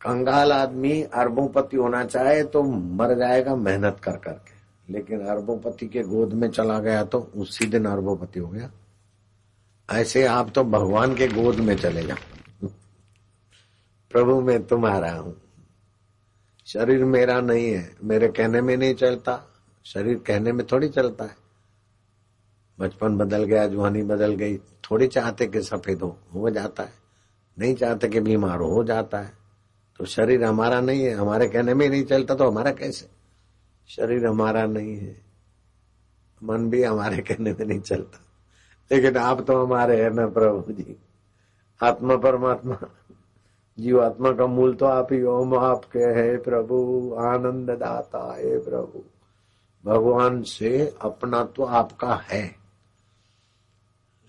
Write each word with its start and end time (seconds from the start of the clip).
कंगाल 0.00 0.52
आदमी 0.52 1.02
अरबोपति 1.02 1.76
होना 1.76 2.04
चाहे 2.04 2.42
तो 2.44 2.62
मर 2.62 3.14
जाएगा 3.14 3.56
मेहनत 3.56 4.00
कर 4.02 4.16
करके। 4.16 4.92
लेकिन 4.92 5.20
अरबोपति 5.20 5.86
के 5.86 6.02
गोद 6.02 6.32
में 6.32 6.50
चला 6.50 6.78
गया 6.78 7.04
तो 7.04 7.30
उसी 7.36 7.66
दिन 7.66 7.84
अरबोपति 7.84 8.40
हो 8.40 8.48
गया। 8.48 8.70
ऐसे 9.90 10.26
आप 10.26 10.52
तो 10.54 10.64
भगवान 10.64 11.14
के 11.14 11.28
गोद 11.28 11.56
में 11.56 11.76
चले 11.76 12.02
जाओ। 12.02 12.68
प्रभु 14.10 14.40
मैं 14.40 14.66
तुम्हारा 14.66 15.12
हूँ। 15.12 15.36
शरीर 16.66 17.04
मेरा 17.04 17.40
नहीं 17.40 17.70
है। 17.70 17.96
मेरे 18.04 18.28
कहने 18.28 18.60
में 18.60 18.76
नहीं 18.76 18.94
चलता। 18.94 19.40
शरीर 19.84 20.18
कहने 20.18 20.52
में 20.52 20.66
थोड़ी 20.66 20.88
चलता 20.88 21.24
है। 21.24 21.36
बचपन 22.78 23.16
बदल 23.16 23.44
गया, 23.44 23.66
जवानी 23.66 24.02
बदल 24.02 24.34
गई। 24.34 24.56
थोड़ी 24.56 25.06
चाहते 25.06 25.46
कि 25.46 25.62
सफ़ेद 25.62 26.02
हो 26.02 26.16
हो 26.34 26.50
जाता 26.50 26.82
है। 26.82 26.92
नहीं 27.58 27.74
चाहते 27.74 28.08
कि 28.08 28.20
बीमार 28.20 28.60
हो 28.60 28.84
जाता 28.84 29.18
है। 29.18 29.39
तो 30.00 30.06
शरीर 30.06 30.44
हमारा 30.44 30.80
नहीं 30.80 31.04
है, 31.04 31.14
हमारे 31.14 31.48
कहने 31.48 31.74
में 31.74 31.88
नहीं 31.88 32.04
चलता 32.04 32.34
तो 32.34 32.50
हमारा 32.50 32.72
कैसे? 32.72 33.08
शरीर 33.88 34.26
हमारा 34.26 34.66
नहीं 34.66 34.96
है। 34.96 35.22
मन 36.42 36.70
भी 36.70 36.82
हमारे 36.82 37.16
कहने 37.22 37.52
में 37.52 37.66
नहीं 37.66 37.80
चलता। 37.80 38.20
लेकिन 38.92 39.16
आप 39.16 39.40
तो 39.40 39.66
हमारे 39.66 40.02
हैं 40.02 40.10
ना 40.10 40.26
प्रभु 40.26 40.72
जी। 40.72 40.96
आत्मा 41.82 42.16
परमात्मा। 42.16 42.78
जीव 43.78 44.04
आत्मा 44.04 44.32
का 44.32 44.46
मूल 44.46 44.74
तो 44.74 44.86
आप 44.86 45.12
ही 45.12 45.22
ओम 45.22 45.58
आपके 45.58 45.98
है 45.98 46.36
प्रभु। 46.36 47.10
आनंद 47.18 47.70
दाता 47.70 48.36
है 48.36 48.58
प्रभु। 48.58 49.04
भगवान 49.84 50.42
से 50.42 50.94
अपना 51.00 51.44
तो 51.44 51.62
आपका 51.62 52.14
है। 52.14 52.56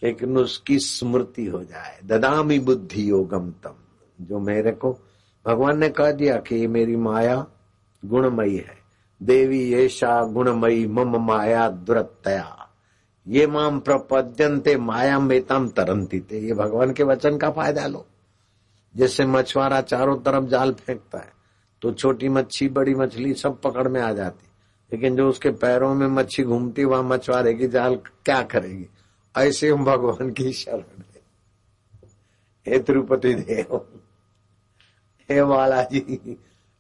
लेकिन 0.03 0.37
उसकी 0.37 0.79
स्मृति 0.79 1.45
हो 1.45 1.63
जाए। 1.63 1.99
ददामी 2.05 2.59
बुद्धि 2.59 3.09
योगम 3.09 3.51
तम। 3.51 3.75
जो 4.21 4.39
मेरे 4.39 4.71
को 4.71 4.97
भगवान 5.45 5.77
ने 5.77 5.89
कह 5.89 6.11
दिया 6.11 6.37
कि 6.37 6.55
ये 6.55 6.67
मेरी 6.67 6.95
माया 6.95 7.45
गुणमयी 8.05 8.57
है। 8.57 8.77
देवी 9.23 9.59
येषा 9.59 10.23
गुणमयी, 10.23 10.87
मम 10.87 11.17
माया 11.25 11.69
दुरतया 11.69 12.57
ये 13.27 13.47
माम 13.47 13.79
प्रपद्यंते 13.79 14.77
माया 14.77 15.19
मेताम 15.19 15.69
तरंती 15.69 16.19
थे 16.21 16.39
ये 16.39 16.53
भगवान 16.53 16.93
के 16.93 17.03
वचन 17.03 17.37
का 17.37 17.49
फ़ायदा 17.51 17.87
लो। 17.87 18.05
जैसे 18.95 19.25
मछुआरा 19.25 19.81
चारों 19.81 20.17
तरफ़ 20.17 20.45
जाल 20.45 20.71
फेंकता 20.73 21.17
है 21.17 21.31
तो 21.81 21.91
छोटी 21.91 22.29
मच्छी, 22.29 22.67
बड़ी 22.69 22.95
मछली 22.95 23.33
सब 23.33 23.61
पकड़ 23.61 23.87
में 23.87 24.01
आ 24.01 24.11
जाती। 24.13 24.47
लेकिन 24.93 25.15
जो 25.15 25.29
उसके 25.29 25.49
पैरों 25.51 25.93
में 25.95 26.07
मच्छी 26.07 26.43
घूमती, 26.43 26.83
वहाँ 26.83 27.03
मछुआरे 27.03 27.53
की 27.53 27.67
जाल 27.67 27.95
क्या 27.95 28.41
करेगी? 28.43 28.85
ऐसे 29.37 29.69
हम 29.69 29.85
भगवान 29.85 30.29
की 30.29 30.51
शरण 30.53 30.77
है। 30.77 31.21
हे 32.67 32.79
तिरुपति 32.79 33.33
देव। 33.33 34.00
हे 35.31 35.43
बालाजी, 35.45 36.37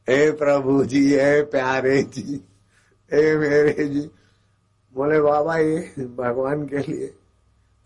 हे 0.07 0.31
प्रभु 0.33 0.83
जी, 0.85 1.03
हे 1.11 1.41
प्यारे 1.43 2.01
जी, 2.05 2.41
हे 3.11 3.35
मेरे 3.37 3.85
जी। 3.85 4.09
बोले, 4.93 5.19
बाबा, 5.21 5.57
ये 5.57 6.05
भगवान 6.17 6.65
के 6.67 6.77
लिए 6.81 7.13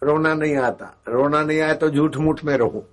रोना 0.01 0.33
नहीं 0.33 0.55
आता। 0.57 0.85
रोना 1.07 1.41
नहीं 1.43 1.59
आए 1.61 1.73
तो 1.75 1.89
झूठ 1.89 2.17
मूठ 2.17 2.43
में 2.43 2.55
रहो 2.57 2.85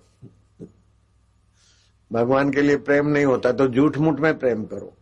भगवान 2.10 2.50
के 2.50 2.62
लिए 2.62 2.76
प्रेम 2.78 3.06
नहीं 3.08 3.24
होता 3.24 3.52
तो 3.52 3.66
झूठ 3.68 3.96
मूठ 3.98 4.20
में 4.20 4.38
प्रेम 4.38 4.64
करो। 4.64 4.92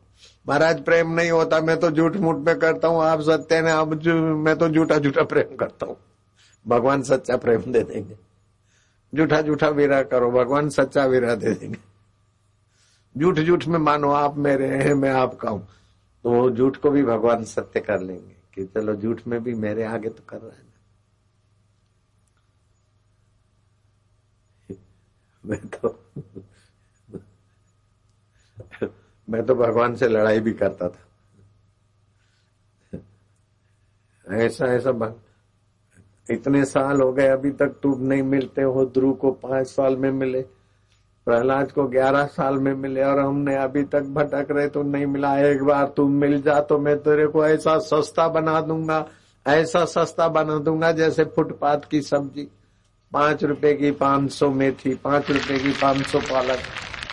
महाराज, 0.47 0.83
प्रेम 0.85 1.11
नहीं 1.11 1.31
होता, 1.31 1.61
मैं 1.61 1.79
तो 1.81 1.91
झूठ 1.91 2.17
मूठ 2.17 2.37
में 2.39 2.59
करता 2.59 2.89
हूँ, 2.89 3.03
आप 3.03 3.21
सत्य 3.21 3.61
ने 3.61 3.71
आप 3.71 3.89
मैं 3.89 4.57
तो 4.59 4.69
झूठा 4.69 4.99
झूठा 4.99 5.23
प्रेम 5.25 5.57
करता 5.57 5.87
हूँ। 5.87 5.97
भगवान 6.67 7.03
सच्चा 7.03 7.37
प्रेम 7.37 7.73
दे 7.73 7.83
देंगे। 7.83 8.17
झूठा 9.13 9.41
झूठा 9.43 9.69
विरा 9.71 10.03
करो, 10.05 10.31
भगवान 10.33 10.69
सच्चा 10.71 11.05
विरा 11.07 11.35
दे 11.35 11.51
देंगे। 11.51 11.79
झूठ 13.15 13.39
झूठ 13.39 13.67
में 13.67 13.79
मानो 13.79 14.11
आप 14.11 14.37
मेरे 14.37 14.67
हैं, 14.77 14.95
मैं 14.95 15.11
आपका 15.11 15.51
हूँ। 15.51 15.67
तो 16.25 16.31
वो 16.31 16.51
झूठ 16.51 16.77
को 16.77 16.91
भी 16.91 17.03
भगवान 17.03 17.45
सत्य 17.45 17.81
कर 17.81 18.01
लेंगे 18.01 18.37
कि 18.55 18.65
चलो 18.65 18.95
झूठ 18.95 19.21
में 19.27 19.43
भी 19.43 19.55
मेरे 19.55 19.85
आगे 19.85 20.09
तो 20.09 20.23
कर 20.29 20.37
रहा 20.37 20.51
है 20.51 20.63
ना। 20.63 20.69
मैं 25.45 25.61
तो 25.69 25.99
मैं 29.29 29.45
तो 29.47 29.55
भगवान 29.55 29.95
से 29.97 30.09
लड़ाई 30.09 30.41
भी 30.41 30.53
करता 30.53 30.89
था। 30.89 31.07
ऐसा 34.27 34.67
ऐसा. 34.67 34.91
इतने 36.31 36.65
साल 36.65 37.01
हो 37.01 37.13
गए, 37.13 37.29
अभी 37.29 37.51
तक 37.51 37.79
तुम 37.83 38.03
नहीं 38.03 38.23
मिलते 38.23 38.63
हो, 38.63 38.85
ध्रुव 38.87 39.13
को 39.15 39.31
पाँच 39.33 39.67
साल 39.67 39.97
में 39.97 40.11
मिले। 40.13 40.43
प्रहलाद 41.27 41.73
को 41.73 41.87
ग्यारह 41.89 42.27
साल 42.29 42.59
में 42.59 42.73
मिले 42.75 43.03
और 43.03 43.19
हमने 43.19 43.57
अभी 43.57 43.83
तक 43.85 44.03
भटक 44.11 44.47
रहे 44.51 44.69
तो 44.69 44.83
नहीं 44.83 45.07
मिला। 45.07 45.37
एक 45.41 45.63
बार 45.63 45.87
तुम 45.97 46.13
मिल 46.13 46.41
जा 46.43 46.61
तो 46.61 46.79
मैं 46.79 46.97
तेरे 46.99 47.27
को 47.27 47.45
ऐसा 47.47 47.79
सस्ता 47.81 48.29
बना 48.29 48.61
दूँगा, 48.61 49.05
ऐसा 49.47 49.85
सस्ता 49.87 50.29
बना 50.31 50.59
दूँगा 50.59 50.93
जैसे 50.93 51.25
फुटपाथ 51.27 51.89
की 51.91 52.01
सब्ज़ी। 52.03 52.49
पाँच 53.13 53.45
रुपए 53.45 53.75
की 53.75 53.91
पाँच 53.93 54.31
सौ 54.33 54.51
मेथी, 54.51 54.95
पाँच 54.95 55.31
रुपए 55.31 55.59
की 55.59 55.73
पाँच 55.73 56.07
सौ 56.07 56.21
पालक। 56.23 56.59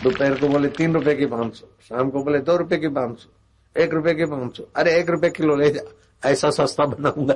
दोपहर 0.02 0.34
को 0.40 0.48
बोले 0.48 0.68
तीन 0.70 0.94
रुपए 0.94 1.14
की 1.14 1.26
पाँच 1.26 1.54
सौ, 1.54 1.66
शाम 1.88 2.10
को 2.10 2.22
बोले 2.24 2.38
दो 2.40 2.56
रुपए 2.56 2.76
की 2.76 2.88
पाँच 2.88 3.18
सौ, 3.18 3.30
एक 3.76 3.94
रुपए 3.94 4.14
की 4.14 4.26
पाँच 4.26 4.56
सौ। 4.56 4.64
अरे 4.76 4.98
एक 4.98 5.10
रुपए 5.10 5.30
किलो 5.30 5.56
ले 5.56 5.70
जा, 5.70 5.80
ऐसा 6.22 6.50
सस्ता 6.52 6.84
बनाऊँगा। 6.86 7.34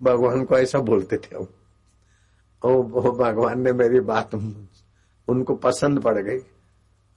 भगवान 0.00 0.44
को 0.44 0.58
ऐसा 0.58 0.78
बोलते 0.80 1.16
थे 1.16 1.36
हम। 1.36 1.46
ओ 2.62 2.82
भगवान 3.12 3.60
ने 3.60 3.72
मेरी 3.72 4.00
बात 4.02 4.34
उनको 5.32 5.54
पसंद 5.54 6.00
पड़ 6.00 6.18
गई। 6.18 6.38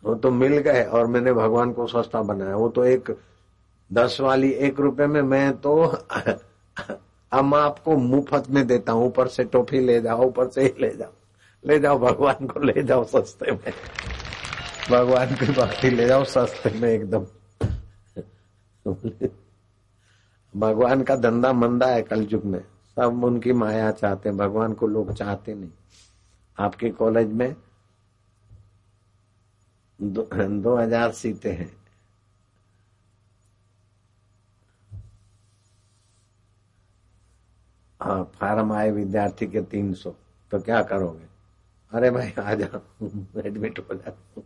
वो 0.03 0.15
तो 0.15 0.31
मिल 0.31 0.57
गए 0.57 0.83
और 0.83 1.07
मैंने 1.07 1.33
भगवान 1.33 1.71
को 1.71 1.87
सस्ता 1.87 2.21
बनाया। 2.21 2.55
वो 2.55 2.69
तो 2.69 2.83
एक 2.83 3.17
दस 3.93 4.17
वाली 4.21 4.51
एक 4.51 4.79
रुपए 4.79 5.07
में 5.07 5.21
मैं 5.21 5.57
तो 5.57 5.97
हम 7.33 7.53
आपको 7.53 7.97
मुफ़्त 7.97 8.49
में 8.49 8.67
देता 8.67 8.91
हूँ। 8.91 9.05
ऊपर 9.05 9.27
से 9.27 9.43
टोफी 9.43 9.79
ले 9.79 10.01
जाओ, 10.01 10.25
ऊपर 10.25 10.49
से 10.49 10.63
ही 10.63 10.73
ले 10.81 10.89
जाओ। 10.89 11.11
ले 11.65 11.79
जाओ 11.79 11.99
भगवान 11.99 12.47
को, 12.47 12.59
ले 12.59 12.83
जाओ 12.83 13.03
सस्ते 13.03 13.51
में। 13.51 13.73
भगवान 14.91 15.27
की 15.27 15.51
बात 15.51 15.85
ले 15.85 16.07
जाओ 16.07 16.23
सस्ते 16.23 16.79
में 16.79 16.89
एकदम। 16.89 17.25
भगवान 20.55 21.03
का 21.03 21.15
धंधा 21.15 21.53
मंदा 21.53 21.87
है 21.87 22.01
कल 22.01 22.27
युग 22.31 22.45
में। 22.45 22.61
सब 22.95 23.23
उनकी 23.23 23.53
माया 23.53 23.91
चाहते 23.91 24.29
हैं। 24.29 24.37
भगवान 24.37 24.73
को 24.73 24.87
लोग 24.87 25.13
चाहते 25.13 25.55
नहीं। 25.55 25.69
आपके 26.59 26.89
कॉलेज 26.89 27.27
में 27.27 27.55
दो, 29.99 30.75
हज़ार 30.77 31.11
सीटें 31.13 31.51
हैं। 31.51 31.71
हाँ 38.01 38.23
फार्म 38.35 38.71
आए 38.73 38.89
विद्यार्थी 38.91 39.47
के 39.47 39.61
तीन 39.63 39.93
सौ 39.93 40.09
तो 40.51 40.59
क्या 40.61 40.81
करोगे? 40.83 41.25
अरे 41.91 42.09
भाई 42.11 42.33
आ 42.39 42.53
जाओ 42.53 43.07
एडमिट 43.41 43.79
हो 43.79 43.95
जाओ। 43.95 44.43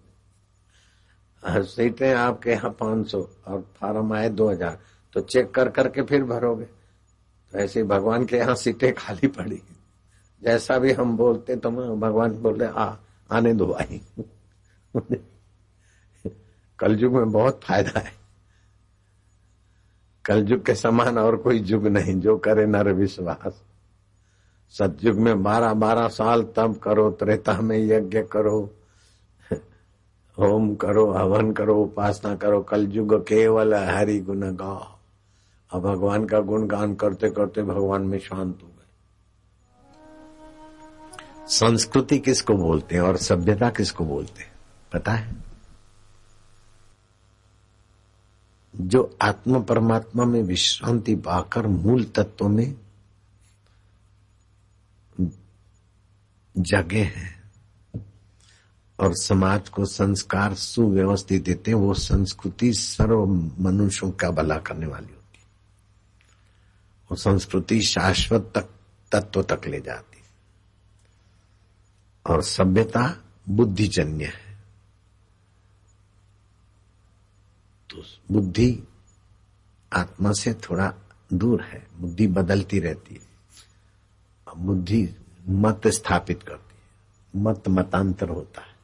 हाँ, 1.44 1.62
सीटें 1.64 2.14
आपके 2.14 2.52
यहाँ 2.52 2.72
पाँच 2.80 3.08
सौ 3.12 3.22
और 3.48 3.62
फार्म 3.78 4.14
आए 4.14 4.30
दो 4.30 4.50
हज़ार 4.50 4.78
तो 5.16 5.22
चेक 5.22 5.52
कर 5.54 5.70
करके 5.70 6.02
फिर 6.04 6.24
भरोगे। 6.24 6.66
तो 6.66 7.58
ऐसे 7.60 7.84
भगवान 7.84 8.26
के 8.26 8.38
यहाँ 8.38 8.56
सीटें 8.56 8.94
खाली 8.94 9.28
पड़ी 9.30 9.62
जैसा 10.42 10.78
भी 10.80 10.92
हम 10.94 11.16
बोलते 11.18 11.56
तो 11.56 11.72
भगवान 11.72 12.38
बोलते 12.42 12.66
आ 12.68 12.96
आने 13.30 13.54
दो 13.54 13.72
आई 13.74 14.02
कलयुग 16.80 17.14
में 17.14 17.32
बहुत 17.32 17.62
फ़ायदा 17.64 18.00
है। 18.00 18.14
कलयुग 20.26 20.66
के 20.66 20.76
समान 20.76 21.18
और 21.18 21.36
कोई 21.36 21.60
युग 21.60 21.88
नहीं, 21.88 22.20
जो 22.20 22.38
करे 22.38 22.66
नर 22.66 22.94
विश्वास। 22.94 23.64
सतयुग 24.70 25.18
में 25.18 25.44
बारह 25.44 25.74
बारह 25.74 26.08
साल 26.08 26.44
तब 26.44 26.78
करो, 26.78 27.12
त्रेता 27.12 27.62
में 27.62 27.78
यज्ञ 27.78 28.22
करो, 28.22 28.76
होम 30.40 30.76
करो, 30.76 31.12
हवन 31.12 31.52
करो, 31.52 31.84
उपासना 31.84 32.36
करो। 32.36 32.62
कलयुग 32.62 33.28
केवल 33.28 33.74
हरि 33.74 34.20
गुण 34.20 34.56
गाओ। 34.56 34.86
अब 35.74 35.82
भगवान 35.82 36.26
का 36.26 36.40
गुणगान 36.40 36.96
करते 36.96 37.30
करते 37.30 37.64
भगवान 37.64 38.02
में 38.02 38.20
शांत 38.20 38.60
हो 38.64 38.68
गए। 38.68 38.86
संस्कृति 41.48 42.20
किसको 42.20 42.54
बोलते 42.54 42.96
हैं 42.96 43.02
और 43.02 43.18
सभ्यता 43.18 43.70
किसको 43.70 44.06
बोलते 44.06 44.42
हैं? 44.42 44.52
पता 44.94 45.12
है? 45.12 45.49
जो 48.82 49.18
आत्म 49.22 49.64
परमात्मा 49.64 50.26
में 50.26 50.44
विश्रांति 50.44 51.16
पाकर 51.16 51.68
मूल 51.68 52.04
तत्व 52.04 52.48
में 52.48 52.76
जगे 56.58 57.04
हैं 57.04 57.52
और 59.00 59.16
समाज 59.16 59.70
को 59.70 59.86
संस्कार 59.86 60.56
सुव्यवस्थित 60.56 61.44
देते 61.44 61.72
हैं, 61.72 61.76
वो 61.76 61.94
संस्कृति 61.94 62.74
सर्व 62.74 63.26
मनुष्यों 63.60 64.12
का 64.12 64.30
भला 64.30 64.58
करने 64.58 64.86
वाली 64.86 65.08
होती 65.08 65.40
वो 67.12 67.16
संस्कृति 67.16 67.82
शाश्वत 67.82 68.52
तक, 68.56 68.70
तत्व 69.12 69.44
तक 69.44 69.62
ले 69.68 69.82
जाती 69.82 70.18
है। 70.18 70.30
और 72.26 72.44
सभ्यता 72.44 73.24
बुद्धिजन्य 73.50 74.26
है। 74.26 74.49
तो 77.90 78.04
बुद्धि 78.32 78.84
आत्मा 79.94 80.32
से 80.32 80.54
थोड़ा 80.54 80.94
दूर 81.34 81.62
है, 81.62 81.88
बुद्धि 81.98 82.28
बदलती 82.28 82.80
रहती 82.80 83.16
है। 83.16 83.30
बुद्धि 84.58 85.10
मत 85.50 85.82
स्थापित 85.88 86.44
करती 86.44 86.76
है, 86.76 86.82
मत 87.44 87.64
मतांतर 87.68 88.30
होता 88.30 88.62
है। 88.62 88.76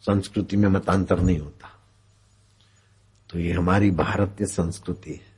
संस्कृति 0.00 0.56
में 0.56 0.68
मतांतर 0.68 1.20
नहीं 1.20 1.38
होता। 1.38 1.80
तो 3.30 3.38
ये 3.38 3.52
हमारी 3.52 3.90
भारतीय 3.90 4.46
संस्कृति 4.46 5.10
है। 5.10 5.36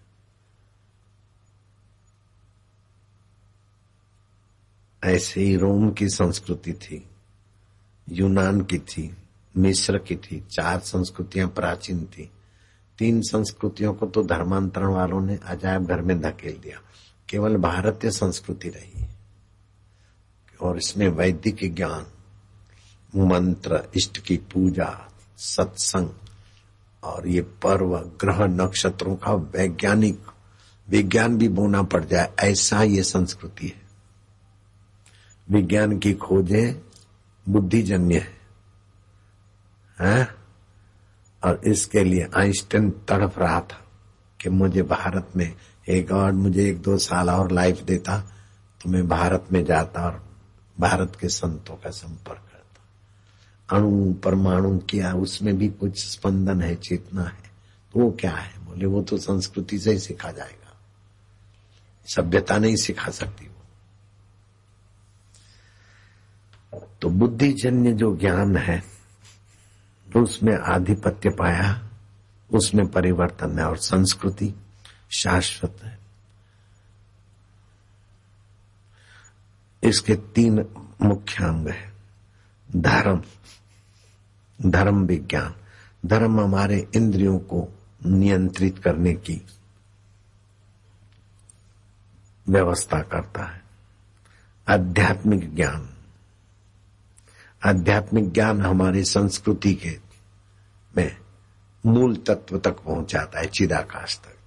ऐसे 5.04 5.40
ही 5.40 5.56
रोम 5.56 5.90
की 5.90 6.08
संस्कृति 6.08 6.72
थी, 6.72 7.10
यूनान 8.08 8.60
की 8.60 8.78
थी, 8.78 9.16
मिस्र 9.56 9.98
की 9.98 10.16
थी, 10.16 10.40
चार 10.40 10.80
संस्कृतियाँ 10.80 11.48
प्राचीन 11.48 12.06
थी। 12.06 12.30
तीन 12.98 13.20
संस्कृतियों 13.22 13.94
को 13.94 14.06
तो 14.06 14.22
धर्मांतरण 14.22 14.86
वालों 14.86 15.20
ने 15.20 15.38
अजायब 15.44 15.86
घर 15.86 16.00
में 16.00 16.20
धकेल 16.20 16.58
दिया। 16.58 16.80
केवल 17.28 17.56
भारतीय 17.56 18.10
संस्कृति 18.10 18.68
रही 18.68 19.06
और 20.60 20.78
इसमें 20.78 21.08
वैदिक 21.08 21.74
ज्ञान 21.74 22.06
मंत्र 23.16 23.88
इष्ट 23.96 24.18
की 24.18 24.36
पूजा 24.36 25.12
सत्संग 25.36 26.10
और 27.04 27.28
ये 27.28 27.40
पर्व 27.40 27.98
ग्रह 27.98 28.46
नक्षत्रों 28.46 29.16
का 29.16 29.32
वैज्ञानिक 29.32 30.22
विज्ञान 30.88 31.38
भी 31.38 31.48
बोना 31.48 31.82
पड़ 31.82 32.04
जाए 32.04 32.32
ऐसा 32.40 32.82
ये 32.82 33.02
संस्कृति 33.02 33.66
है। 33.66 33.82
विज्ञान 35.50 35.98
की 35.98 36.14
खोजें 36.14 36.74
बुद्धिजन्य 37.48 38.18
है, 38.18 38.38
है? 40.00 40.38
और 41.44 41.61
इसके 41.67 42.05
लिए 42.05 42.29
आइंस्टाइन 42.37 42.90
तड़प 42.90 43.38
रहा 43.38 43.61
था 43.61 43.87
कि 44.40 44.50
मुझे 44.50 44.82
भारत 44.82 45.29
में 45.37 45.55
एक 45.88 46.08
गॉड 46.08 46.35
मुझे 46.35 46.70
एक 46.70 46.82
दो 46.82 46.99
साल 46.99 47.31
और 47.31 47.52
लाइफ 47.52 47.81
देता 47.81 48.19
तो 48.82 48.90
मैं 48.90 49.08
भारत 49.08 49.46
में 49.52 49.64
जाता 49.64 50.02
और 50.02 50.29
भारत 50.81 51.17
के 51.20 51.29
संतों 51.29 51.75
का 51.75 51.90
संपर्क 51.90 52.38
करता। 52.38 53.76
अणु 53.76 54.14
परमाणु 54.14 54.79
किया, 54.79 55.14
उसमें 55.14 55.58
भी 55.58 55.69
कुछ 55.69 56.06
स्पंदन 56.06 56.62
है, 56.62 56.75
चेतना 56.75 57.23
है 57.23 57.49
तो 57.93 58.00
वो 58.00 58.17
क्या 58.20 58.32
है? 58.32 58.64
बोले, 58.64 58.87
वो 58.87 59.02
तो 59.02 59.19
संस्कृति 59.19 59.79
से 59.79 59.93
ही 59.93 59.99
सिखा 59.99 60.32
जाएगा। 60.32 60.81
सभ्यता 62.06 62.58
नहीं 62.58 62.76
सिखा 62.76 63.11
सकती 63.11 63.46
वो। 63.46 63.58
तो 67.02 67.11
बुद्धिजन्य 67.11 67.93
जो 67.93 68.17
ज्ञान 68.17 68.56
है 68.56 68.97
उसमें 70.16 70.58
आधिपत्य 70.58 71.31
पाया, 71.31 71.88
उसमें 72.55 72.87
परिवर्तन 72.87 73.58
है 73.58 73.64
और 73.64 73.76
संस्कृति 73.76 74.55
शाश्वत 75.10 75.76
है। 75.82 75.99
इसके 79.82 80.14
तीन 80.14 80.66
मुख्य 81.02 81.44
अंग 81.44 81.69
है। 81.69 81.93
धर्म 82.76 83.22
धर्म 84.66 85.06
विज्ञान। 85.06 85.55
धर्म 86.06 86.40
हमारे 86.40 86.88
इंद्रियों 86.96 87.38
को 87.38 87.69
नियंत्रित 88.06 88.78
करने 88.78 89.14
की 89.14 89.43
व्यवस्था 92.49 93.02
करता 93.02 93.44
है। 93.44 93.62
आध्यात्मिक 94.69 95.54
ज्ञान 95.54 95.97
आध्यात्मिक 97.66 98.32
ज्ञान 98.32 98.62
हमारी 98.62 99.05
संस्कृति 99.05 99.75
के 99.75 99.99
में 100.96 101.16
मूल 101.87 102.16
तत्व 102.16 102.58
तक 102.58 102.70
पहुंचाता 102.70 103.40
है, 103.40 103.46
चिदाकाश 103.46 104.19
तक। 104.19 104.38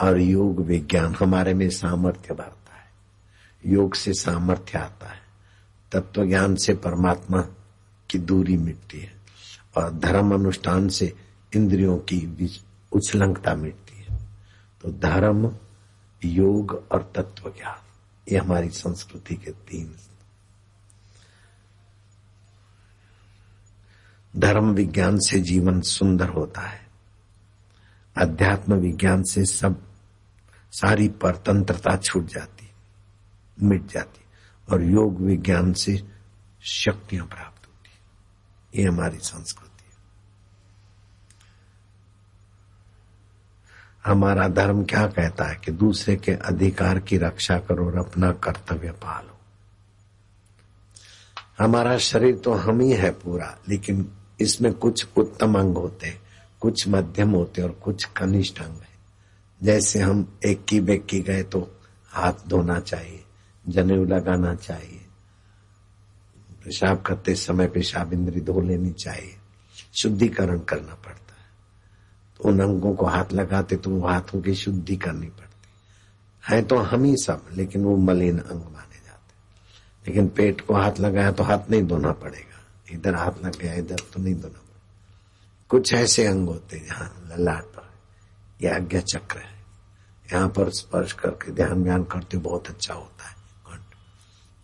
और 0.00 0.20
योग 0.20 0.60
विज्ञान 0.60 1.16
हमारे 1.20 1.54
में 1.54 1.70
सामर्थ्य 1.70 2.34
भरता 2.34 2.74
है। 2.74 2.92
योग 3.66 3.94
से 3.94 4.12
सामर्थ्य 4.12 4.78
आता 4.78 5.06
है। 5.06 5.22
तत्व 5.92 6.26
ज्ञान 6.26 6.56
से 6.56 6.74
परमात्मा 6.74 7.46
की 8.10 8.18
दूरी 8.18 8.56
मिटती 8.56 9.00
है। 9.00 9.12
और 9.76 9.92
धर्म 9.92 10.34
अनुष्ठान 10.34 10.88
से 10.88 11.16
इंद्रियों 11.56 11.98
की 11.98 12.60
उछलंकता 12.92 13.54
मिटती 13.54 14.06
है। 14.08 14.18
तो 14.82 14.92
धर्म, 14.92 15.56
योग 16.24 16.84
और 16.92 17.12
तत्व 17.16 17.50
ज्ञान 17.50 17.76
ये 18.32 18.38
हमारी 18.38 18.68
संस्कृति 18.68 19.34
के 19.34 19.50
तीन 19.50 19.94
धर्म 24.36 24.72
विज्ञान 24.74 25.18
से 25.18 25.40
जीवन 25.40 25.80
सुंदर 25.80 26.28
होता 26.28 26.60
है। 26.60 26.80
अध्यात्म 28.16 28.74
विज्ञान 28.74 29.22
से 29.22 29.44
सब 29.44 29.82
सारी 30.72 31.08
परतंत्रता 31.08 31.96
छूट 31.96 32.26
जाती, 32.26 32.70
मिट 33.62 33.86
जाती 33.86 34.24
और 34.68 34.82
योग 34.82 35.20
विज्ञान 35.20 35.72
से 35.72 36.02
शक्तियाँ 36.62 37.26
प्राप्त 37.26 37.66
होती। 37.66 38.80
ये 38.80 38.88
हमारी 38.88 39.18
संस्कृति 39.18 39.68
हमारा 44.06 44.48
धर्म 44.48 44.84
क्या 44.84 45.06
कहता 45.06 45.44
है 45.44 45.56
कि 45.56 45.72
दूसरे 45.72 46.16
के 46.16 46.32
अधिकार 46.32 46.98
की 46.98 47.18
रक्षा 47.18 47.58
करो 47.58 47.86
और 47.86 47.98
अपना 47.98 48.32
कर्तव्य 48.32 48.90
पालो। 48.90 49.38
हमारा 51.58 51.98
शरीर 51.98 52.36
तो 52.36 52.52
हम 52.52 52.80
ही 52.80 52.92
है 52.92 53.10
पूरा, 53.10 53.58
लेकिन 53.68 54.02
इसमें 54.40 54.72
कुछ 54.72 55.06
उत्तम 55.16 55.58
अंग 55.58 55.76
होते 55.76 56.06
हैं, 56.06 56.20
कुछ 56.60 56.88
मध्यम 56.88 57.30
होते 57.30 57.62
हैं 57.62 57.68
और 57.68 57.74
कुछ 57.74 58.04
कनिष्ठ 58.04 58.60
अंग 58.60 58.74
है। 58.74 58.90
जैसे 59.60 60.00
हम 60.00 60.26
एक 60.44 60.64
की 60.64 60.80
बेकी 60.80 61.20
गए 61.20 61.42
तो 61.42 61.60
हाथ 62.08 62.48
धोना 62.48 62.78
चाहिए, 62.80 63.24
जनेऊ 63.64 64.04
लगाना 64.04 64.54
चाहिए। 64.54 65.00
पेशाब 66.64 67.02
करते 67.02 67.34
समय 67.34 67.66
पेशाब 67.66 68.12
इंद्री 68.12 68.40
धो 68.40 68.60
लेनी 68.60 68.90
चाहिए। 68.90 69.36
शुद्धिकरण 69.94 70.58
करना 70.58 70.94
पड़ता 70.94 71.34
है। 71.34 71.46
तो 72.36 72.48
उन 72.48 72.60
अंगों 72.60 72.94
को 72.94 73.06
हाथ 73.06 73.32
लगाते 73.32 73.76
तो 73.76 73.90
वो 73.90 74.06
हाथों 74.08 74.40
की 74.42 74.54
शुद्धि 74.54 74.96
करनी 74.96 75.26
पड़ती। 75.26 75.48
है 76.44 76.62
तो 76.62 76.76
हम 76.76 77.04
ही 77.04 77.16
सब, 77.16 77.44
लेकिन 77.52 77.84
वो 77.84 77.96
मलिन 77.96 78.38
अंग 78.38 78.62
माने 78.62 78.98
जाते 78.98 80.06
लेकिन 80.06 80.28
पेट 80.28 80.60
को 80.60 80.74
हाथ 80.74 81.00
लगाया 81.00 81.32
तो 81.32 81.42
हाथ 81.42 81.70
नहीं 81.70 81.82
धोना 81.82 82.12
पड़ेगा। 82.12 82.51
इधर 82.92 83.14
हाथ 83.14 83.44
लग 83.44 83.58
गया, 83.60 83.74
इधर 83.74 84.00
तो 84.12 84.22
नहीं 84.22 84.34
धोना 84.34 84.60
कुछ 85.70 85.92
ऐसे 85.94 86.26
अंग 86.26 86.48
होते 86.48 86.76
हैं 86.76 86.86
जहाँ 86.86 87.28
ललाट 87.30 87.64
पर 87.74 87.90
यह 88.60 88.74
आज्ञा 88.74 89.00
चक्र 89.02 89.38
है। 89.38 89.50
यहाँ 90.28 90.48
पर 90.48 90.70
स्पर्श 90.70 91.12
करके 91.12 91.52
ध्यान 91.52 91.82
व्यान 91.84 92.04
करते 92.04 92.38
बहुत 92.38 92.68
अच्छा 92.70 92.94
होता 92.94 93.28
है 93.28 93.40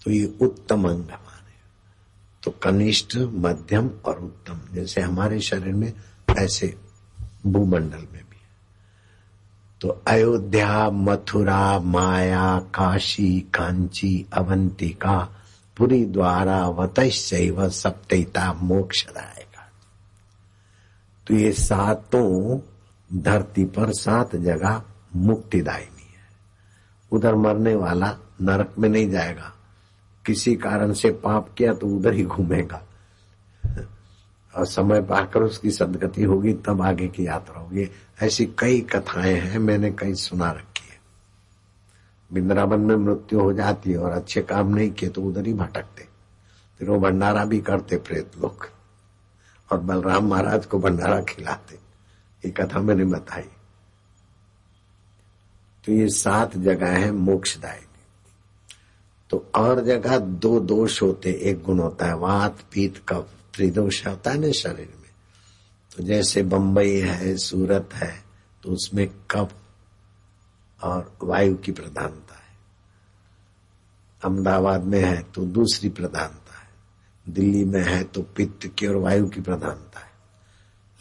तो 0.02 0.10
ये 0.10 0.24
उत्तम 0.40 0.88
अंग 0.88 1.04
हमारे 1.04 1.56
तो 2.42 2.50
कनिष्ठ, 2.62 3.16
मध्यम 3.16 3.90
और 4.04 4.18
उत्तम, 4.18 4.60
जैसे 4.74 5.00
हमारे 5.00 5.40
शरीर 5.40 5.74
में 5.74 5.92
ऐसे 6.38 6.74
भूमंडल 7.46 8.06
में 8.12 8.22
भी 8.22 8.36
तो 9.80 9.88
अयोध्या, 10.08 10.90
मथुरा, 10.90 11.78
माया, 11.80 12.58
काशी, 12.74 13.40
कांची, 13.54 14.26
अवंतिका 14.32 15.18
पुरी 15.78 16.04
द्वारा 16.04 16.68
वतैव 16.68 17.68
सप्तता 17.68 18.52
मोक्ष 18.52 19.06
रहेगा 19.08 19.72
तो 21.26 21.34
ये 21.34 21.52
सातों 21.52 22.60
धरती 23.22 23.64
पर 23.64 23.92
सात 23.92 24.36
जगह 24.36 24.82
मुक्तिदायिनी 25.16 26.02
है। 26.02 26.28
उधर 27.12 27.34
मरने 27.34 27.74
वाला 27.74 28.16
नरक 28.42 28.74
में 28.78 28.88
नहीं 28.88 29.10
जाएगा। 29.10 29.52
किसी 30.26 30.54
कारण 30.56 30.92
से 30.92 31.10
पाप 31.10 31.54
किया 31.58 31.74
तो 31.74 31.86
उधर 31.86 32.12
ही 32.12 32.24
घूमेगा। 32.24 32.82
और 34.54 34.66
समय 34.66 35.02
पाकर 35.02 35.42
उसकी 35.42 35.70
सदगति 35.70 36.22
होगी, 36.22 36.52
तब 36.52 36.82
आगे 36.82 37.08
की 37.08 37.26
यात्रा 37.26 37.60
होगी। 37.60 37.90
ऐसी 38.22 38.46
कई 38.58 38.80
कथाएँ 38.80 39.34
हैं, 39.34 39.58
मैंने 39.58 39.90
कई 39.90 40.14
सुना 40.14 40.50
रखी। 40.50 40.77
वृंदावन 42.32 42.80
में 42.80 42.96
मृत्यु 42.96 43.40
हो 43.40 43.52
जाती 43.52 43.90
है 43.90 43.98
और 43.98 44.12
अच्छे 44.12 44.42
काम 44.42 44.74
नहीं 44.74 44.90
किए 44.90 45.08
तो 45.08 45.22
उधर 45.22 45.46
ही 45.46 45.54
भटकते। 45.54 46.08
फिर 46.78 46.90
वो 46.90 46.98
भंडारा 46.98 47.44
भी 47.44 47.60
करते 47.60 47.96
प्रेत 47.96 48.38
लोग। 48.38 48.68
और 49.72 49.78
बलराम 49.78 50.28
महाराज 50.28 50.66
को 50.66 50.78
भंडारा 50.78 51.20
खिलाते। 51.20 51.74
ये 52.44 52.50
कथा 52.50 52.80
मैंने 52.80 53.04
बताई। 53.04 53.48
तो 55.84 55.92
ये 55.92 56.08
सात 56.08 56.56
जगह 56.56 56.88
है 56.88 57.12
मोक्षदायी 57.12 57.84
तो 59.30 59.46
और 59.54 59.84
जगह 59.84 60.18
दो 60.18 60.60
दोष 60.60 61.02
होते, 61.02 61.30
एक 61.30 61.62
गुण 61.62 61.78
होता 61.78 62.06
है, 62.06 62.16
वात, 62.16 62.58
पीत, 62.72 63.02
कफ, 63.08 63.28
त्रिदोष 63.54 64.06
होता 64.06 64.30
है 64.30 64.38
ना 64.38 64.50
शरीर 64.50 64.88
में। 65.00 65.10
तो 65.96 66.02
जैसे 66.02 66.42
बंबई 66.42 66.96
है, 66.96 67.36
सूरत 67.36 67.90
है 67.94 68.24
तो 68.62 68.70
उसमें 68.70 69.08
कफ 69.30 69.52
और 70.82 71.16
वायु 71.22 71.56
की 71.56 71.72
प्रधानता 71.72 72.34
है। 72.34 72.56
अहमदाबाद 74.24 74.84
में 74.84 75.00
है 75.00 75.22
तो 75.22 75.44
दूसरी 75.44 75.88
प्रधानता 75.88 76.58
है। 76.58 76.68
दिल्ली 77.28 77.64
में 77.64 77.82
है 77.82 78.04
तो 78.04 78.22
पित्त 78.22 78.66
की 78.78 78.86
और 78.86 78.96
वायु 78.96 79.28
की 79.28 79.40
प्रधानता 79.40 80.00
है। 80.00 80.10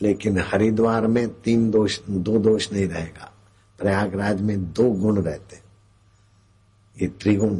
लेकिन 0.01 0.39
हरिद्वार 0.39 1.07
में 1.07 1.41
तीन 1.41 1.71
दोष, 1.71 1.99
दो 2.09 2.39
दोष 2.39 2.73
नहीं 2.73 2.87
रहेगा। 2.87 3.33
प्रयागराज 3.79 4.41
में 4.41 4.73
दो 4.73 4.91
गुण 4.91 5.21
रहते 5.21 5.67
ये 7.01 7.07
त्रिगुण, 7.07 7.55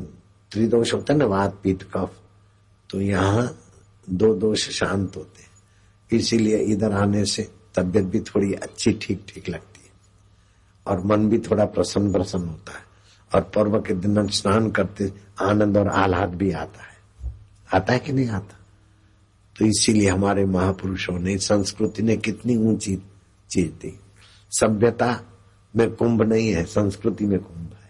त्रिदोष 0.51 0.93
होता 0.93 1.13
है 1.13 1.19
ना, 1.19 1.25
वात, 1.25 1.59
पीत, 1.63 1.83
कफ। 1.83 2.21
तो 2.89 3.01
यहाँ 3.01 3.59
दो 4.09 4.33
दोष 4.35 4.69
शांत 4.69 5.15
होते 5.15 5.41
हैं। 5.41 5.49
इसीलिए 6.11 6.57
इधर 6.57 6.91
आने 6.91 7.25
से 7.25 7.51
तबियत 7.75 8.05
भी 8.05 8.19
थोड़ी 8.19 8.53
अच्छी 8.53 8.91
ठीक 8.91 9.25
ठीक 9.27 9.49
लगती 9.49 9.76
और 10.87 11.03
मन 11.05 11.29
भी 11.29 11.39
थोड़ा 11.39 11.65
प्रसन्न 11.65 12.13
प्रसन्न 12.13 12.47
होता 12.47 12.71
है। 12.71 12.87
और 13.35 13.41
पर्व 13.41 13.81
के 13.81 13.93
दिन 13.93 14.27
स्नान 14.27 14.71
करते, 14.71 15.13
आनंद 15.41 15.77
और 15.77 15.87
आह्लाद 15.87 16.29
भी 16.29 16.51
आता 16.51 16.79
है। 16.83 16.97
आता 17.73 17.93
है 17.93 17.99
कि 17.99 18.13
नहीं 18.13 18.27
आता? 18.27 18.59
तो 19.59 19.65
इसीलिए 19.65 20.09
हमारे 20.09 20.45
महापुरुषों 20.45 21.19
ने, 21.19 21.37
संस्कृति 21.37 22.03
ने 22.03 22.17
कितनी 22.17 22.57
ऊँची 22.57 22.95
चीज़ 23.49 23.71
दी। 23.71 23.99
सभ्यता 24.51 25.21
में 25.75 25.95
कुंभ 25.95 26.21
नहीं 26.21 26.49
है, 26.53 26.63
संस्कृति 26.65 27.25
में 27.25 27.39
कुंभ 27.39 27.69
है। 27.83 27.89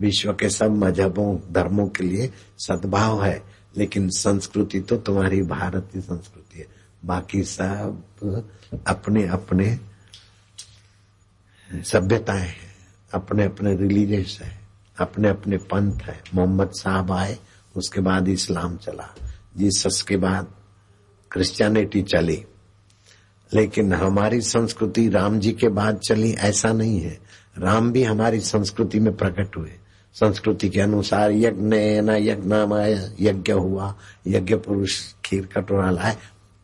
विश्व 0.00 0.32
के 0.32 0.50
सब 0.50 0.70
मजहबों, 0.70 1.52
धर्मों 1.52 1.88
के 1.88 2.04
लिए 2.04 2.32
सद्भाव 2.58 3.24
है, 3.24 3.42
लेकिन 3.76 4.08
संस्कृति 4.08 4.80
तो 4.80 4.96
तुम्हारी 4.96 5.42
भारत 5.42 5.90
की 5.92 6.00
संस्कृति 6.00 6.58
है। 6.58 6.66
बाकी 7.04 7.42
सब 7.42 8.02
अपने 8.86 9.26
अपने 9.26 9.80
सभ्यताएँ 11.82 12.48
हैं 12.48 12.76
अपने 13.14 13.44
अपने 13.44 13.76
रिलीजियस 13.76 14.38
है 14.42 14.64
अपने 14.98 15.28
अपने 15.28 15.56
पंथ 15.56 16.00
है। 16.00 16.22
मोहम्मद 16.34 16.70
साहब 16.70 17.12
आए, 17.12 17.38
उसके 17.76 18.00
बाद 18.00 18.28
इस्लाम 18.28 18.76
चला। 18.76 19.14
जीसस 19.56 20.02
के 20.02 20.16
बाद 20.16 20.46
क्रिश्चियनिटी 21.30 22.02
चली। 22.02 22.44
लेकिन 23.54 23.92
हमारी 23.92 24.40
संस्कृति 24.40 25.08
राम 25.08 25.38
जी 25.38 25.52
के 25.52 25.68
बाद 25.68 25.96
चली, 25.96 26.32
ऐसा 26.32 26.72
नहीं 26.72 27.00
है। 27.00 27.18
राम 27.58 27.92
भी 27.92 28.04
हमारी 28.04 28.40
संस्कृति 28.40 29.00
में 29.00 29.16
प्रकट 29.16 29.56
हुए। 29.56 29.72
संस्कृति 30.14 30.68
के 30.68 30.80
अनुसार 30.80 31.30
यज्ञ 31.30 32.00
न 32.00 32.10
यज्ञ 32.10 33.26
यज्ञ 33.28 33.52
हुआ, 33.52 33.94
यज्ञ 34.26 34.56
पुरुष 34.56 35.00
खीर 35.24 35.46
कटोरा 35.46 35.90
लाए, 35.90 36.16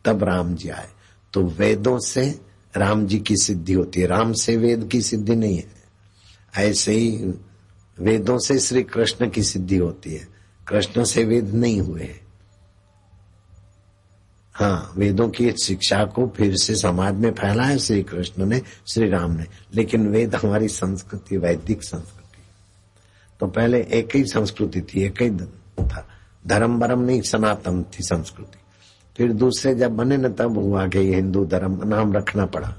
तब 0.05 0.23
राम 0.23 0.55
जी 0.55 0.69
आए। 0.69 0.89
तो 1.33 1.43
वेदों 1.43 1.99
से 1.99 2.41
राम 2.77 3.07
जी 3.07 3.19
की 3.19 3.37
सिद्धि 3.37 3.73
होती 3.73 4.01
है। 4.01 4.07
राम 4.07 4.33
से 4.33 4.57
वेद 4.57 4.89
की 4.91 5.01
सिद्धि 5.01 5.35
नहीं 5.35 5.57
है। 5.57 5.71
ऐसे 6.57 6.93
ही 6.93 7.33
वेदों 7.99 8.39
से 8.39 8.59
श्री 8.59 8.83
कृष्ण 8.83 9.29
की 9.29 9.43
सिद्धि 9.43 9.77
होती 9.77 10.13
है। 10.13 10.27
कृष्ण 10.67 11.03
से 11.03 11.23
वेद 11.23 11.53
नहीं 11.53 11.81
हुए 11.81 12.17
हाँ। 14.53 14.93
वेदों 14.97 15.29
की 15.29 15.51
शिक्षा 15.51 16.05
को 16.05 16.27
फिर 16.27 16.55
से 16.55 16.75
समाज 16.75 17.13
में 17.13 17.31
फैलाया 17.31 17.77
श्री 17.77 18.03
कृष्ण 18.03 18.45
ने, 18.45 18.61
श्री 18.87 19.09
राम 19.09 19.31
ने। 19.31 19.45
लेकिन 19.75 20.07
वेद 20.07 20.35
हमारी 20.35 20.67
संस्कृति, 20.67 21.37
वैदिक 21.37 21.83
संस्कृति। 21.83 22.41
तो 23.39 23.47
पहले 23.47 23.81
एक 23.81 24.15
ही 24.15 24.25
संस्कृति 24.25 24.81
थी, 24.81 25.03
एक 25.03 25.21
ही 25.21 25.29
था। 25.85 26.07
धर्म 26.47 26.79
बरम 26.79 26.99
नहीं, 26.99 27.21
सनातन 27.21 27.83
थी 27.83 28.03
संस्कृति। 28.03 28.60
फिर 29.17 29.33
दूसरे 29.33 29.75
जब 29.75 29.91
बने 29.91 30.17
न 30.17 30.33
तब 30.33 30.57
हुआ 30.57 30.87
कि 30.87 30.99
हिंदू 30.99 31.45
धर्म, 31.45 31.87
नाम 31.87 32.13
रखना 32.13 32.45
पड़ा। 32.45 32.73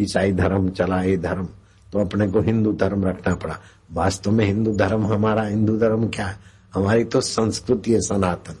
ईसाई 0.00 0.32
धर्म 0.32 0.70
चला 0.70 1.02
ये 1.02 1.16
धर्म 1.16 1.48
तो 1.92 1.98
अपने 1.98 2.28
को 2.28 2.40
हिंदू 2.40 2.72
धर्म 2.72 3.04
रखना 3.04 3.34
पड़ा। 3.34 3.58
वास्तव 3.92 4.30
में 4.30 4.44
हिंदू 4.44 4.76
धर्म 4.76 5.06
हमारा, 5.06 5.42
हिंदू 5.42 5.78
धर्म 5.78 6.08
क्या 6.08 6.26
है? 6.26 6.36
हमारी 6.74 7.04
तो 7.04 7.20
संस्कृति 7.20 7.92
है 7.92 8.00
सनातन। 8.00 8.54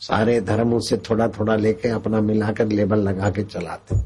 सारे 0.00 0.40
धर्म 0.40 0.74
उससे 0.74 0.96
थोड़ा 0.96 1.28
थोड़ा 1.28 1.56
लेके 1.56 1.88
अपना 1.88 2.20
मिलाकर 2.20 2.66
लेबल 2.66 2.98
लगा 2.98 3.30
के 3.30 3.42
चलाते। 3.42 3.96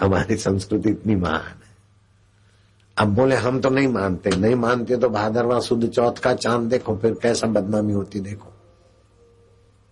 हमारी 0.00 0.36
संस्कृति 0.36 0.90
इतनी 0.90 1.16
महान 1.16 1.40
है। 1.40 1.70
अब 2.98 3.14
बोले, 3.14 3.36
हम 3.36 3.60
तो 3.60 3.70
नहीं 3.70 3.88
मानते। 3.88 4.30
नहीं 4.30 4.54
मानते 4.54 4.96
तो 4.96 5.08
भादरवा 5.08 5.60
शुद्ध 5.60 5.88
चौथ 5.88 6.12
का 6.12 6.34
चाँद 6.34 6.68
देखो, 6.68 6.96
फिर 6.96 7.14
कैसा 7.22 7.46
बदनामी 7.46 7.92
होती 7.92 8.20
देखो। 8.20 8.52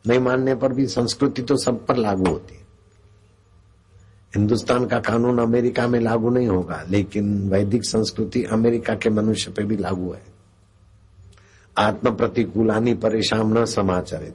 नहीं 0.07 0.19
मानने 0.19 0.55
पर 0.55 0.73
भी 0.73 0.87
संस्कृति 0.87 1.43
तो 1.43 1.57
सब 1.57 1.87
पर 1.87 1.97
लागू 1.97 2.27
होती 2.27 2.55
है। 2.55 2.61
हिंदुस्तान 4.37 4.87
का 4.87 5.01
कानून 5.01 5.39
अमेरिका 5.39 5.89
में 5.89 6.01
लागू 6.01 6.31
नहीं 6.31 6.47
होगा, 6.47 6.85
लेकिन 6.89 7.51
वैदिक 7.51 7.85
संस्कृति 7.85 8.45
अमेरिका 8.45 8.95
के 8.95 9.11
मनुष्य 9.11 9.51
पे 9.51 9.65
भी 9.65 9.77
लागू 9.77 10.13
है। 10.13 10.23
आत्म 11.79 12.15
प्रतिकूलानी 12.15 12.95
परेशान 12.95 13.59
न 13.59 13.65
समाचरित। 13.65 14.35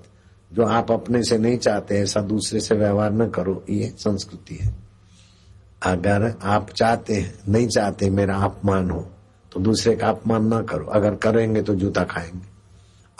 जो 0.53 0.63
आप 0.63 0.91
अपने 0.91 1.24
से 1.24 1.38
नहीं 1.38 1.58
चाहते 1.58 1.96
ऐसा 1.96 2.22
दूसरे 2.22 2.60
से 2.60 2.75
व्यवहार 2.75 3.13
न 3.13 3.29
करो, 3.29 3.65
ये 3.70 3.93
संस्कृति 3.98 4.55
है। 4.62 4.75
अगर 5.84 6.34
आप 6.43 6.70
चाहते 6.70 7.13
हैं, 7.13 7.39
नहीं 7.50 7.67
चाहते, 7.67 8.10
मेरा 8.10 8.38
अपमान 8.38 8.89
हो 8.89 9.10
तो 9.51 9.60
दूसरे 9.60 9.96
का 9.96 10.08
अपमान 10.08 10.48
ना 10.48 10.62
करो। 10.62 10.86
अगर 10.86 11.15
करेंगे 11.15 11.62
तो 11.62 11.75
जूता 11.75 12.03
खाएँगे। 12.03 12.48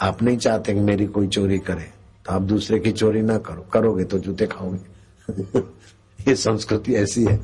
आप 0.00 0.22
नहीं 0.22 0.38
चाहते 0.38 0.74
कि 0.74 0.80
मेरी 0.80 1.06
कोई 1.06 1.28
चोरी 1.28 1.58
करे। 1.58 1.93
तो 2.26 2.32
आप 2.32 2.42
दूसरे 2.42 2.78
की 2.78 2.92
चोरी 2.92 3.22
ना 3.22 3.38
करो। 3.38 3.62
करोगे 3.62 4.04
तो 4.04 4.18
जूते 4.18 4.46
खाओगे। 4.46 4.94
ये 6.28 6.36
संस्कृति 6.36 6.94
ऐसी 6.94 7.24
है। 7.24 7.36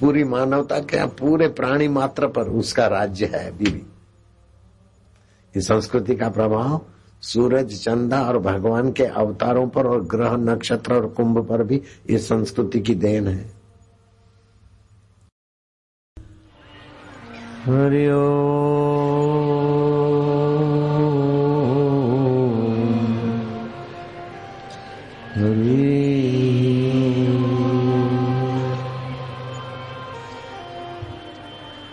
पूरी 0.00 0.24
मानवता 0.24 0.78
के 0.78 1.06
पूरे 1.06 1.48
प्राणी 1.48 1.88
मात्र 1.88 2.28
पर 2.28 2.42
उसका 2.42 2.86
राज्य 2.86 3.26
है 3.26 3.58
भी। 3.58 3.86
इस 5.56 5.68
संस्कृति 5.68 6.16
का 6.16 6.28
प्रभाव 6.28 6.86
सूरज, 7.22 7.82
चंदा 7.84 8.22
और 8.22 8.38
भगवान 8.38 8.92
के 8.92 9.04
अवतारों 9.04 9.68
पर 9.68 9.86
और 9.86 10.04
ग्रह, 10.04 10.36
नक्षत्र 10.36 10.94
और 10.94 11.06
कुंभ 11.06 11.46
पर 11.48 11.62
भी 11.62 11.82
इस 12.06 12.28
संस्कृति 12.28 12.80
की 12.80 12.94
देन 12.94 13.28
है। 13.28 13.62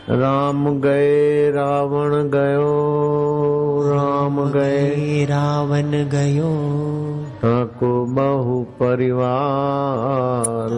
राम 0.10 0.80
गए 0.80 1.52
रावण 1.52 2.30
गयो 2.30 3.94
राम 3.94 4.50
गए। 4.50 5.28
रावण 5.30 5.92
गयो। 5.92 7.66
को 7.66 8.06
बहु 8.06 8.64
परिवार। 8.64 10.70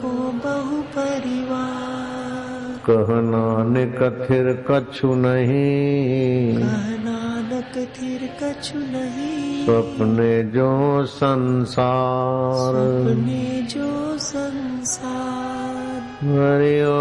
को 0.00 0.32
बहु 0.32 0.82
परिवार। 0.82 2.80
कह 2.90 3.06
नानक 3.10 4.26
थिर 4.30 4.64
कछु 4.70 5.14
नहीं। 5.14 6.58
नानक 6.58 7.72
थिर 7.76 8.30
कछु 8.42 8.78
नहीं। 8.78 9.45
सपने 9.66 10.44
जो 10.44 11.06
संसार। 11.06 12.74
सपने 12.74 13.62
जो 13.62 14.18
संसार। 14.18 15.26
हरिओ 16.26 16.96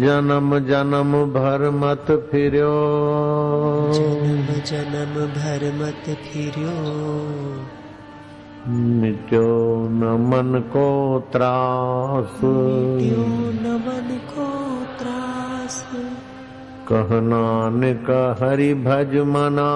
जन्म 0.00 0.58
जन्म 0.58 1.12
भर 1.26 1.70
मत 1.70 2.06
फिरो 2.30 2.72
जन्म 3.92 4.46
जन्म 4.64 5.14
भर 5.36 5.64
मत 5.74 6.16
फिरो 6.18 6.74
मिट्यो 8.68 9.88
न 9.90 10.04
मन 10.04 10.60
को 10.60 11.22
त्रास। 11.32 12.40
न 12.44 13.82
मन 13.86 14.20
को 14.34 14.48
त्रास। 14.98 15.86
कह 16.92 17.20
नानक 17.20 18.38
हरि 18.42 18.74
भज 18.74 19.16
मना। 19.16 19.70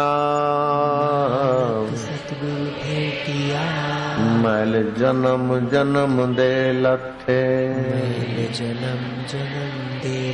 सतगुरु 1.96 2.64
भेटिया। 2.64 3.88
मैल 4.18 4.94
जन्म 4.98 5.68
जन्म 5.68 6.34
दे 6.34 6.72
लथे 6.72 7.68
मैल 7.68 8.52
जन्म 8.52 9.26
जन्म 9.26 9.98
दे 9.98 10.27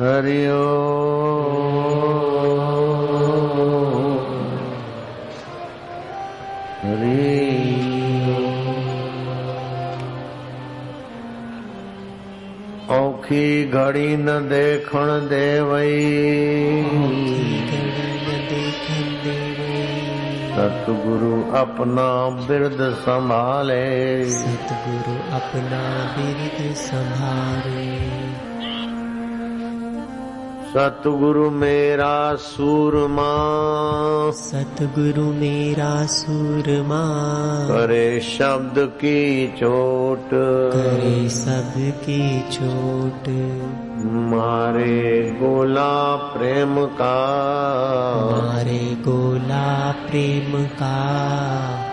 हरिओ। 0.00 0.56
औखी 12.90 13.70
घड़ी 13.70 14.16
न 14.16 14.26
देखण 14.48 15.06
देवई। 15.28 15.94
सतगुरु 20.56 21.56
अपना 21.56 22.28
बिरद 22.46 22.94
संभाले। 22.94 24.24
सतगुरु 24.24 25.16
अपना 25.32 25.82
बिरद 26.18 26.74
संभारे 26.74 28.15
सतगुरु 30.76 31.50
मेरा 31.50 32.34
सूरमा। 32.34 33.32
सतगुरु 34.32 35.26
मेरा 35.26 36.06
सूरमा। 36.06 37.04
करे 37.68 38.20
शब्द 38.20 38.74
की 38.78 39.48
चोट। 39.48 40.30
करे 40.72 41.28
सबकी 41.28 42.40
चोट। 42.40 43.28
मारे 44.06 45.30
गोला 45.40 46.16
प्रेम 46.16 46.84
का। 46.86 47.36
मारे 48.30 48.78
गोला 48.78 49.92
प्रेम 49.92 50.64
का। 50.64 51.14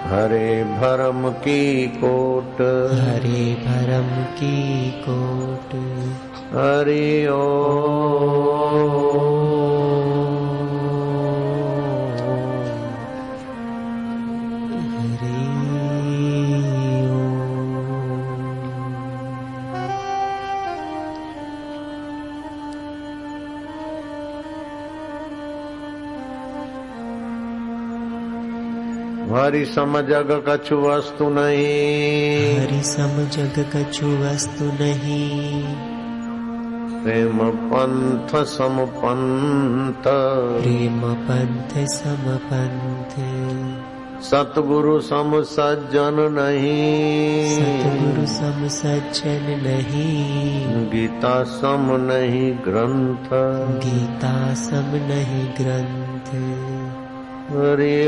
हरे 0.06 0.64
भरम 0.64 1.30
की 1.30 1.88
कोट। 1.88 2.62
हरे 3.02 3.56
भरम 3.68 4.24
की 4.24 4.92
कोट। 4.92 5.84
हरि 6.54 7.28
ओ। 7.28 7.40
हरे 29.34 29.46
हरि 29.46 29.66
समझग 29.66 30.30
कछु 30.50 30.76
वस्तु 30.78 31.30
नहीं। 31.30 32.60
हरि 32.60 32.84
सम 32.84 33.18
जग 33.30 33.58
कछु 33.76 34.08
वस्तु 34.08 34.66
नहीं 34.66 35.93
प्रेम 37.04 37.50
पंथ 37.50 38.44
सम 38.46 38.86
पंथ 38.86 40.04
प्रेम 40.64 41.14
पंथ 41.14 41.88
सम 41.88 42.38
पंथ 42.38 43.24
सतगुरु 44.24 45.00
सम 45.00 45.42
सज्जन 45.42 46.14
नहीं। 46.14 47.56
सतगुरु 47.56 48.28
सम 48.28 48.68
सज्जन 48.68 49.60
नहीं। 49.64 50.66
गीता 50.90 51.44
सम 51.44 51.88
नहीं 51.92 52.54
ग्रंथ। 52.54 53.30
गीता 53.80 54.54
सम 54.54 54.92
नहीं 54.94 55.48
ग्रंथ। 55.48 56.30
हरि 57.52 58.08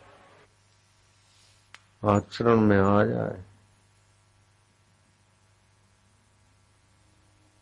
आचरण 2.05 2.55
में 2.55 2.79
आ 2.79 3.03
जाए। 3.05 3.43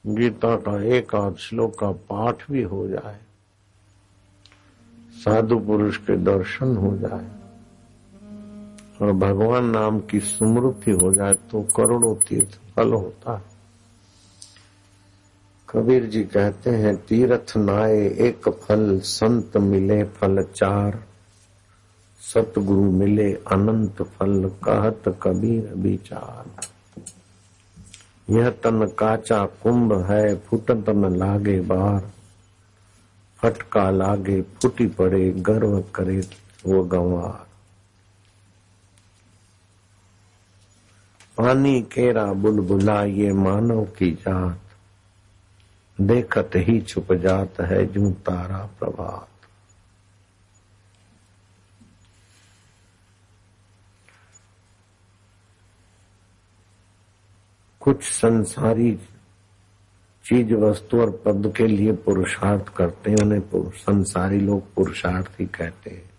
गीता 0.08 0.56
का 0.56 0.84
एक 0.84 1.16
आध 1.16 1.36
श्लोक 1.36 1.80
का 1.80 1.92
पाठ 1.92 2.52
भी 2.52 2.64
हो 2.64 2.88
जाए। 2.88 3.20
साधु 5.12 5.60
पुरुष 5.60 5.98
के 5.98 6.18
दर्शन 6.18 6.78
हो 6.78 6.98
जाए। 6.98 7.40
और 9.02 9.12
भगवान 9.12 9.66
नाम 9.66 10.00
की 10.00 10.20
स्मृति 10.20 10.92
हो 10.92 11.14
जाए 11.14 11.34
तो 11.34 11.62
करोड़ों 11.62 12.16
तीर्थ 12.16 12.60
फल 12.76 12.94
होता 12.94 13.38
है। 13.38 13.44
कबीर 15.70 16.06
जी 16.06 16.24
कहते 16.24 16.70
हैं, 16.70 16.98
तीर्थ 16.98 17.58
नाए 17.58 17.98
एक 17.98 18.50
फल, 18.50 19.00
संत 19.00 19.58
मिले 19.58 20.04
फल 20.04 20.44
चार। 20.44 21.09
सतगुरु 22.34 22.92
मिले 22.92 23.34
अनंत 23.34 24.02
फल, 24.02 24.52
कहत 24.64 25.20
कबीर 25.22 25.74
विचार। 25.74 26.46
यह 28.30 28.50
तन 28.50 28.86
काचा 28.86 29.46
कुंभ 29.46 29.94
है 29.94 30.36
फुटत 30.36 30.90
न 30.90 31.16
लागे 31.16 31.62
बार। 31.62 32.12
फटका 33.38 33.92
लागे, 33.92 34.42
फूटी 34.42 34.88
पड़े, 34.88 35.32
गर्व 35.32 35.84
करे 35.96 36.20
वो 36.66 36.84
गंवार। 36.84 37.48
पानी 41.38 41.82
केरा 41.82 42.26
बुलबुला 42.26 43.04
ये 43.04 43.34
मानव 43.34 43.86
की 43.86 44.12
जात। 44.12 44.60
देखत 46.02 46.52
ही 46.56 46.82
छुप 46.82 47.14
जात 47.14 47.62
है 47.62 47.86
जू 47.86 48.12
तारा 48.12 48.70
प्रभात 48.80 49.29
कुछ 57.90 58.04
संसारी 58.04 58.96
चीज़ 60.26 60.54
वस्तु 60.54 61.02
और 61.02 61.12
पद 61.12 61.54
के 61.58 61.68
लिए 61.68 61.92
पुरुषार्थ 61.92 62.76
करते 62.76 63.12
हैं 63.12 63.18
उन्हें 63.24 63.72
संसारी 63.72 64.40
लोग 64.40 64.74
पुरुषार्थी 64.74 65.46
कहते 65.46 65.90
हैं। 65.90 66.10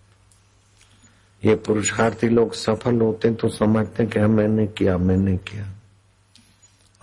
ये 1.45 1.55
पुरुषार्थी 1.55 2.29
लोग 2.29 2.55
सफल 2.55 3.01
होते 3.01 3.35
तो 3.35 3.49
समझते 3.49 4.07
कि 4.07 4.19
हाँ, 4.19 4.29
मैंने 4.29 4.67
किया 4.67 4.99
मैंने 4.99 5.37
किया। 5.37 5.75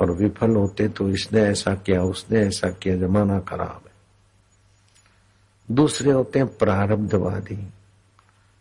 और 0.02 0.12
विफल 0.12 0.56
होते 0.56 0.88
तो 0.88 1.10
इसने 1.10 1.42
ऐसा 1.42 1.76
किया 1.76 2.04
उसने 2.04 2.40
ऐसा 2.40 2.70
किया 2.70 2.98
जमाना 2.98 3.40
खराब 3.40 3.82
है। 3.86 3.92
दूसरे 5.76 6.12
होते 6.12 6.40
हैं 6.40 6.58
प्रारब्धवादी। 6.58 7.68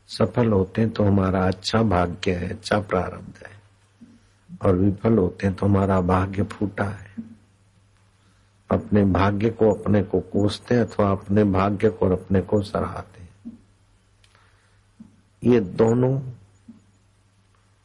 सफल 0.08 0.52
होते 0.52 0.86
तो 0.86 1.04
हमारा 1.04 1.46
अच्छा 1.46 1.82
भाग्य 1.82 2.32
है 2.32 2.48
अच्छा 2.48 2.80
प्रारब्ध 2.80 3.46
है। 3.46 3.55
और 4.62 4.76
विफल 4.76 5.18
होते 5.18 5.46
हैं 5.46 5.56
तो 5.56 5.66
हमारा 5.66 6.00
भाग्य 6.00 6.42
फूटा 6.42 6.84
है। 6.84 7.14
अपने 8.70 9.04
भाग्य 9.04 9.50
को 9.50 9.72
अपने 9.72 10.02
को 10.02 10.20
कोसते 10.20 10.74
अथवा 10.74 11.10
अपने 11.10 11.44
भाग्य 11.44 11.90
को 11.90 12.06
और 12.06 12.12
अपने 12.12 12.40
को 12.40 12.62
सराहते 12.62 13.16
ये 15.44 15.60
दोनों 15.60 16.20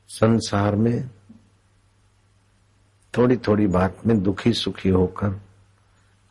संसार 0.07 0.75
में 0.75 1.09
थोड़ी 3.17 3.37
थोड़ी 3.37 3.67
बात 3.67 3.97
में 4.07 4.23
दुखी 4.23 4.53
सुखी 4.53 4.89
होकर 4.89 5.41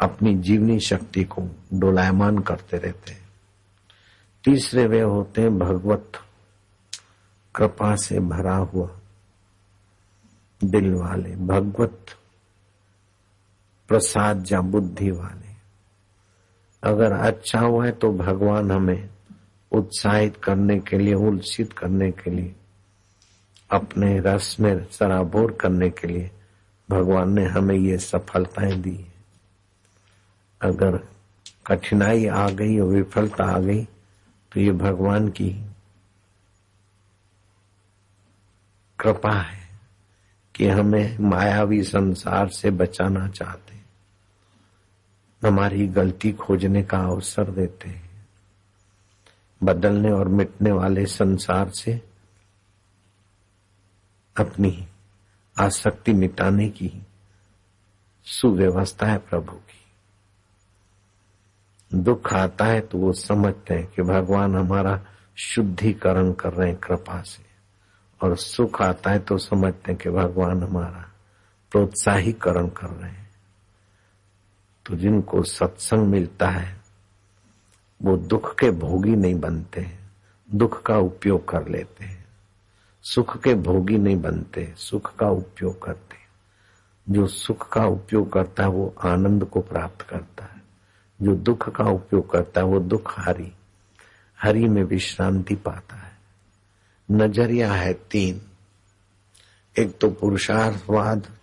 अपनी 0.01 0.35
जीवनी 0.35 0.81
शक्ति 0.81 1.25
को 1.25 1.49
डोलायमान 1.75 2.39
करते 2.39 2.79
रहते 2.79 3.13
हैं। 3.13 3.29
तीसरे 4.45 4.87
वे 4.87 5.01
होते 5.01 5.43
हैं 5.43 5.59
भगवत। 5.59 6.13
कृपा 7.55 7.97
से 7.97 8.21
भरा 8.21 8.57
हुआ। 8.57 9.00
दिल 10.65 10.93
वाले, 10.95 11.37
भगवत 11.37 12.07
प्रसाद 13.89 14.53
या 14.53 14.61
बुद्धि 14.61 15.11
वाले। 15.11 15.49
अगर 16.83 17.13
अच्छा 17.13 17.61
हुआ 17.61 17.85
है 17.87 17.93
तो 17.93 18.13
भगवान 18.13 18.71
हमें 18.71 19.09
उत्साहित 19.73 20.37
करने 20.37 20.79
के 20.81 20.99
लिए, 20.99 21.15
उल्सित 21.15 21.73
करने 21.73 22.11
के 22.11 22.31
लिए, 22.31 22.55
अपने 23.71 24.19
रस 24.21 24.57
में 24.61 24.85
सराबोर 24.91 25.53
करने 25.53 25.91
के 25.91 26.09
लिए 26.09 26.31
भगवान 26.89 27.33
ने 27.33 27.45
हमें 27.45 27.77
ये 27.77 27.99
सफलताएँ 27.99 28.77
दी 28.77 29.07
अगर 30.61 30.99
कठिनाई 31.67 32.27
आ 32.27 32.49
गई 32.51 32.79
और 32.79 32.89
विफलता 32.89 33.45
आ 33.45 33.59
गई 33.59 33.85
तो 34.53 34.61
ये 34.61 34.73
भगवान 34.73 35.29
की 35.29 35.51
कृपा 38.99 39.33
है। 39.33 39.60
कि 40.61 40.69
हमें 40.69 41.19
मायावी 41.19 41.83
संसार 41.83 42.49
से 42.49 42.71
बचाना 42.71 43.29
चाहते 43.29 43.71
हमारी 45.47 45.87
गलती 45.87 46.33
खोजने 46.33 46.83
का 46.83 46.99
अवसर 46.99 47.51
देते 47.51 47.89
हैं। 47.89 48.27
बदलने 49.63 50.11
और 50.11 50.29
मिटने 50.29 50.73
वाले 50.73 51.07
संसार 51.07 51.71
से 51.71 52.03
अपनी 54.37 54.89
आसक्ति 55.59 56.13
मिटाने 56.13 56.69
की 56.69 57.07
सुव्यवस्था 58.25 59.07
है 59.07 59.19
प्रभु 59.19 59.53
की। 59.53 59.85
दुख 61.95 62.33
आता 62.33 62.65
है 62.65 62.81
तो 62.81 62.99
वो 62.99 63.13
समझते 63.13 63.75
हैं 63.75 63.87
कि 63.87 64.03
भगवान 64.03 64.57
हमारा 64.57 65.07
शुद्धिकरण 65.37 66.33
कर 66.33 66.53
रहे 66.53 66.69
हैं 66.69 66.79
कृपा 66.79 67.23
से। 67.23 67.50
और 68.23 68.37
सुख 68.37 68.83
आता 68.83 69.11
है 69.11 69.19
तो 69.19 69.39
समझते 69.39 69.93
हैं 69.93 70.01
कि 70.01 70.11
भगवान 70.11 70.63
हमारा 70.63 71.11
प्रोत्साहीकरण 71.73 72.69
कर 72.69 72.87
रहे 72.87 73.11
हैं। 73.11 73.31
तो 74.87 74.97
जिनको 74.97 75.43
सत्संग 75.43 76.07
मिलता 76.07 76.49
है, 76.49 76.81
वो 78.03 78.17
दुख 78.17 78.59
के 78.59 78.71
भोगी 78.71 79.17
नहीं 79.17 79.41
बनते 79.41 79.81
हैं। 79.81 80.11
दुख 80.55 80.83
का 80.83 80.99
उपयोग 80.99 81.49
कर 81.49 81.69
लेते 81.69 82.05
हैं। 82.05 82.27
सुख 83.03 83.43
के 83.43 83.55
भोगी 83.55 83.99
नहीं 83.99 84.21
बनते, 84.21 84.75
सुख 84.77 85.17
का 85.17 85.27
उपयोग 85.27 85.83
करते 85.83 86.11
जो 87.09 87.27
सुख 87.27 87.73
का 87.73 87.85
उपयोग 87.85 88.33
करता 88.33 88.63
है, 88.63 88.69
वो 88.69 88.95
आनंद 89.05 89.45
को 89.45 89.61
प्राप्त 89.61 90.03
करता 90.03 90.45
है। 90.45 90.63
जो 91.23 91.35
दुख 91.35 91.69
का 91.77 91.85
उपयोग 91.85 92.31
करता 92.31 92.61
है, 92.61 92.67
वो 92.67 92.81
दुख 92.81 93.15
हरी 93.19 93.53
हरी 94.43 94.69
में 94.69 94.83
विश्रांति 94.83 95.55
पाता 95.55 95.97
है। 95.97 96.00
नज़रिया 97.11 97.73
है 97.73 97.95
तीन। 97.95 98.43
एक 99.79 99.99
तो 99.99 100.11
पुरुषार्थवाद, 100.11 101.37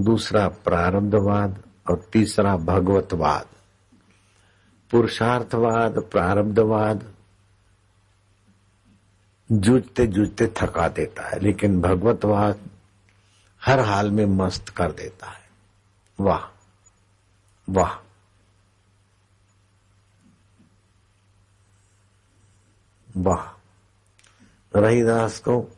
दूसरा 0.00 0.48
प्रारब्धवाद 0.48 1.62
और 1.90 2.10
तीसरा 2.12 2.56
भगवतवाद। 2.56 3.48
पुरुषार्थवाद, 4.90 5.98
प्रारब्धवाद 5.98 7.14
जूझते 9.52 10.06
जूझते 10.06 10.46
थका 10.46 10.88
देता 10.88 11.28
है, 11.28 11.40
लेकिन 11.40 11.80
भगवतवाद 11.80 12.60
हर 13.64 13.80
हाल 13.80 14.10
में 14.10 14.26
मस्त 14.26 14.68
कर 14.68 14.92
देता 14.92 15.26
है। 15.26 15.50
वाह 16.20 16.50
वाह। 17.70 17.96
वाह। 23.16 23.53
रहीदास 24.76 25.38
को 25.38 25.76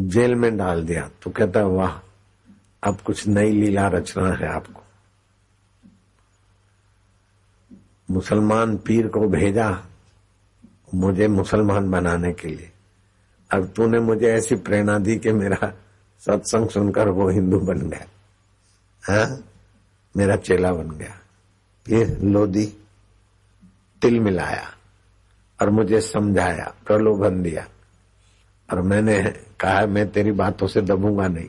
जेल 0.00 0.34
में 0.34 0.56
डाल 0.56 0.84
दिया। 0.84 1.10
तो 1.22 1.30
कहता 1.30 1.62
वाह, 1.62 1.98
अब 2.82 3.00
कुछ 3.00 3.26
नई 3.26 3.50
लीला 3.50 3.88
रचना 3.88 4.28
है 4.28 4.48
आपको। 4.48 4.82
मुसलमान 8.10 8.76
पीर 8.76 9.08
को 9.08 9.28
भेजा 9.28 9.82
मुझे 10.94 11.28
मुसलमान 11.28 11.90
बनाने 11.90 12.32
के 12.32 12.48
लिए। 12.48 12.72
अब 13.50 13.72
तूने 13.76 14.00
मुझे 14.00 14.34
ऐसी 14.34 14.54
प्रेरणा 14.54 14.98
दी 14.98 15.18
कि 15.18 15.32
मेरा 15.32 15.72
सत्संग 16.20 16.68
सुनकर 16.68 17.08
वो 17.08 17.28
हिंदू 17.28 17.60
बन 17.60 17.78
गया। 17.78 18.06
हा? 19.02 19.38
मेरा 20.16 20.36
चेला 20.36 20.72
बन 20.72 20.90
गया। 20.90 21.18
फिर 21.86 22.18
लोदी 22.20 22.76
तिल 24.02 24.20
मिलाया। 24.20 24.75
और 25.62 25.70
मुझे 25.70 26.00
समझाया, 26.00 26.74
प्रलोभन 26.86 27.42
दिया। 27.42 27.66
और 28.72 28.82
मैंने 28.82 29.22
कहा, 29.60 29.86
मैं 29.86 30.10
तेरी 30.10 30.32
बातों 30.32 30.66
से 30.66 30.82
दबूँगा 30.82 31.28
नहीं, 31.28 31.48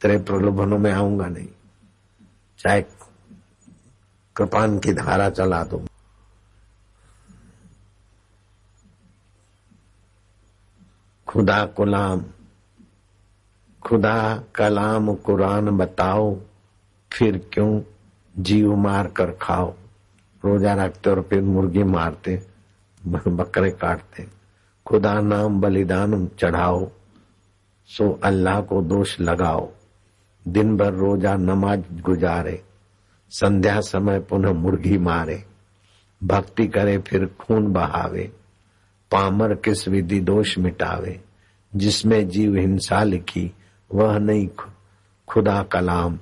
तेरे 0.00 0.18
प्रलोभनों 0.18 0.78
में 0.78 0.92
आऊँगा 0.92 1.26
नहीं। 1.26 1.48
चाहे 2.58 2.82
कृपान 4.36 4.78
की 4.78 4.92
धारा 4.92 5.30
चला 5.30 5.64
दो। 5.64 5.84
खुदा 11.28 11.66
कुलाम 11.66 12.24
खुदा 13.82 14.42
कलाम 14.54 15.14
कुरान 15.14 15.70
बताओ, 15.70 16.40
फिर 17.12 17.50
क्यों 17.52 17.82
जीव 18.38 18.76
मार 18.76 19.08
कर 19.08 19.30
खाओ? 19.30 19.74
रोजा 20.44 20.74
रखते 20.74 21.10
और 21.10 21.22
फिर 21.22 21.42
मुर्गी 21.42 21.82
मारते। 21.82 22.47
बकरे 23.08 23.70
काटते। 23.70 24.26
खुदा 24.86 25.20
नाम 25.20 25.60
बलिदान 25.60 26.26
चढ़ाओ, 26.38 26.90
सो 27.86 28.20
अल्लाह 28.24 28.60
को 28.60 28.82
दोष 28.82 29.20
लगाओ। 29.20 29.70
दिन 30.48 30.76
भर 30.76 30.92
रोजा 30.92 31.34
नमाज़ 31.34 32.00
गुजारे, 32.00 32.62
संध्या 33.30 33.80
समय 33.80 34.20
पुनः 34.20 34.52
मुर्गी 34.52 34.98
मारे। 34.98 35.44
भक्ति 36.24 36.66
करे 36.66 36.98
फिर 36.98 37.26
खून 37.26 37.72
बहावे, 37.72 38.32
पामर 39.10 39.54
किस 39.54 39.88
विधि 39.88 40.20
दोष 40.20 40.58
मिटावे, 40.58 41.20
जिसमें 41.76 42.28
जीव 42.28 42.56
हिंसा 42.56 43.02
लिखी, 43.02 43.52
वह 43.94 44.18
नहीं 44.18 44.48
खुदा 45.28 45.62
कलाम। 45.62 46.18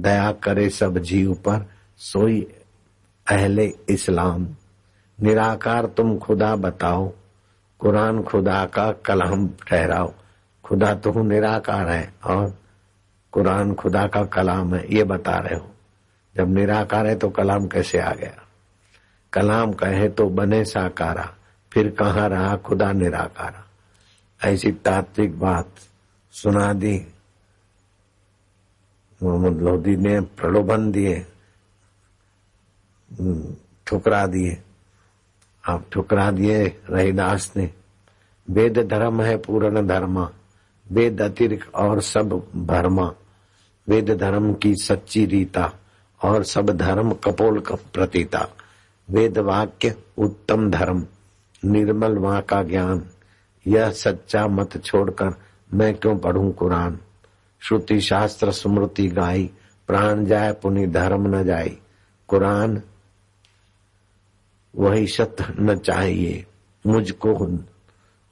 दया 0.00 0.32
करे 0.32 0.70
सब 0.70 0.98
जीव 0.98 1.34
पर, 1.34 1.66
सोई 1.98 2.40
अहले 3.30 3.74
इस्लाम। 3.88 4.48
निराकार 5.22 5.86
तुम 5.86 6.16
खुदा 6.18 6.54
बताओ, 6.56 7.12
कुरान 7.80 8.22
खुदा 8.22 8.64
का 8.66 8.90
कलाम 8.92 9.48
ठहराओ। 9.68 10.12
खुदा 10.64 10.94
तो 10.94 11.22
निराकार 11.22 11.88
है, 11.88 12.12
और 12.24 12.58
कुरान 13.32 13.74
खुदा 13.74 14.06
का 14.06 14.24
कलाम 14.24 14.74
है, 14.74 14.84
ये 14.94 15.04
बता 15.04 15.36
रहे 15.38 15.58
हो। 15.58 15.70
जब 16.36 16.48
निराकार 16.48 17.06
है 17.06 17.14
तो 17.16 17.28
कलाम 17.28 17.66
कैसे 17.66 17.98
आ 17.98 18.12
गया? 18.14 18.34
कलाम 19.32 19.72
कहे 19.72 20.08
तो 20.08 20.28
बने 20.28 20.64
साकारा, 20.64 21.28
फिर 21.72 21.90
कहा 21.90 22.26
रहा 22.26 22.56
खुदा 22.56 22.92
निराकारा? 22.92 23.64
ऐसी 24.40 24.72
तात्विक 24.72 25.38
बात 25.38 25.68
सुना 26.34 26.72
दी। 26.72 26.96
मोहम्मद 29.20 29.60
लोधी 29.62 29.96
ने 29.96 30.20
प्रलोभन 30.20 30.90
दिए 30.90 31.18
ठुकरा 33.86 34.26
दिए। 34.26 34.62
आप 35.68 35.84
ठुकरा 35.92 36.30
दिए 36.30 36.80
रहीदास 36.90 37.52
ने। 37.56 37.70
वेद 38.50 38.78
धर्म 38.78 39.22
है 39.22 39.36
पूर्ण 39.36 39.86
धर्म, 39.86 40.28
वेद 40.92 41.22
अतिरिक्त 41.22 41.74
और 41.74 42.00
सब 42.00 42.46
भरमा। 42.56 43.12
वेद 43.88 44.10
धर्म 44.10 44.54
की 44.54 44.74
सच्ची 44.74 45.26
रीता 45.26 45.72
और 46.24 46.44
सब 46.44 46.70
धर्म 46.70 47.12
कपोल 47.12 47.60
प्रतीता। 47.70 48.48
वेद 49.10 49.38
वाक्य 49.38 49.94
उत्तम 50.18 50.70
धर्म, 50.70 51.06
निर्मल 51.64 52.18
वहाँ 52.18 52.42
का 52.42 52.62
ज्ञान। 52.62 53.06
यह 53.66 53.90
सच्चा 53.90 54.46
मत 54.46 54.84
छोड़कर 54.84 55.34
मैं 55.74 55.94
क्यों 55.94 56.18
पढ़ूं 56.18 56.52
कुरान? 56.52 56.98
श्रुति 57.60 58.00
शास्त्र 58.00 58.50
स्मृति 58.50 59.08
गाई, 59.08 59.50
प्राण 59.88 60.24
जाए 60.24 60.52
पुनि 60.52 60.86
धर्म 60.86 61.36
न 61.36 61.44
जाए 61.44 61.76
कुरान 62.28 62.82
वही 64.74 65.06
सत्य 65.08 65.54
न 65.60 65.76
चाहिए। 65.76 66.44
मुझको 66.84 67.34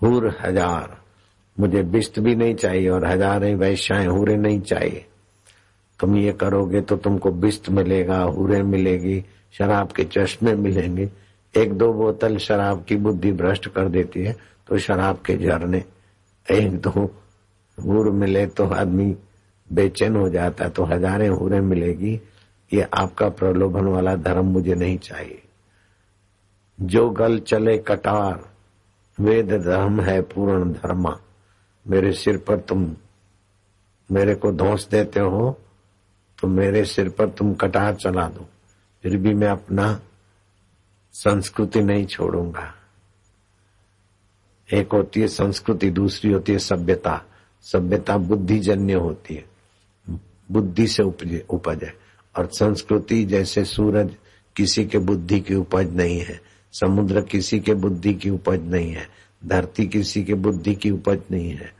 हूर 0.01 0.27
हज़ार। 0.40 0.96
मुझे 1.57 1.83
बिस्त 1.85 2.18
भी 2.18 2.35
नहीं 2.35 2.55
चाहिए 2.57 2.88
और 2.88 3.05
हजारें 3.07 3.55
वैश्याएँ 3.57 4.07
हूरे 4.07 4.37
नहीं 4.37 4.61
चाहिए। 4.62 5.05
तुम 6.01 6.16
ये 6.16 6.33
करोगे 6.33 6.81
तो 6.81 6.96
तुमको 6.96 7.31
बिस्त 7.33 7.68
मिलेगा, 7.70 8.18
हूरे 8.18 8.62
मिलेगी, 8.64 9.24
शराब 9.55 9.92
के 9.92 10.05
चश्मे 10.07 10.55
मिलेंगे। 10.57 11.11
एक 11.55 11.72
दो 11.72 11.92
बोतल 11.92 12.37
शराब 12.38 12.85
की 12.85 12.96
बुद्धि 12.98 13.33
भ्रष्ट 13.33 13.68
कर 13.68 13.88
देती 13.88 14.24
है 14.24 14.37
तो 14.68 14.79
शराब 14.79 15.18
के 15.27 15.37
झरने 15.37 15.83
एक 16.46 16.79
दो 16.81 16.90
हूर 17.79 18.11
मिले 18.12 18.46
तो 18.48 18.66
आदमी 18.66 19.14
बेचैन 19.70 20.16
हो 20.16 20.29
जाता 20.29 20.68
तो 20.68 20.85
हजारें 20.85 21.29
हूरें 21.29 21.61
मिलेगी। 21.62 22.14
ये 22.70 22.87
आपका 22.94 23.29
प्रलोभन 23.31 23.87
वाला 23.87 24.14
धर्म 24.16 24.46
मुझे 24.46 24.74
नहीं 24.74 24.98
चाहिए। 25.01 25.42
जो 26.79 27.09
गल 27.11 27.38
चले 27.38 27.77
कटार, 27.79 28.43
वेद 29.19 29.53
धर्म 29.53 30.01
है 30.01 30.21
पूर्ण 30.23 30.73
धर्मा। 30.73 31.19
मेरे 31.87 32.12
सिर 32.12 32.37
पर 32.38 32.59
तुम 32.59 32.91
मेरे 34.11 34.35
को 34.35 34.53
धोस 34.53 34.88
देते 34.88 35.21
हो 35.21 35.59
तो 36.38 36.49
मेरे 36.49 36.85
सिर 36.85 37.09
पर 37.09 37.29
तुम 37.29 37.53
कटार 37.55 37.95
चला 37.95 38.29
दो। 38.29 38.49
फिर 39.05 39.17
भी 39.17 39.35
मैं 39.35 39.49
अपना 39.49 40.01
संस्कृति 41.14 41.81
नहीं 41.81 42.07
छोड़ूँगा। 42.07 42.75
एक 44.69 44.93
होती 44.93 45.21
है 45.21 45.29
संस्कृति, 45.29 45.91
दूसरी 45.91 46.33
होती 46.33 46.53
है 46.53 46.59
सभ्यता। 46.59 47.23
सभ्यता 47.62 48.17
बुद्धिजन्य 48.19 48.95
होती 48.95 49.35
है। 49.35 49.45
बुद्धि 50.51 50.87
से 50.87 51.03
उपज 51.03 51.83
है। 51.85 51.95
और 52.35 52.47
संस्कृति 52.47 53.25
जैसे 53.25 53.64
सूरज, 53.64 54.14
किसी 54.57 54.85
के 54.85 54.99
बुद्धि 54.99 55.41
की 55.41 55.55
उपज 55.55 55.95
नहीं 55.97 56.21
है। 56.21 56.41
समुद्र 56.81 57.21
किसी 57.21 57.61
के 57.61 57.75
बुद्धि 57.75 58.14
की 58.14 58.31
उपज 58.31 58.61
नहीं 58.61 58.93
है, 58.93 59.09
धरती 59.47 59.87
किसी 59.87 60.25
के 60.25 60.35
बुद्धि 60.35 60.75
की 60.75 60.91
उपज 60.91 61.19
नहीं 61.31 61.51
है। 61.51 61.73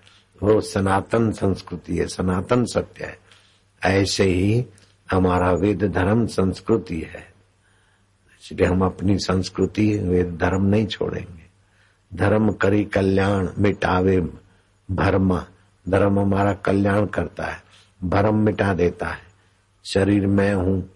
वो 0.42 0.61
सनातन 0.61 1.30
संस्कृति 1.32 1.96
है, 1.96 2.06
सनातन 2.06 2.64
सत्य 2.64 3.04
है। 3.04 3.18
ऐसे 3.84 4.24
ही 4.24 4.66
हमारा 5.11 5.52
वेद 5.52 5.84
धर्म 5.84 6.26
संस्कृति 6.26 7.00
है। 7.00 7.28
इसलिए 8.42 8.66
हम 8.66 8.84
अपनी 8.84 9.18
संस्कृति 9.18 9.98
वेद 9.98 10.38
धर्म 10.40 10.64
नहीं 10.64 10.87
छोड़ेंगे। 10.87 11.46
धर्म 12.14 12.52
करी 12.52 12.84
कल्याण 12.84 13.48
मिटावे 13.58 14.20
भरमा। 14.90 15.46
धर्म 15.88 16.18
हमारा 16.18 16.52
कल्याण 16.52 17.06
करता 17.06 17.44
है, 17.44 17.62
भरम 18.04 18.37
मिटा 18.37 18.74
देता 18.74 19.06
है। 19.06 19.22
शरीर 19.84 20.26
मैं 20.26 20.54
हूँ, 20.54 20.90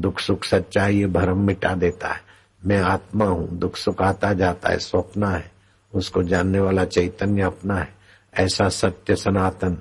दुख 0.00 0.18
सुख 0.18 0.44
सच्चाई 0.44 0.98
ये 0.98 1.06
भरम 1.06 1.38
मिटा 1.38 1.74
देता 1.74 2.08
है। 2.08 2.31
मैं 2.66 2.80
आत्मा 2.80 3.24
हूँ, 3.24 3.48
दुख 3.58 3.76
सुख 3.76 4.02
आता 4.02 4.32
जाता 4.32 4.68
है, 4.68 4.78
स्वप्न 4.78 5.24
है, 5.24 5.50
उसको 5.94 6.22
जानने 6.22 6.60
वाला 6.60 6.84
चैतन्य 6.84 7.42
अपना 7.42 7.74
है। 7.74 7.94
ऐसा 8.34 8.68
सत्य 8.68 9.16
सनातन 9.16 9.78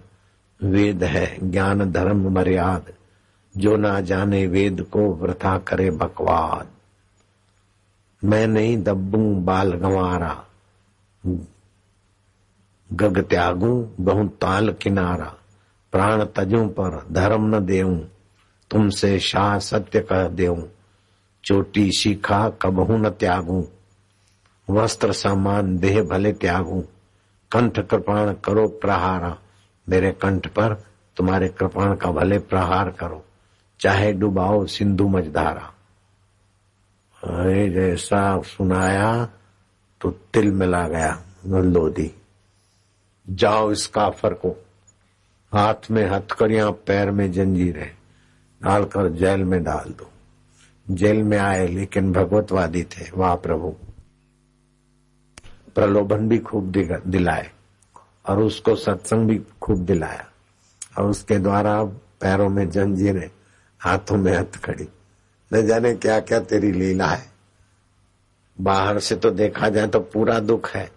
वेद 0.63 1.03
है, 1.03 1.51
ज्ञान 1.51 1.91
धर्म 1.91 2.29
मर्याद, 2.29 2.93
जो 3.57 3.75
ना 3.77 4.01
जाने 4.01 4.47
वेद 4.47 4.81
को 4.81 5.13
वृथा 5.13 5.57
करे 5.57 5.89
बकवाद। 5.91 6.67
मैं 8.23 8.47
नहीं 8.47 8.77
दब्बू 8.83 9.35
बाल 9.35 9.73
गंवारा, 9.73 10.45
गग 12.93 13.21
त्यागू 13.21 13.89
बहु 13.99 14.27
ताल 14.27 14.73
किनारा, 14.73 15.33
प्राण 15.91 16.25
तजू 16.25 16.65
पर 16.67 17.05
धर्म 17.11 17.55
न 17.55 17.59
देऊ, 17.59 17.95
तुमसे 18.71 19.19
शाह 19.19 19.59
सत्य 19.59 19.99
कह 19.99 20.27
देऊ। 20.27 20.63
चोटी 21.43 21.91
शिखा 21.91 22.49
कबहू 22.49 22.97
न 22.97 23.10
त्यागू। 23.10 23.67
वस्त्र 24.69 25.13
सामान, 25.13 25.77
देह 25.77 26.04
भले 26.04 26.34
त्यागू। 26.34 26.86
कंठ 27.51 27.80
कृपाण 27.80 28.34
करो 28.34 28.67
प्रहारा। 28.67 29.38
मेरे 29.89 30.12
कंठ 30.12 30.47
पर 30.47 30.84
तुम्हारे 31.17 31.49
कृपाण 31.49 31.95
का 31.95 32.12
भले 32.12 32.39
प्रहार 32.39 32.89
करो। 32.89 33.25
चाहे 33.80 34.13
डुबाओ 34.13 34.65
सिंधु 34.65 35.08
मझधारा। 35.08 35.73
अरे 37.23 37.69
जैसा 37.69 38.41
सुनाया 38.41 39.30
तो 40.01 40.12
तिल 40.12 40.51
मिला 40.51 40.88
गया 40.88 41.23
लोधी 41.45 42.15
जाओ 43.30 43.71
इस 43.71 43.88
काफर 43.88 44.34
को। 44.34 44.49
हाथ 45.54 45.91
में 45.91 46.06
हथकड़ियाँ, 46.06 46.71
पैर 46.71 47.12
में 47.12 47.32
जंजीरें। 47.32 47.95
डालकर 48.63 49.10
जेल 49.10 49.43
में 49.43 49.63
डाल 49.63 49.89
दो। 49.89 50.11
जेल 50.91 51.21
में 51.23 51.38
आए, 51.38 51.67
लेकिन 51.67 52.12
भगवतवादी 52.13 52.84
थे, 52.86 53.10
वाह 53.13 53.36
प्रभु। 53.38 53.69
प्रलोभन 55.75 56.27
भी 56.30 56.38
खूब 56.39 56.71
दिलाए, 57.08 57.49
और 58.25 58.39
उसको 58.39 58.75
सत्संग 58.75 59.27
भी 59.27 59.39
खूब 59.62 59.86
दिलाया, 59.86 60.25
और 60.97 61.10
उसके 61.10 61.38
द्वारा 61.39 61.84
पैरों 62.21 62.49
में 62.49 62.69
जंजीरें 62.69 63.30
हाथों 63.82 64.17
में 64.17 64.34
हथकड़ी 64.34 64.88
न 65.51 65.65
जाने 65.67 65.93
क्या 65.95 66.19
क्या 66.21 66.39
तेरी 66.41 66.71
लीला 66.71 67.08
है। 67.08 67.30
बाहर 68.58 68.99
से 68.99 69.15
तो 69.15 69.30
देखा 69.32 69.69
जाए 69.69 69.88
तो 69.88 69.99
पूरा 69.99 70.39
दुख 70.39 70.69
है, 70.69 70.89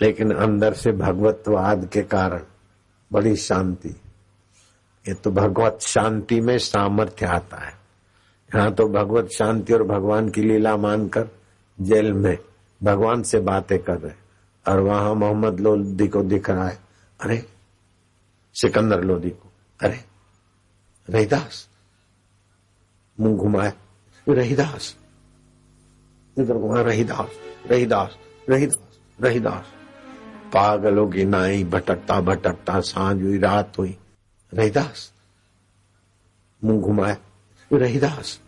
लेकिन 0.00 0.34
अंदर 0.34 0.74
से 0.74 0.92
भगवतवाद 0.92 1.88
के 1.92 2.02
कारण 2.04 2.42
बड़ी 3.10 3.34
शांति। 3.36 3.94
ये 5.04 5.14
तो 5.14 5.30
भगवत 5.30 5.78
शांति 5.80 6.40
में 6.40 6.58
सामर्थ्य 6.58 7.26
आता 7.26 7.56
है। 7.58 7.74
यहाँ 8.54 8.74
तो 8.74 8.88
भगवत 8.88 9.28
शांति 9.28 9.72
और 9.72 9.82
भगवान 9.82 10.28
की 10.28 10.40
लीला 10.40 10.76
मानकर 10.76 11.28
जेल 11.80 12.12
में 12.12 12.38
भगवान 12.82 13.22
से 13.22 13.40
बातें 13.40 13.78
कर 13.78 13.98
रहे 13.98 14.12
और 14.72 14.80
वहाँ 14.80 15.14
मोहम्मद 15.14 15.60
लोधी 15.60 16.08
को 16.08 16.22
दिख 16.22 16.50
रहा 16.50 16.68
है। 16.68 16.78
अरे, 17.20 17.48
सिकंदर 18.54 19.04
लोधी 19.04 19.30
को। 19.30 19.52
अरे, 19.80 20.04
रहीदास। 21.10 21.68
मुँह 23.20 23.36
घुमाए। 23.36 23.72
रहीदास। 24.28 24.96
इधर 26.38 26.54
घुमा, 26.54 26.80
रहीदास 26.80 27.30
रहीदास 27.66 28.18
रहीदास 28.48 28.98
रहीदास। 29.20 29.64
पागलों 30.52 31.08
की 31.08 31.24
नाई 31.24 31.64
भटकता 31.64 32.20
भटकता 32.20 32.80
साँझ 32.80 33.22
हुई, 33.22 33.38
रात 33.38 33.78
हुई। 33.78 33.98
रहीदास, 34.54 35.12
मुँह 36.64 36.80
घुमाए। 36.80 37.16
रहीदास। 37.72 38.40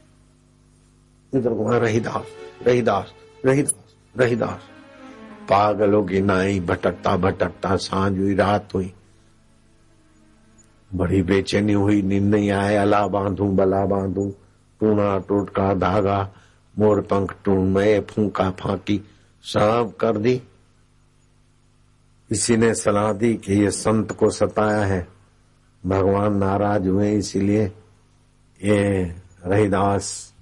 इधर 1.34 1.50
घुमा 1.50 1.78
रहीदास 1.78 2.26
रहीदास 2.66 3.12
रहीदास 3.46 3.74
रहीदास। 4.16 4.60
पागलों 5.48 6.04
की 6.04 6.20
नाई, 6.20 6.60
भटकता 6.60 7.16
भटकता, 7.16 7.76
साँझ 7.76 8.18
हुई, 8.18 8.34
रात 8.34 8.74
हुई। 8.74 8.92
बड़ी 10.94 11.22
बेचैनी 11.22 11.72
हुई, 11.72 12.02
नींद 12.02 12.34
नहीं 12.34 12.50
आए, 12.50 12.76
अला 12.76 13.06
बांधू, 13.06 13.44
बला 13.44 13.86
बांधू। 13.86 14.34
टूणा, 14.80 15.18
टोटका, 15.18 15.74
धागा, 15.74 16.32
मोर 16.78 17.00
पंख 17.00 17.36
टूण 17.44 17.62
में, 17.62 18.00
फूका 18.00 18.50
फाकी 18.50 19.02
सब 19.42 19.92
कर 20.00 20.16
दी। 20.16 20.42
इसी 22.30 22.56
ने 22.56 22.74
सलाह 22.74 23.12
दी 23.12 23.34
कि 23.34 23.52
ये 23.52 23.70
संत 23.70 24.12
को 24.12 24.30
सताया 24.30 24.84
है। 24.84 25.08
भगवान 25.86 26.36
नाराज़ 26.36 26.88
हुए 26.88 27.12
इसीलिए 27.12 27.72
ये 28.64 29.04
रहीदास 29.46 30.34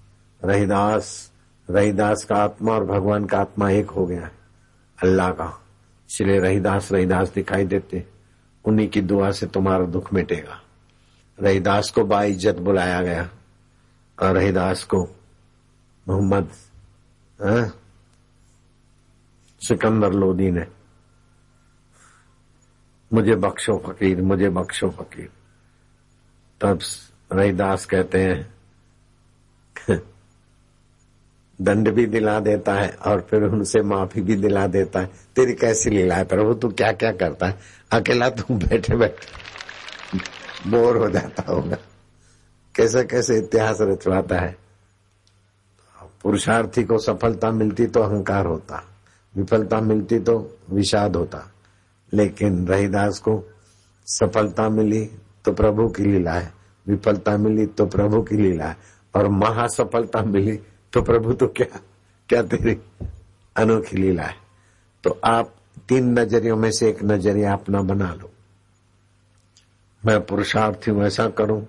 रहीदास 0.45 1.33
रहीदास 1.71 2.25
का 2.25 2.37
आत्मा 2.37 2.73
और 2.73 2.85
भगवान 2.85 3.25
का 3.25 3.39
आत्मा 3.39 3.71
एक 3.71 3.91
हो 3.91 4.07
गया 4.07 4.25
है। 4.25 4.33
अल्लाह 5.03 5.31
का। 5.31 5.63
इसलिए 6.11 6.39
रहीदास 6.39 6.93
रहीदास 6.93 7.31
दिखाई 7.31 7.65
देते। 7.65 8.07
उन्हीं 8.65 8.89
की 8.89 9.01
दुआ 9.01 9.31
से 9.31 9.47
तुम्हारा 9.47 9.85
दुख 9.85 10.13
मिटेगा। 10.15 10.63
रहीदास 11.41 11.91
को 11.91 12.05
बाइज्जत 12.05 12.57
बुलाया 12.57 13.03
गया। 13.03 13.31
और 14.23 14.35
रहीदास 14.35 14.85
को 14.85 15.09
मोहम्मद 16.09 16.51
हाँ, 17.43 17.81
सिकंदर 19.61 20.13
लोदी 20.13 20.51
ने 20.51 20.67
मुझे 23.13 23.35
बख्शो 23.35 23.79
फकीर 23.79 24.23
मुझे 24.23 24.49
बख्शो 24.49 24.91
फकीर। 24.91 25.31
तब 26.61 26.79
रहीदास 27.31 27.85
कहते 27.85 28.23
हैं। 28.23 28.55
दंड 31.59 31.89
भी 31.91 32.07
दिला 32.07 32.39
देता 32.41 32.75
है 32.75 32.89
और 33.07 33.21
फिर 33.21 33.43
उनसे 33.43 33.81
माफ़ी 33.83 34.23
भी 34.23 34.37
दिला 34.37 34.67
देता 34.67 35.01
है। 35.01 35.11
तेरी 35.37 35.53
कैसी 35.53 35.91
लीला 35.91 36.15
है 36.15 36.25
प्रभु 36.25 36.55
तू 36.55 36.69
क्या 36.69 36.93
क्या 36.93 37.13
करता 37.13 37.47
है? 37.47 37.59
अकेला 37.93 38.29
तू 38.31 38.55
बैठे 38.55 38.97
बैठे 38.97 40.71
बोर 40.71 40.97
हो 40.97 41.09
जाता 41.11 41.53
होगा। 41.53 41.77
कैसे 42.75 43.05
कैसे 43.05 43.39
इतिहास 43.39 43.79
रचवाता 43.81 44.39
है। 44.39 44.57
पुरुषार्थी 46.23 46.85
को 46.85 46.99
सफलता 46.99 47.51
मिलती 47.51 47.87
तो 47.87 48.01
अहंकार 48.01 48.47
होता, 48.47 48.83
विफलता 49.35 49.81
मिलती 49.81 50.19
तो 50.19 50.59
विषाद 50.71 51.17
होता। 51.17 51.53
लेकिन 52.13 52.67
रहीदास 52.69 53.19
को 53.19 53.43
सफलता 54.07 54.69
मिली 54.69 55.05
तो 55.45 55.53
प्रभु 55.53 55.89
की 55.89 56.03
लीला 56.03 56.33
है। 56.33 56.56
विफलता 56.87 57.37
मिली 57.37 57.67
तो 57.67 57.87
प्रभु 57.87 58.23
की 58.23 58.37
लीला 58.37 58.65
है। 58.65 58.77
और 59.15 59.29
महासफलता 59.29 60.23
मिली 60.23 60.57
तो 60.93 61.03
प्रभु 61.03 61.33
तो 61.33 61.47
क्या 61.47 61.79
क्या 62.29 62.43
तेरी 62.43 62.77
अनोखी 63.57 63.97
लीला 63.97 64.23
है। 64.23 64.35
तो 65.05 65.19
आप 65.25 65.55
तीन 65.89 66.19
नजरियों 66.19 66.57
में 66.57 66.71
से 66.71 66.89
एक 66.89 67.03
नज़रिया 67.03 67.53
अपना 67.53 67.81
बना 67.83 68.13
लो। 68.15 68.31
मैं 70.03 70.21
पुरुषार्थी 70.27 70.91
हूँ, 70.91 71.05
ऐसा 71.05 71.29
करूँ। 71.29 71.63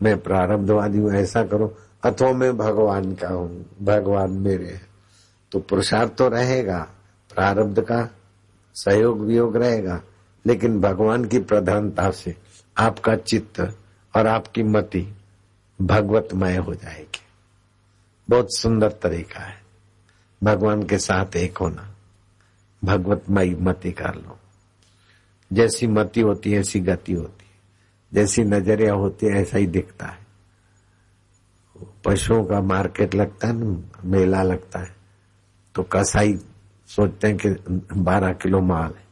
मैं 0.00 0.18
प्रारब्धवादी 0.22 0.98
हूँ, 0.98 1.12
ऐसा 1.12 1.44
करूँ। 1.44 1.70
अथवा 2.04 2.32
मैं 2.32 2.56
भगवान 2.56 3.14
का 3.14 3.28
हूँ, 3.28 3.64
भगवान 3.82 4.30
मेरे 4.30 4.66
है। 4.66 4.80
तो 5.52 5.58
पुरुषार्थ 5.60 6.16
तो 6.16 6.28
रहेगा, 6.28 6.78
प्रारब्ध 7.30 7.80
का 7.80 8.08
सहयोग 8.76 9.20
वियोग 9.20 9.56
रहेगा, 9.56 10.00
लेकिन 10.44 10.80
भगवान 10.80 11.24
की 11.24 11.38
प्रधानता 11.38 12.10
से 12.10 12.34
आपका 12.76 13.16
चित्त 13.16 13.60
और 14.16 14.26
आपकी 14.26 14.62
मति 14.62 15.16
भगवतमय 15.82 16.56
हो 16.56 16.74
जाएगी। 16.74 17.20
बहुत 18.28 18.56
सुंदर 18.56 18.88
तरीका 18.88 19.40
है। 19.40 19.62
भगवान 20.44 20.82
के 20.82 20.98
साथ 20.98 21.36
एक 21.36 21.58
होना। 21.58 21.94
भगवतमय 22.84 23.50
मति 23.50 23.92
कर 23.92 24.14
लो। 24.14 24.38
जैसी 25.52 25.86
मति 25.86 26.20
होती 26.20 26.52
है, 26.52 26.60
ऐसी 26.60 26.80
गति 26.80 27.12
होती 27.12 27.44
है। 27.44 27.60
जैसी 28.14 28.42
नज़रिया 28.42 28.94
होती 28.94 29.26
है, 29.26 29.32
ऐसा 29.32 29.58
ही 29.58 29.66
दिखता 29.66 30.06
है। 30.06 30.26
पशुओं 32.04 32.44
का 32.44 32.60
मार्केट 32.60 33.14
लगता 33.14 33.48
है 33.48 33.54
ना, 33.54 34.00
मेला 34.04 34.42
लगता 34.42 34.80
है। 34.80 34.96
तो 35.74 35.82
कसाई 35.82 36.34
सोचते 36.86 37.28
हैं 37.28 37.36
कि 37.36 37.48
बारह 38.00 38.32
किलो 38.32 38.60
माल 38.60 38.94
है। 38.94 39.06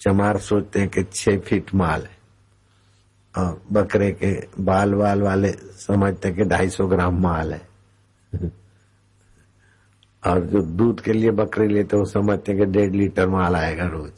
चमार 0.00 0.38
सोचते 0.38 0.80
हैं 0.80 0.88
कि 0.88 1.02
छह 1.02 1.38
फीट 1.38 1.74
माल 1.74 2.02
है। 2.02 2.17
बकरे 3.72 4.12
के 4.12 4.62
बाल 4.62 4.94
वाल 4.94 5.22
वाले 5.22 5.52
समझते 5.52 6.32
कि 6.32 6.44
ढाई 6.44 6.68
सौ 6.68 6.86
ग्राम 6.86 7.22
माल 7.22 7.54
है। 7.54 7.68
और 10.26 10.40
जो 10.40 10.62
दूध 10.62 11.00
के 11.00 11.12
लिए 11.12 11.30
बकरे 11.30 11.68
लेते 11.68 11.96
वो 11.96 12.04
समझते 12.04 12.54
कि 12.54 12.64
डेढ़ 12.64 12.90
लीटर 12.90 13.28
माल 13.28 13.56
आएगा 13.56 13.86
रोज। 13.86 14.12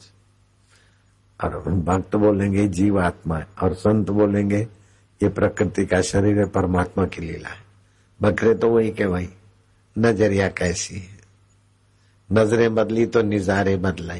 और 1.43 1.59
भक्त 1.59 2.15
बोलेंगे 2.15 2.67
जीव 2.67 2.99
आत्मा 2.99 3.37
है। 3.37 3.47
और 3.63 3.73
संत 3.73 4.09
बोलेंगे, 4.09 4.67
ये 5.23 5.29
प्रकृति 5.29 5.85
का 5.85 6.01
शरीर 6.01 6.39
है, 6.39 6.45
परमात्मा 6.45 7.05
की 7.05 7.21
लीला 7.21 7.49
है। 7.49 7.61
बकरे 8.21 8.53
तो 8.53 8.69
वही 8.69 8.91
के 8.91 9.05
वही। 9.05 9.29
नज़रिया 9.97 10.47
कैसी 10.47 10.95
है? 10.95 11.21
नज़रें 12.31 12.75
बदली 12.75 13.05
तो 13.05 13.21
निजारे 13.21 13.77
बदले। 13.77 14.19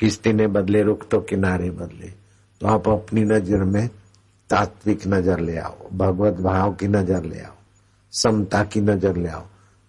किस्ती 0.00 0.32
ने 0.32 0.46
बदले, 0.46 0.82
रुख 0.82 1.08
तो 1.08 1.20
किनारे 1.20 1.70
बदले। 1.70 2.12
तो 2.60 2.66
आप 2.66 2.88
अपनी 2.88 3.24
नज़र 3.24 3.64
में 3.64 3.90
तात्विक 4.50 5.06
नज़र 5.06 5.40
ले 5.40 5.56
आओ, 5.56 5.88
भगवत 5.92 6.40
भाव 6.40 6.74
की 6.74 6.88
नज़र 6.88 7.24
ले 7.24 7.40
आओ, 7.40 7.54
समता 8.12 8.62
की 8.64 8.80
नज़र 8.80 9.16
ले 9.16 9.28
आओ। 9.28 9.44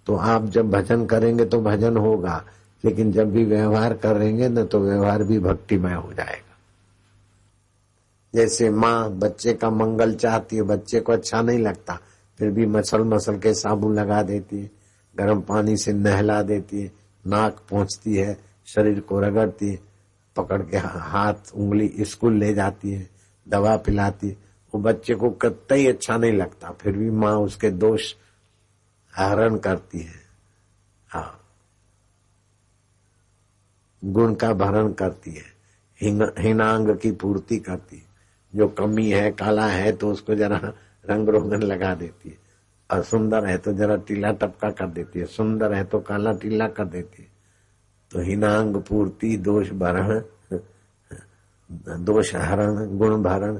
तो 0.08 0.16
आप 0.16 0.46
जब 0.48 0.70
भजन 0.72 1.06
करेंगे 1.06 1.46
तो 1.46 1.62
भजन 1.62 1.98
होगा, 1.98 2.44
लेकिन 2.84 3.12
जब 3.12 3.32
भी 3.32 3.44
व्यवहार 3.46 3.94
करेंगे 3.96 4.50
ना 4.50 4.64
तो 4.64 4.80
व्यवहार 4.80 5.24
भी 5.24 5.40
भक्तिमय 5.40 5.94
हो 5.94 6.14
जाएगा। 6.14 6.56
जैसे 8.34 8.70
माँ 8.70 9.10
बच्चे 9.12 9.54
का 9.54 9.70
मंगल 9.70 10.14
चाहती 10.16 10.56
है, 10.56 10.62
बच्चे 10.62 11.00
को 11.00 11.14
अच्छा 11.14 11.42
नहीं 11.42 11.60
लगता, 11.60 12.00
फिर 12.40 12.52
भी 12.52 12.66
मसल 12.66 13.04
मसल 13.04 13.38
के 13.38 13.54
साबुन 13.54 13.96
लगा 13.96 14.22
देती 14.24 14.60
है, 14.60 14.70
गर्म 15.16 15.42
पानी 15.42 15.78
से 15.78 15.94
नहला 15.94 16.42
देती 16.44 16.82
है, 16.82 16.92
नाक 17.26 17.62
पहुँचती 17.72 18.16
है, 18.16 18.38
शरीर 18.68 19.00
को 19.00 19.20
रगड़ती 19.20 19.70
है, 19.70 19.80
पकड़ 20.36 20.62
के 20.62 20.78
हाथ, 20.78 21.54
उंगली 21.56 21.92
स्कूल 22.02 22.38
ले 22.38 22.54
जाती 22.54 22.92
है, 22.92 23.08
दवा 23.48 23.76
पिलाती 23.78 24.28
है। 24.28 24.47
वो 24.74 24.82
बच्चे 24.82 25.16
को 25.16 25.30
कतई 25.32 25.86
अच्छा 25.88 26.18
नहीं 26.18 26.34
लगता, 26.34 26.72
फिर 26.72 26.98
भी 26.98 27.10
माँ 27.10 27.36
उसके 27.38 27.70
दोष 27.72 28.14
हरण 29.14 29.58
करती 29.58 30.00
है। 30.00 30.20
हाँ। 31.10 31.34
गुण 34.04 34.34
का 34.36 34.52
भरण 34.54 34.92
करती 34.94 35.32
है 35.32 35.56
हिनांग 36.40 36.90
की 36.98 37.12
पूर्ति 37.12 37.58
करती 37.58 37.98
है। 37.98 38.06
जो 38.56 38.68
कमी 38.68 39.10
है, 39.12 39.32
काला 39.32 39.66
है 39.68 39.92
तो 39.92 40.12
उसको 40.12 40.36
जरा 40.36 40.58
रंग 41.06 41.30
रोगन 41.30 41.62
लगा 41.64 41.94
देती 41.96 42.30
है। 42.30 42.38
और 42.90 43.04
सुंदर 43.04 43.46
है 43.46 43.58
तो 43.58 43.74
जरा 43.74 43.96
टीला 43.98 44.32
टपका 44.32 44.70
कर 44.72 44.88
देती 44.88 45.20
है। 45.20 45.26
सुंदर 45.26 45.74
है 45.74 45.84
तो 45.84 46.00
काला 46.00 46.32
टीला 46.34 46.68
कर 46.68 46.86
देती 46.86 47.22
है। 47.22 47.30
तो 48.12 48.22
हिनांग, 48.22 48.76
पूर्ति, 48.78 49.38
दोष 49.38 49.70
भरण, 49.72 50.22
दोष 52.00 52.34
हरण 52.36 52.98
गुण 52.98 53.22
भरण 53.24 53.60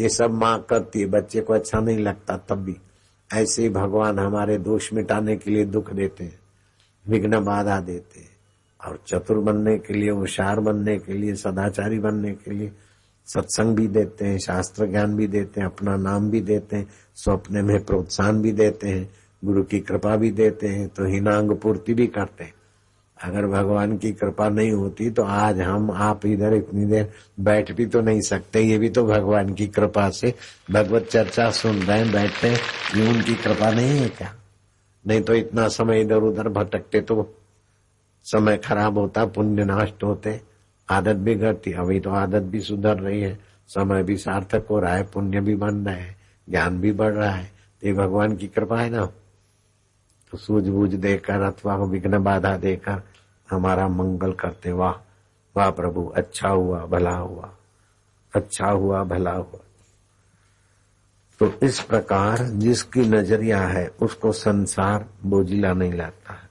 ये 0.00 0.08
सब 0.08 0.30
माँ 0.30 0.66
करती 0.70 1.00
है, 1.00 1.06
बच्चे 1.06 1.40
को 1.40 1.52
अच्छा 1.52 1.80
नहीं 1.80 1.98
लगता 1.98 2.36
तब 2.36 2.54
भी। 2.54 2.76
ऐसे 3.34 3.62
ही 3.62 3.68
भगवान 3.68 4.18
हमारे 4.18 4.58
दोष 4.58 4.92
मिटाने 4.92 5.36
के 5.36 5.50
लिए 5.50 5.64
दुख 5.64 5.92
देते 5.92 6.24
हैं, 6.24 6.38
विघ्न 7.08 7.44
बाधा 7.44 7.80
देते 7.80 8.20
हैं। 8.20 8.34
और 8.86 8.98
चतुर 9.06 9.38
बनने 9.38 9.78
के 9.78 9.94
लिए, 9.94 10.10
होशियार 10.10 10.60
बनने 10.60 10.98
के 10.98 11.12
लिए, 11.12 11.34
सदाचारी 11.34 11.98
बनने 11.98 12.32
के 12.32 12.50
लिए 12.50 12.72
सत्संग 13.26 13.76
भी 13.76 13.88
देते 13.88 14.24
हैं, 14.24 14.38
शास्त्र 14.38 14.86
ज्ञान 14.86 15.16
भी 15.16 15.26
देते 15.26 15.60
हैं, 15.60 15.68
अपना 15.68 15.96
नाम 15.96 16.30
भी 16.30 16.40
देते 16.40 16.76
हैं, 16.76 16.88
स्वप्न 17.14 17.64
में 17.64 17.84
प्रोत्साहन 17.84 18.42
भी 18.42 18.52
देते 18.52 18.88
हैं, 18.88 19.10
गुरु 19.44 19.62
की 19.62 19.80
कृपा 19.80 20.16
भी 20.16 20.30
देते 20.30 20.68
हैं 20.68 20.88
तो 20.88 21.04
हिनांग 21.04 21.52
पूर्ति 21.52 21.94
भी 21.94 22.06
करते 22.06 22.44
हैं। 22.44 22.53
अगर 23.24 23.46
भगवान 23.46 23.96
की 23.98 24.12
कृपा 24.12 24.48
नहीं 24.48 24.70
होती 24.70 25.10
तो 25.10 25.22
आज 25.22 25.60
हम 25.60 25.90
आप 25.90 26.26
इधर 26.26 26.54
इतनी 26.54 26.84
देर 26.84 27.12
बैठ 27.40 27.72
भी 27.72 27.86
तो 27.86 28.00
नहीं 28.00 28.20
सकते, 28.20 28.60
ये 28.60 28.78
भी 28.78 28.88
तो 28.88 29.04
भगवान 29.06 29.52
की 29.54 29.66
कृपा 29.66 30.08
से 30.10 30.32
भगवत 30.70 31.06
चर्चा 31.10 31.50
सुन 31.50 31.76
रहे 31.76 31.98
हैं, 31.98 32.12
बैठते 32.12 32.48
हैं, 32.48 32.58
ये 32.96 33.08
उनकी 33.08 33.34
कृपा 33.34 33.70
नहीं 33.70 33.98
है 33.98 34.08
क्या? 34.08 34.34
नहीं 35.04 35.20
तो 35.20 35.34
इतना 35.34 35.68
समय 35.68 36.00
इधर 36.00 36.22
उधर 36.22 36.48
भटकते 36.48 37.00
तो 37.00 37.34
समय 38.26 38.56
खराब 38.56 38.98
होता, 38.98 39.24
पुण्य 39.26 39.64
नष्ट 39.64 40.04
होते, 40.04 40.40
आदत 40.88 41.16
भी 41.16 41.34
घटती 41.34 41.72
अभी 41.72 42.00
तो 42.00 42.10
आदत 42.10 42.42
भी 42.42 42.60
सुधर 42.60 42.98
रही 42.98 43.20
है, 43.22 43.38
समय 43.68 44.02
भी 44.02 44.16
सार्थक 44.16 44.66
हो 44.70 44.78
रहा 44.80 44.94
है, 44.94 45.02
पुण्य 45.04 45.40
भी 45.40 45.56
बन 45.56 45.84
रहा 45.86 45.94
है, 45.94 46.16
ज्ञान 46.48 46.78
भी 46.80 46.92
बढ़ 46.92 47.12
रहा 47.12 47.30
है 47.30 47.50
तो 47.82 47.86
ये 47.86 47.92
भगवान 47.94 48.36
की 48.36 48.46
कृपा 48.48 48.80
है 48.80 48.90
ना? 48.90 49.06
तो 50.32 50.38
सूझबूझ 50.38 50.94
देकर 50.94 51.40
अथवा 51.42 51.74
विघ्न 51.84 52.22
बाधा 52.22 52.56
देकर 52.56 53.02
हमारा 53.54 53.88
मंगल 53.88 54.32
करते, 54.32 54.72
वाह 54.72 54.94
वाह 55.56 55.70
प्रभु 55.70 56.06
अच्छा 56.16 56.48
हुआ, 56.48 56.84
भला 56.86 57.16
हुआ 57.16 57.50
अच्छा 58.32 58.70
हुआ, 58.70 59.04
भला 59.04 59.32
हुआ। 59.32 59.60
तो 61.40 61.52
इस 61.62 61.80
प्रकार 61.80 62.38
जिसकी 62.38 63.00
नज़रिया 63.00 63.60
है, 63.60 63.86
उसको 64.02 64.32
संसार 64.32 65.06
बोझिला 65.26 65.72
नहीं 65.72 65.92
लगता 65.92 66.34
है। 66.34 66.48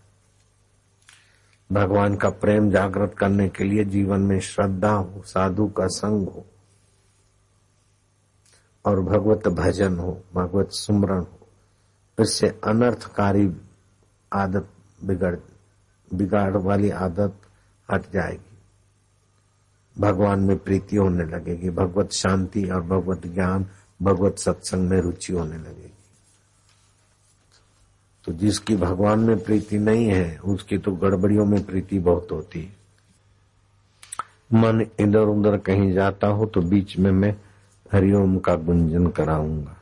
भगवान 1.71 2.15
का 2.15 2.29
प्रेम 2.29 2.69
जागृत 2.69 3.15
करने 3.17 3.49
के 3.49 3.63
लिए 3.63 3.83
जीवन 3.83 4.19
में 4.19 4.39
श्रद्धा 4.39 4.91
हो, 4.91 5.21
साधु 5.25 5.67
का 5.67 5.87
संग 5.87 6.27
हो, 6.27 6.45
और 8.85 9.01
भगवत 9.01 9.47
भजन 9.47 9.97
हो, 9.97 10.21
भगवत 10.33 10.71
सुमरण 10.71 11.19
हो, 11.19 11.47
इससे 12.19 12.47
अनर्थकारी 12.63 13.49
आदत 14.33 14.67
बिगड़ 15.03 15.35
बिगाड़ 16.13 16.57
वाली 16.57 16.89
आदत 16.89 17.35
हट 17.91 18.01
जाएगी। 18.01 18.57
भगवान 19.99 20.39
में 20.39 20.57
प्रीति 20.57 20.95
होने 20.95 21.23
लगेगी, 21.23 21.69
भगवत 21.69 22.11
शांति 22.11 22.63
और 22.69 22.81
भगवत 22.81 23.27
ज्ञान, 23.27 23.65
भगवत 24.01 24.37
सत्संग 24.37 24.89
में 24.89 25.01
रुचि 25.01 25.33
होने 25.33 25.57
लगेगी। 25.57 25.89
तो 28.25 28.33
जिसकी 28.33 28.75
भगवान 28.75 29.19
में 29.19 29.43
प्रीति 29.43 29.77
नहीं 29.77 30.05
है, 30.05 30.37
उसकी 30.37 30.77
तो 30.77 30.91
गड़बड़ियों 30.91 31.45
में 31.45 31.65
प्रीति 31.65 31.99
बहुत 31.99 32.27
होती 32.31 32.61
है। 32.61 32.83
मन 34.53 34.85
इधर 34.99 35.19
उधर 35.19 35.57
कहीं 35.57 35.93
जाता 35.93 36.27
हो 36.27 36.45
तो 36.45 36.61
बीच 36.61 36.97
में 36.97 37.11
मैं 37.11 37.35
हरिओम 37.93 38.39
का 38.39 38.55
गुंजन 38.55 39.07
कराऊँगा। 39.07 39.77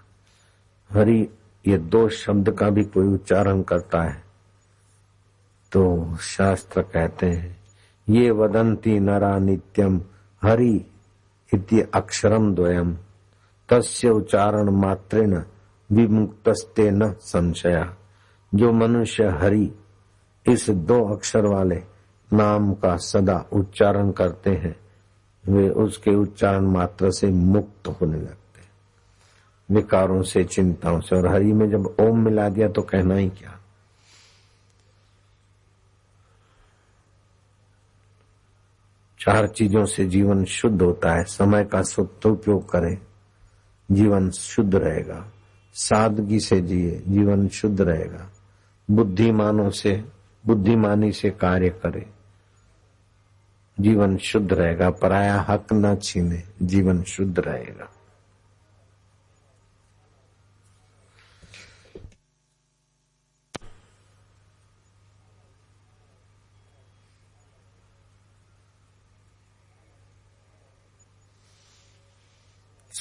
हरि, 0.91 1.29
ये 1.67 1.77
दो 1.77 2.09
शब्द 2.09 2.51
का 2.51 2.69
भी 2.69 2.83
कोई 2.83 3.07
उच्चारण 3.07 3.61
करता 3.61 4.01
है। 4.01 4.30
तो 5.71 6.15
शास्त्र 6.15 6.81
कहते 6.81 7.25
हैं, 7.25 7.60
ये 8.10 8.31
वदंती 8.31 8.99
नरा 8.99 9.38
नित्यम 9.39 10.01
हरि 10.43 10.86
इति 11.53 11.81
अक्षरम 11.81 12.53
द्वयम 12.55 12.97
तस्य 13.69 14.10
उच्चारण 14.10 14.69
मात्रेण 14.69 15.43
विमुक्तस्ते 15.91 16.91
न 16.91 17.12
संशया। 17.12 17.95
जो 18.55 18.71
मनुष्य 18.71 19.23
हरि, 19.23 19.71
इस 20.45 20.69
दो 20.69 21.15
अक्षर 21.15 21.45
वाले 21.45 21.84
नाम 22.34 22.73
का 22.73 22.95
सदा 22.97 23.45
उच्चारण 23.53 24.12
करते 24.12 24.49
हैं, 24.49 24.75
वे 25.45 25.69
उसके 25.69 26.15
उच्चारण 26.15 26.65
मात्र 26.65 27.12
से 27.12 27.27
मुक्त 27.27 27.88
होने 27.88 28.17
लगते 28.17 28.39
विकारों 29.73 30.21
से, 30.21 30.43
चिंताओं 30.43 30.99
से, 30.99 31.15
और 31.15 31.27
हरि 31.27 31.53
में 31.53 31.69
जब 31.69 31.95
ओम 31.99 32.19
मिला 32.25 32.49
दिया 32.49 32.67
तो 32.67 32.81
कहना 32.81 33.15
ही 33.15 33.29
क्या? 33.29 33.57
चार 39.21 39.47
चीज़ों 39.47 39.86
से 39.86 40.05
जीवन 40.05 40.45
शुद्ध 40.45 40.81
होता 40.81 41.13
है। 41.13 41.23
समय 41.23 41.63
का 41.63 41.81
उपयोग 42.29 42.69
करें। 42.69 42.97
जीवन 43.91 44.30
शुद्ध 44.30 44.76
रहेगा। 44.76 45.32
सादगी 45.74 46.39
से 46.39 46.61
जिए, 46.61 47.03
जीवन 47.07 47.47
शुद्ध 47.47 47.82
रहेगा। 47.82 48.32
बुद्धिमानों 48.91 49.69
से, 49.69 50.05
बुद्धिमानी 50.45 51.11
से 51.11 51.30
कार्य 51.30 51.69
करे। 51.69 52.05
जीवन 53.80 54.17
शुद्ध 54.17 54.53
रहेगा। 54.53 54.89
पराया 54.89 55.45
हक 55.49 55.65
न 55.74 55.95
छीने, 55.95 56.43
जीवन 56.61 57.03
शुद्ध 57.03 57.39
रहेगा। 57.39 57.89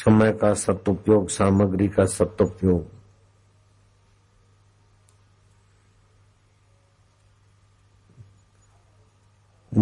समय 0.00 0.32
का 0.32 0.54
सदुपयोग, 0.54 1.28
सामग्री 1.28 1.88
का 1.88 2.04
सदुपयोग। 2.04 2.90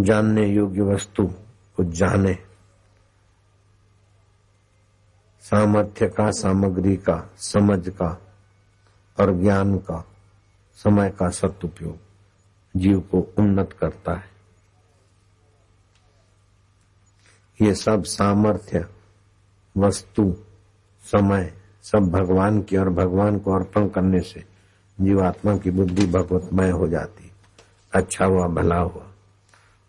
जानने 0.05 0.47
योग्य 0.47 0.83
वस्तु 0.83 1.27
को 1.77 1.85
जाने। 1.85 2.35
सामर्थ्य 5.41 6.09
का, 6.09 6.31
सामग्री 6.31 6.97
का, 6.97 7.31
समझ 7.37 7.89
का 7.89 8.23
और 9.21 9.43
ज्ञान 9.43 9.79
का 9.79 10.05
समय 10.75 11.11
का 11.11 11.29
सदुपयोग 11.29 11.99
जीव 12.77 13.01
को 13.01 13.21
उन्नत 13.39 13.73
करता 13.73 14.14
है। 14.14 14.31
ये 17.62 17.75
सब 17.75 18.05
सामर्थ्य 18.05 18.97
वस्तु, 19.77 20.37
समय, 21.03 21.55
सब 21.83 21.99
भगवान 21.99 22.62
की 22.62 22.77
और 22.77 22.91
भगवान 22.91 23.39
को 23.39 23.53
अर्पण 23.53 23.89
करने 23.89 24.21
से 24.21 24.45
जीवात्मा 25.01 25.57
की 25.57 25.71
बुद्धि 25.71 26.07
भगवतमय 26.07 26.71
हो 26.71 26.89
जाती। 26.89 27.31
अच्छा 27.93 28.25
हुआ, 28.25 28.47
भला 28.47 28.77
हुआ। 28.77 29.07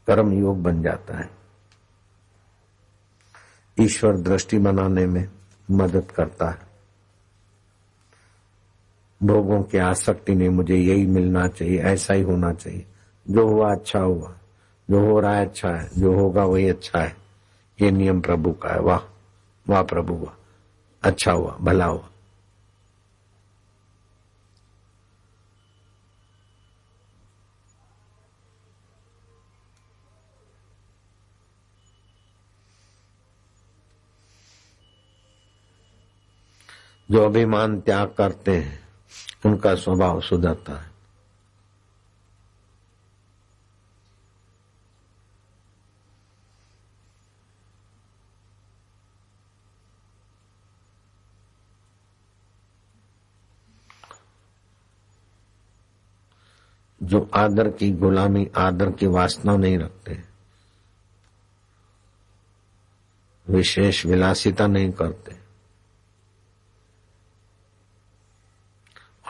कर्म 0.07 0.31
योग 0.31 0.61
बन 0.63 0.81
जाता 0.81 1.17
है। 1.17 1.29
ईश्वर 3.79 4.17
दृष्टि 4.17 4.57
बनाने 4.57 5.05
में 5.05 5.31
मदद 5.71 6.11
करता 6.11 6.49
है। 6.49 6.69
भोगों 9.23 9.63
की 9.63 9.77
आसक्ति 9.77 10.35
ने 10.35 10.49
मुझे 10.49 10.75
यही 10.75 11.05
मिलना 11.05 11.47
चाहिए, 11.47 11.79
ऐसा 11.79 12.13
ही 12.13 12.21
होना 12.21 12.53
चाहिए। 12.53 12.85
जो 13.29 13.47
हुआ 13.47 13.71
अच्छा 13.71 13.99
हुआ, 13.99 14.35
जो 14.89 14.99
हो 14.99 15.19
रहा 15.19 15.35
है 15.35 15.45
अच्छा 15.45 15.69
है, 15.69 15.89
जो 15.97 16.13
होगा 16.13 16.43
वही 16.43 16.69
अच्छा 16.69 16.99
है। 16.99 17.17
ये 17.81 17.91
नियम 17.91 18.21
प्रभु 18.21 18.51
का 18.51 18.69
है, 18.69 18.79
वाह। 18.79 19.18
वाह 19.69 19.83
प्रभु 19.83 20.13
वाह 20.13 20.35
अच्छा 21.03 21.31
हुआ, 21.31 21.57
भला 21.61 21.85
हुआ। 21.85 22.09
जो 37.11 37.25
अभिमान 37.25 37.81
त्याग 37.81 38.15
करते 38.17 38.57
हैं, 38.57 38.87
उनका 39.45 39.75
स्वभाव 39.75 40.21
सुधरता 40.21 40.81
है। 40.81 40.88
जो 57.09 57.29
आदर 57.33 57.69
की 57.69 57.91
गुलामी, 57.91 58.51
आदर 58.57 58.91
की 58.91 59.07
वासना 59.07 59.57
नहीं 59.57 59.77
रखते। 59.77 60.23
विशेष 63.49 64.05
विलासिता 64.05 64.67
नहीं 64.67 64.91
करते। 64.91 65.35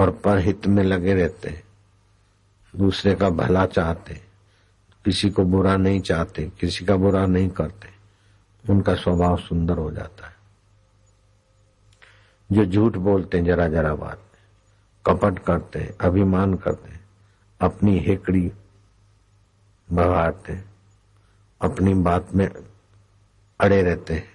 और 0.01 0.11
परहित 0.11 0.67
में 0.67 0.84
लगे 0.84 1.13
रहते। 1.13 1.63
दूसरे 2.75 3.15
का 3.15 3.30
भला 3.30 3.65
चाहते। 3.65 4.13
किसी 5.05 5.30
को 5.30 5.43
बुरा 5.43 5.77
नहीं 5.77 6.01
चाहते, 6.01 6.51
किसी 6.59 6.86
का 6.86 6.95
बुरा 6.95 7.25
नहीं 7.25 7.49
करते। 7.49 7.89
उनका 8.69 8.95
स्वभाव 8.95 9.38
सुंदर 9.38 9.77
हो 9.77 9.91
जाता 9.91 10.27
है। 10.27 10.36
जो 12.51 12.65
झूठ 12.65 12.97
बोलते 12.97 13.38
हैं, 13.38 13.45
जरा 13.45 13.67
जरा 13.67 13.95
बात। 13.95 14.23
कपट 15.05 15.39
करते 15.39 15.80
हैं, 15.80 15.97
अभिमान 16.01 16.53
करते 16.53 16.89
हैं। 16.89 17.09
अपनी 17.62 17.99
हेकड़ी 17.99 18.51
बढ़ाते 19.91 20.70
अपनी 21.62 21.93
बात 21.93 22.28
में 22.36 22.49
अड़े 23.60 23.82
रहते 23.82 24.14
हैं, 24.14 24.34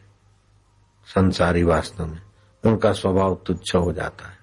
संसारी 1.06 1.62
वास्तव 1.62 2.06
में। 2.06 2.22
उनका 2.64 2.92
स्वभाव 2.92 3.34
तुच्छ 3.46 3.74
हो 3.74 3.92
जाता 3.92 4.28
है। 4.28 4.38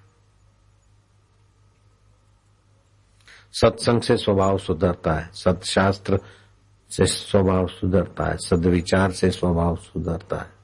सत्संग 3.52 4.02
से 4.02 4.16
स्वभाव 4.16 4.58
सुधरता 4.58 5.12
है, 5.12 5.30
सत्शास्त्र 5.32 6.20
से 6.90 7.06
स्वभाव 7.06 7.66
सुधरता 7.66 8.24
है, 8.24 8.36
सदविचार 8.36 9.12
से 9.12 9.30
स्वभाव 9.30 9.76
सुधरता 9.76 10.36
है। 10.36 10.62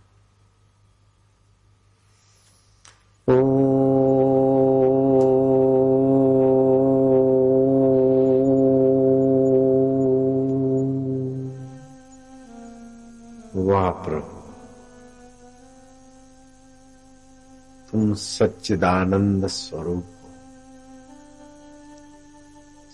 सच्चिदानंद 18.19 19.47
स्वरूप 19.47 20.05
हो। 20.05 20.31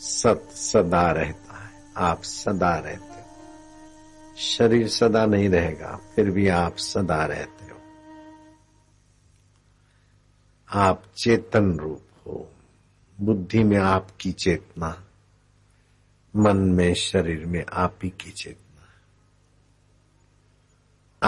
सत 0.00 0.48
सदा 0.52 1.10
रहता 1.10 1.64
है, 1.64 1.92
आप 1.96 2.22
सदा 2.22 2.74
रहते 2.74 3.04
हो। 3.04 4.36
शरीर 4.36 4.88
सदा 4.88 5.26
नहीं 5.26 5.48
रहेगा, 5.48 6.00
फिर 6.14 6.30
भी 6.30 6.48
आप 6.48 6.76
सदा 6.76 7.24
रहते 7.26 7.64
हो। 7.64 7.80
आप 10.72 11.04
चेतन 11.16 11.78
रूप 11.78 12.02
हो, 12.26 12.50
बुद्धि 13.20 13.64
में 13.64 13.78
आपकी 13.78 14.32
चेतना, 14.32 15.04
मन 16.36 16.56
में, 16.56 16.94
शरीर 16.94 17.46
में 17.46 17.64
आप 17.72 17.98
ही 18.02 18.10
की 18.10 18.30
चेतना। 18.30 18.60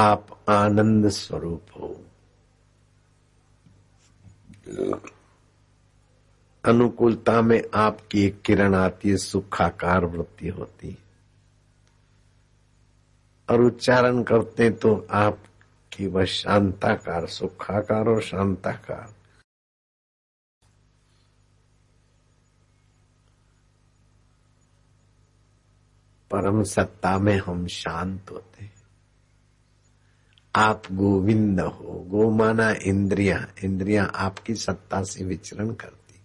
आप 0.01 0.45
आनंद 0.49 1.09
स्वरूप 1.09 1.63
हो। 1.81 2.05
अनुकूलता 6.65 7.43
में 7.43 7.63
आपकी 7.75 8.25
एक 8.25 8.43
किरण 8.43 8.75
आती 8.75 9.11
है, 9.11 9.17
सुखाकार 9.17 10.05
वृत्ति 10.05 10.49
होती 10.49 10.91
है। 10.91 10.99
और 13.51 13.61
उच्चारण 13.61 14.23
करते 14.23 14.71
तो 14.71 15.07
आपकी 15.11 16.07
वह 16.07 16.25
शांताकार, 16.25 17.27
सुखाकार 17.27 18.09
और 18.09 18.23
शांताकार। 18.23 19.15
परम 26.31 26.63
सत्ता 26.63 27.19
में 27.19 27.39
हम 27.39 27.67
शांत 27.67 28.31
होते 28.31 28.65
हैं। 28.65 28.76
आप 30.57 30.83
गोविंद 30.93 31.61
हो 31.61 32.07
गो 32.09 32.31
माना 32.31 32.75
इंद्रिया 32.83 33.47
इंद्रिया 33.65 34.05
आपकी 34.05 34.55
सत्ता 34.55 35.03
से 35.03 35.25
विचरण 35.25 35.71
करती। 35.71 36.21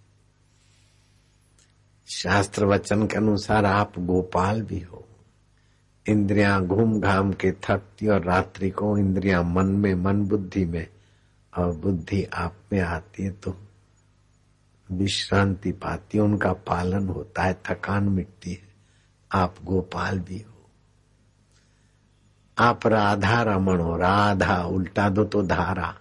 शास्त्र 2.08 2.66
वचन 2.66 3.08
के 3.08 3.16
अनुसार 3.16 3.66
आप 3.66 4.00
गोपाल 4.00 4.62
भी 4.62 4.80
हो। 4.80 5.08
इंद्रिया 6.08 6.60
घूम 6.60 7.00
घाम 7.02 7.34
के 7.34 7.52
थकती 7.52 8.08
और 8.08 8.24
रात्रि 8.24 8.70
को 8.70 8.98
इंद्रिया 8.98 9.42
मन 9.42 9.66
में, 9.66 9.96
मन 9.96 10.26
बुद्धि 10.26 10.66
में 10.66 10.88
और 11.58 11.76
बुद्धि 11.76 12.24
आप 12.24 12.56
में 12.72 12.80
आती 12.80 13.24
है 13.24 13.32
तो 13.32 13.56
विश्रांति 14.92 15.72
पाती 15.72 16.18
है, 16.18 16.24
उनका 16.24 16.54
पालन 16.54 17.08
होता 17.08 17.44
है, 17.44 17.54
थकान 17.70 18.10
मिटती 18.10 18.52
है। 18.52 18.74
आप 19.32 19.56
गोपाल 19.64 20.20
भी 20.20 20.40
हो। 20.40 20.61
आप 22.58 22.88
राधा 22.88 23.42
रमण 23.42 23.80
हो 23.80 23.96
राधा, 23.98 24.64
उल्टा 24.64 25.10
दो 25.10 25.24
तो 25.24 25.42
धारा। 25.44 25.96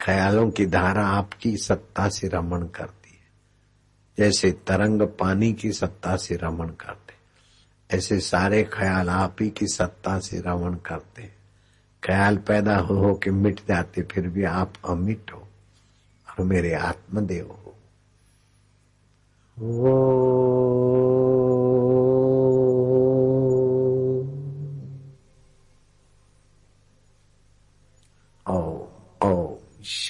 ख्यालों 0.00 0.50
की 0.50 0.66
धारा 0.66 1.06
आपकी 1.06 1.56
सत्ता 1.56 2.08
से 2.08 2.28
रमण 2.28 2.66
करती 2.66 3.10
है। 3.10 3.28
जैसे 4.18 4.50
तरंग 4.50 5.02
पानी 5.02 5.52
की 5.52 5.72
सत्ता 5.72 6.16
से 6.16 6.36
रमण 6.36 6.68
करते 6.68 7.10
ऐसे 7.96 8.20
सारे 8.20 8.62
ख्याल 8.64 9.10
आप 9.10 9.36
ही 9.40 9.50
की 9.50 9.66
सत्ता 9.66 10.18
से 10.18 10.40
रमण 10.40 10.74
करते 10.74 11.22
ख्याल 12.02 12.36
पैदा 12.36 12.76
हो 12.76 12.96
हो 12.96 13.14
के 13.14 13.30
मिट 13.30 13.60
जाते, 13.68 14.02
फिर 14.02 14.28
भी 14.28 14.44
आप 14.44 14.72
अमिट 14.88 15.32
हो 15.34 15.48
और 16.28 16.44
मेरे 16.44 16.74
आत्मदेव 16.74 17.46
हो। 17.46 17.74
वो 19.58 21.09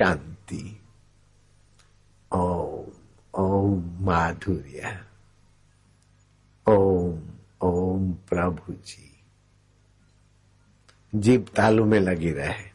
शांति। 0.01 0.81
ओम 2.35 2.93
ओम 3.35 4.05
माधुर्य। 4.05 5.05
ओम 6.69 7.23
ओम 7.63 8.13
प्रभु 8.13 8.73
जी 8.73 9.23
जीप 11.15 11.47
तालू 11.57 11.85
में 11.85 12.01
लगी 12.01 12.33
रहे। 12.33 12.71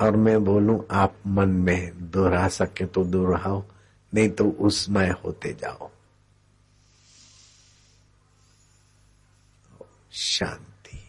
और 0.00 0.16
मैं 0.16 0.44
बोलूँ, 0.44 0.86
आप 0.90 1.16
मन 1.26 1.48
में 1.48 2.10
दोहरा 2.10 2.48
सके 2.48 2.86
तो 2.86 3.04
दोहराओ, 3.04 3.64
नहीं 4.14 4.30
तो 4.30 4.50
उसमय 4.50 5.08
होते 5.24 5.52
जाओ। 5.52 5.90
शांति। 10.12 11.04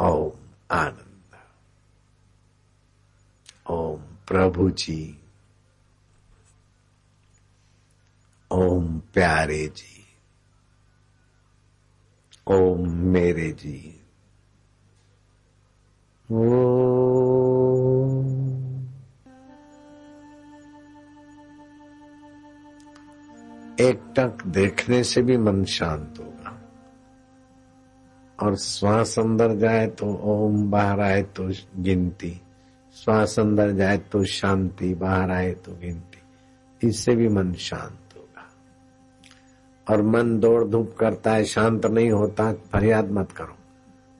ओम 0.00 0.32
आनंद। 0.70 1.11
प्रभु 4.26 4.70
जी। 4.70 5.18
ओम 8.52 8.98
प्यारे 8.98 9.66
जी। 9.66 10.04
ओम 12.46 12.88
मेरे 12.90 13.52
जी। 13.52 13.98
ओ 16.32 16.44
एक 23.80 24.14
टक 24.18 24.38
देखने 24.46 25.04
से 25.04 25.22
भी 25.22 25.36
मन 25.36 25.64
शांत 25.64 26.14
होगा। 26.18 26.62
और 28.42 28.56
श्वास 28.56 29.18
अंदर 29.18 29.56
जाए 29.56 29.86
तो 29.86 30.06
ओम, 30.06 30.70
बाहर 30.70 31.00
आए 31.00 31.22
तो 31.22 31.52
गिनती। 31.76 32.40
श्वास 33.04 33.38
अंदर 33.38 33.72
जाए 33.72 33.98
तो 33.98 34.24
शांति, 34.24 34.94
बाहर 34.94 35.30
आए 35.30 35.52
तो 35.52 35.72
गिनती। 35.72 36.88
इससे 36.88 37.16
भी 37.16 37.28
मन 37.28 37.52
शांत 37.52 38.16
होगा। 38.16 38.50
और 39.90 40.02
मन 40.02 40.38
दौड़ 40.38 40.64
धूप 40.64 40.96
करता 41.00 41.32
है, 41.32 41.44
शांत 41.44 41.86
नहीं 41.86 42.10
होता, 42.10 42.52
फरियाद 42.52 43.10
मत 43.10 43.32
करो। 43.32 43.56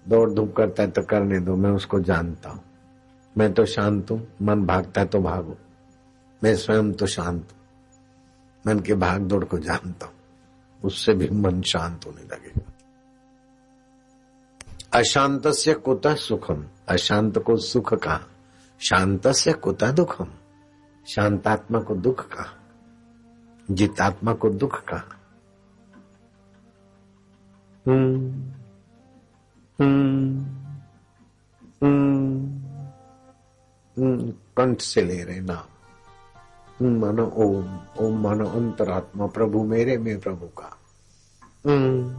दौड़ 0.08 0.30
धूप 0.30 0.56
करता 0.56 0.82
है 0.82 0.90
तो 0.90 1.02
करने 1.02 1.40
दो, 1.40 1.56
मैं 1.56 1.70
उसको 1.70 2.00
जानता 2.00 2.50
हूँ। 2.50 2.64
मैं 3.38 3.52
तो 3.52 3.64
शांत 3.64 4.10
हूँ, 4.10 4.28
मन 4.42 4.66
भागता 4.66 5.00
है 5.00 5.06
तो 5.06 5.20
भागो। 5.20 5.56
मैं 6.44 6.56
स्वयं 6.56 6.92
तो 6.92 7.06
शांत 7.06 7.48
हूँ। 7.52 7.60
मन 8.66 8.80
के 8.80 8.94
भाग 8.94 9.20
दौड़ 9.20 9.44
को 9.44 9.58
जानता 9.58 10.06
हूँ। 10.06 10.14
उससे 10.84 11.14
भी 11.14 11.28
मन 11.28 11.62
शांत 11.62 12.06
होने 12.06 12.22
लगेगा। 12.22 12.72
अशांत 14.92 15.48
से 15.48 15.74
कुतः 15.74 16.14
सुखम? 16.14 16.64
अशांत 16.88 17.38
को 17.38 17.56
सुख 17.56 17.94
कहा? 17.94 18.20
शांत 18.82 19.28
से 19.28 19.52
कुतः 19.52 19.92
दुखम? 19.92 20.26
शांतात्मा 21.06 21.80
को 21.80 21.94
दुख 21.94 22.26
का? 22.26 22.58
जितात्मा 23.70 24.32
को 24.32 24.50
दुख 24.50 24.84
कहा 24.84 25.04
हम्म 27.86 28.30
हम्म 31.82 32.58
हम्म 33.98 34.30
कंठ 34.30 34.80
से 34.80 35.02
ले 35.02 35.24
रहे 35.24 35.40
नाम। 35.40 35.66
मानो 37.00 37.26
ओम 37.26 37.80
ओम 38.00 38.22
मानो 38.22 38.46
अंतरात्मा, 38.46 39.26
प्रभु 39.26 39.64
मेरे, 39.64 39.98
में 39.98 40.20
प्रभु 40.20 40.46
का। 40.46 40.78
हम्म 41.66 42.14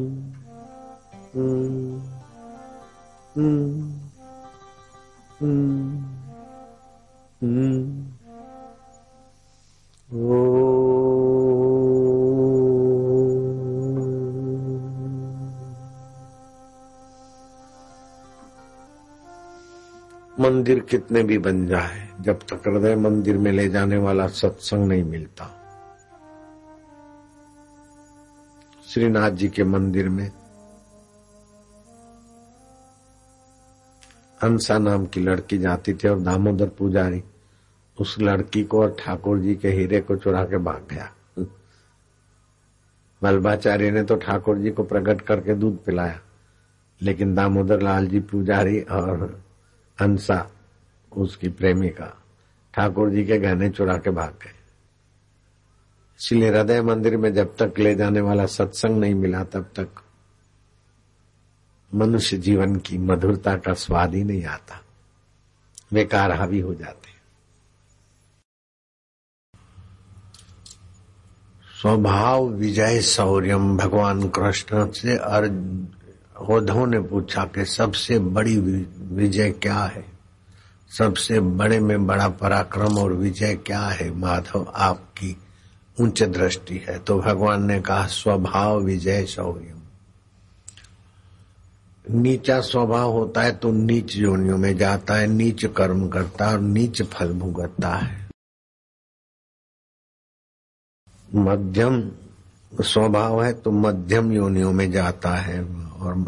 कितने 20.79 21.23
भी 21.23 21.37
बन 21.37 21.67
जाए, 21.67 22.09
जब 22.21 22.33
तक 22.33 22.67
हृदय 22.67 22.95
मंदिर 22.95 23.37
में 23.37 23.51
ले 23.51 23.69
जाने 23.69 23.97
वाला 23.97 24.27
सत्संग 24.27 24.87
नहीं 24.87 25.03
मिलता। 25.03 25.60
श्रीनाथ 28.91 29.31
जी 29.31 29.47
के 29.49 29.63
मंदिर 29.63 30.07
में। 30.09 30.27
हंसा 34.43 34.77
नाम 34.77 35.05
की 35.05 35.21
लड़की 35.21 35.57
जाती 35.57 35.93
थी 35.93 36.07
और 36.07 36.19
दामोदर 36.19 36.69
पुजारी 36.69 37.23
उस 37.97 38.15
लड़की 38.19 38.63
को 38.63 38.81
और 38.81 38.95
ठाकुर 38.99 39.39
जी 39.39 39.55
के 39.55 39.69
हीरे 39.69 40.01
को 40.01 40.15
चुरा 40.15 40.43
के 40.43 40.57
भाग 40.57 40.87
गया। 40.91 41.09
वल्भाचार्य 43.21 43.91
ने 43.91 44.03
तो 44.03 44.15
ठाकुर 44.17 44.57
जी 44.57 44.71
को 44.71 44.83
प्रकट 44.83 45.21
करके 45.21 45.55
दूध 45.55 45.83
पिलाया, 45.85 46.19
लेकिन 47.01 47.35
दामोदर 47.35 47.81
लाल 47.81 48.07
जी 48.07 48.19
पुजारी 48.21 48.79
और 48.81 49.43
हंसा, 49.99 50.47
उसकी 51.11 51.49
प्रेमिका, 51.49 52.13
ठाकुर 52.73 53.09
जी 53.09 53.25
के 53.25 53.37
गहने 53.37 53.69
चुरा 53.69 53.97
के 53.97 54.11
भाग 54.11 54.33
गए। 54.43 54.59
इसलिए 56.19 56.49
हृदय 56.49 56.81
मंदिर 56.81 57.17
में 57.17 57.33
जब 57.33 57.55
तक 57.61 57.79
ले 57.79 57.95
जाने 57.95 58.21
वाला 58.21 58.45
सत्संग 58.45 58.97
नहीं 58.97 59.15
मिला 59.15 59.43
तब 59.43 59.69
तक 59.75 59.87
मनुष्य 61.95 62.37
जीवन 62.37 62.75
की 62.75 62.97
मधुरता 62.97 63.55
का 63.57 63.73
स्वाद 63.73 64.15
ही 64.15 64.23
नहीं 64.23 64.43
आता। 64.45 64.81
बेकार 65.93 66.31
हावी 66.31 66.59
हो 66.59 66.73
जाते 66.73 67.11
स्वभाव 71.81 72.45
विजय 72.45 73.01
शौर्यम 73.01 73.77
भगवान 73.77 74.27
कृष्ण 74.29 74.91
से 74.91 75.17
उद्धव 76.55 76.85
ने 76.85 76.99
पूछा 76.99 77.43
कि 77.45 77.65
सबसे 77.65 78.19
बड़ी 78.19 78.57
विजय 79.15 79.51
क्या 79.51 79.79
है? 79.85 80.05
सबसे 80.97 81.39
बड़े 81.39 81.79
में 81.79 82.05
बड़ा 82.07 82.27
पराक्रम 82.29 82.97
और 82.97 83.13
विजय 83.13 83.55
क्या 83.55 83.81
है? 83.81 84.09
माधव, 84.15 84.71
आपकी 84.75 85.37
उच्च 85.97 86.23
दृष्टि 86.23 86.77
है। 86.77 86.97
तो 86.99 87.19
भगवान 87.19 87.65
ने 87.65 87.79
कहा, 87.81 88.05
स्वभाव 88.05 88.79
विजय 88.79 89.25
शौर्य। 89.25 89.73
नीचा 92.05 92.59
स्वभाव 92.61 93.11
होता 93.11 93.41
है 93.41 93.51
तो 93.55 93.71
नीच 93.71 94.15
योनियों 94.15 94.57
में 94.57 94.77
जाता 94.77 95.15
है, 95.15 95.27
नीच 95.27 95.65
कर्म 95.65 96.07
करता 96.09 96.47
है 96.47 96.53
और 96.53 96.59
नीच 96.59 97.01
फल 97.03 97.33
भुगतता 97.33 97.95
है। 97.95 98.29
मध्यम 101.35 102.01
स्वभाव 102.73 103.43
है 103.43 103.53
तो 103.53 103.71
मध्यम 103.71 104.31
योनियों 104.31 104.71
में 104.73 104.91
जाता 104.91 105.35
है 105.35 105.63
और 105.63 106.23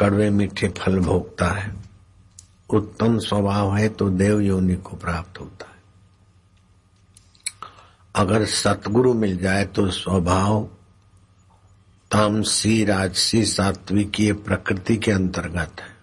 कड़वे 0.00 0.30
मीठे 0.30 0.68
फल 0.68 0.98
भोगता 0.98 1.48
है। 1.50 1.72
उत्तम 2.70 3.18
स्वभाव 3.18 3.74
है 3.76 3.88
तो 3.88 4.08
देव 4.10 4.40
योनि 4.40 4.74
को 4.76 4.96
प्राप्त 4.96 5.40
होता 5.40 5.64
है। 5.64 5.69
अगर 8.14 8.44
सतगुरु 8.44 9.14
मिल 9.14 9.38
जाए 9.38 9.64
तो 9.64 9.90
स्वभाव 9.90 10.68
तामसी 12.10 12.84
राजसी 12.84 13.44
सात्विकी 13.44 14.32
प्रकृति 14.32 14.96
के 14.96 15.10
अंतर्गत 15.10 15.80
है। 15.80 16.00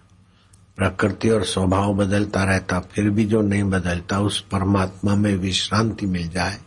प्रकृति 0.76 1.30
और 1.30 1.44
स्वभाव 1.44 1.94
बदलता 1.94 2.44
रहता, 2.44 2.80
फिर 2.80 3.10
भी 3.10 3.24
जो 3.24 3.42
नहीं 3.42 3.64
बदलता, 3.64 4.20
उस 4.20 4.40
परमात्मा 4.40 5.14
में 5.14 5.36
विश्रांति 5.36 6.06
मिल 6.06 6.28
जाए। 6.28 6.58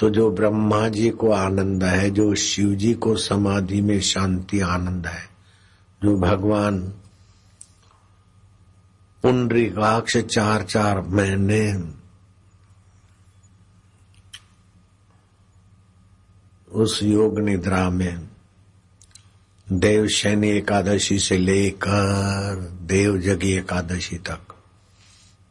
तो 0.00 0.10
जो 0.10 0.30
ब्रह्मा 0.30 0.88
जी 0.88 1.10
को 1.10 1.30
आनंद 1.30 1.84
है, 1.84 2.10
जो 2.10 2.34
शिव 2.34 2.74
जी 2.74 2.94
को 2.94 3.16
समाधि 3.16 3.80
में 3.80 4.00
शांति 4.00 4.60
आनंद 4.60 5.06
है, 5.06 5.28
जो 6.02 6.16
भगवान 6.16 6.78
पुंडरीकाक्ष 9.22 10.16
चार 10.16 10.62
चार 10.62 11.00
महीने 11.00 11.72
उस 16.74 17.02
योग 17.02 17.38
निद्रा 17.40 17.90
में 17.90 18.28
देव 19.72 20.06
शनि 20.08 20.50
एकादशी 20.50 21.18
से 21.18 21.38
लेकर 21.38 22.56
देव 22.82 23.18
जगी 23.18 23.52
एकादशी 23.52 24.18
तक, 24.18 24.54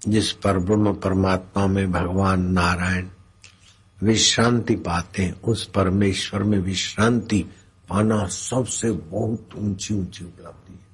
जिस 0.07 0.31
पर 0.31 0.59
ब्रह्म 0.59 0.93
परमात्मा 0.93 1.67
में 1.67 1.91
भगवान 1.91 2.51
नारायण 2.51 3.07
विश्रांति 4.03 4.75
पाते 4.75 5.23
हैं 5.23 5.41
उस 5.41 5.65
परमेश्वर 5.65 6.43
में 6.43 6.59
विश्रांति 6.59 7.45
पाना 7.89 8.27
सबसे 8.27 8.91
बहुत 8.91 9.49
ऊँची 9.55 9.93
ऊँची 9.93 10.25
उपलब्धि 10.25 10.73
है। 10.73 10.87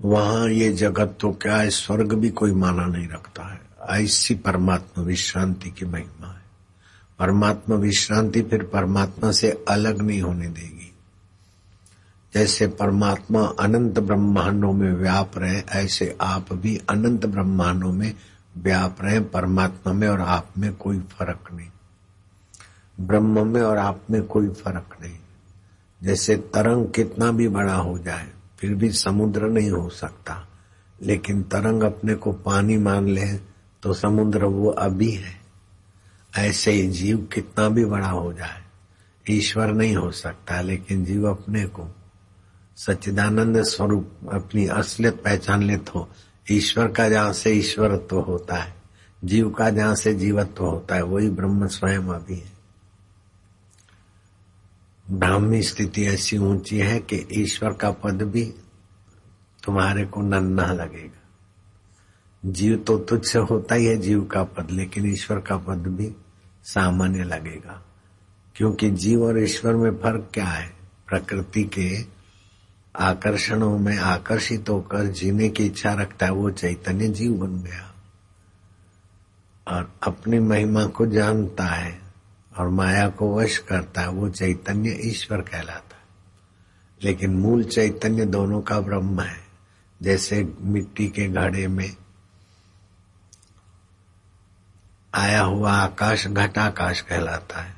वहाँ 0.00 0.48
ये 0.48 0.72
जगत 0.72 1.16
तो 1.20 1.32
क्या 1.32 1.56
है, 1.56 1.70
स्वर्ग 1.70 2.12
भी 2.12 2.30
कोई 2.30 2.52
माना 2.52 2.86
नहीं 2.86 3.08
रखता 3.08 3.52
है। 3.52 3.60
ऐसी 4.04 4.34
परमात्मा 4.34 5.04
विश्रांति 5.04 5.70
की 5.70 5.86
महिमा 5.86 6.32
है। 6.32 6.47
परमात्मा 7.18 7.76
विश्रांति 7.76 8.42
फिर 8.42 8.62
परमात्मा 8.62 9.32
से 9.32 9.64
अलग 9.68 10.02
नहीं 10.02 10.22
होने 10.22 10.46
देगी। 10.46 10.94
जैसे 12.34 12.66
परमात्मा 12.66 13.40
अनंत 13.40 13.98
ब्रह्मांडों 13.98 14.72
में 14.72 14.92
व्याप 14.92 15.32
रहे, 15.36 15.60
ऐसे 15.60 16.18
आप 16.20 16.52
भी 16.52 16.80
अनंत 16.90 17.26
ब्रह्मांडों 17.26 17.92
में 17.92 18.14
व्याप 18.58 18.96
रहे, 19.00 19.20
परमात्मा 19.20 19.92
में 19.92 20.08
और 20.08 20.20
आप 20.20 20.50
में 20.58 20.74
कोई 20.74 21.00
फ़र्क 21.00 21.48
नहीं। 21.52 21.68
ब्रह्म 23.00 23.46
में 23.46 23.62
और 23.62 23.76
आप 23.76 24.02
में 24.10 24.22
कोई 24.22 24.48
फ़र्क 24.48 24.96
नहीं। 25.02 25.18
जैसे 26.02 26.36
तरंग 26.36 26.86
कितना 26.86 27.32
भी 27.32 27.48
बड़ा 27.48 27.74
हो 27.74 27.98
जाए, 27.98 28.28
फिर 28.58 28.74
भी 28.74 28.90
समुद्र 28.90 29.42
नहीं 29.42 29.70
हो 29.70 29.88
सकता। 29.88 30.48
लेकिन 31.02 31.42
तरंग 31.42 31.82
अपने 31.82 32.14
को 32.14 32.32
पानी 32.32 32.76
मान 32.76 33.08
ले 33.08 33.36
तो 33.82 33.94
समुद्र 33.94 34.44
वो 34.44 34.70
अभी 34.70 35.10
है। 35.10 35.37
ऐसे 36.32 36.72
ही 36.72 36.88
जीव 36.88 37.18
कितना 37.32 37.68
भी 37.68 37.84
बड़ा 37.84 38.08
हो 38.08 38.32
जाए, 38.32 38.62
ईश्वर 39.26 39.72
नहीं 39.72 39.94
हो 39.96 40.10
सकता, 40.12 40.60
लेकिन 40.60 41.04
जीव 41.04 41.28
अपने 41.30 41.64
को 41.66 41.88
सच्चिदानंद 42.78 43.62
स्वरूप, 43.62 44.10
अपनी 44.32 44.66
असलियत 44.66 45.22
पहचान 45.24 45.62
ले 45.62 45.76
तो 45.76 46.08
ईश्वर 46.46 46.88
का 46.88 47.08
जहाँ 47.08 47.32
से 47.32 47.50
ईश्वरत्व 47.52 48.06
तो 48.06 48.20
होता 48.20 48.56
है, 48.56 48.74
जीव 49.22 49.50
का 49.50 49.70
जहाँ 49.70 49.94
से 49.94 50.14
जीवत्व 50.14 50.52
तो 50.54 50.70
होता 50.70 50.94
है, 50.94 51.02
वही 51.02 51.30
ब्रह्म 51.30 51.66
स्वयं 51.68 52.08
अभी 52.08 52.36
है। 52.36 52.56
ब्राह्मी 55.06 55.62
स्थिति 55.62 56.04
ऐसी 56.06 56.38
ऊँची 56.38 56.78
है 56.78 56.98
कि 57.00 57.26
ईश्वर 57.32 57.72
का 57.72 57.90
पद 57.90 58.22
भी 58.22 58.44
तुम्हारे 59.64 60.04
को 60.04 60.22
नन्ना 60.22 60.72
लगेगा। 60.72 61.17
जीव 62.52 62.76
तो 62.76 62.98
तुच्छ 62.98 63.36
होता 63.36 63.74
ही 63.74 63.86
है, 63.86 63.96
जीव 63.96 64.24
का 64.24 64.44
पद, 64.44 64.70
लेकिन 64.70 65.12
ईश्वर 65.12 65.38
का 65.38 65.56
पद 65.56 65.74
भी 65.74 66.14
सामान्य 66.64 67.24
लगेगा। 67.24 67.82
क्योंकि 68.56 68.90
जीव 68.90 69.22
और 69.22 69.38
ईश्वर 69.38 69.74
में 69.74 69.90
फ़र्क 69.90 70.30
क्या 70.34 70.44
है? 70.44 70.72
प्रकृति 71.06 71.64
के 71.64 72.06
आकर्षणों 72.98 73.78
में 73.78 73.98
आकर्षित 73.98 74.68
होकर 74.68 75.06
जीने 75.06 75.48
की 75.48 75.66
इच्छा 75.66 75.92
रखता 75.92 76.26
है, 76.26 76.32
वो 76.32 76.50
चैतन्य 76.50 77.08
जीव 77.08 77.32
बन 77.32 77.62
गया। 77.62 77.94
और 79.68 79.92
अपनी 80.02 80.38
महिमा 80.38 80.86
को 80.86 81.06
जानता 81.06 81.64
है 81.64 82.00
और 82.58 82.68
माया 82.68 83.08
को 83.08 83.40
वश 83.40 83.58
करता 83.58 84.00
है, 84.00 84.08
वो 84.08 84.30
चैतन्य 84.30 85.00
ईश्वर 85.04 85.40
कहलाता 85.40 85.96
है। 85.96 86.02
लेकिन 87.04 87.34
मूल 87.34 87.64
चैतन्य 87.64 88.24
दोनों 88.24 88.60
का 88.60 88.80
ब्रह्म 88.80 89.20
है। 89.20 89.48
जैसे 90.02 90.52
मिट्टी 90.60 91.08
के 91.08 91.28
घड़े 91.28 91.68
में 91.68 91.96
आया 95.18 95.42
हुआ 95.42 95.72
आकाश 95.72 96.26
घटाकाश 96.26 97.00
कहलाता 97.00 97.60
है। 97.60 97.74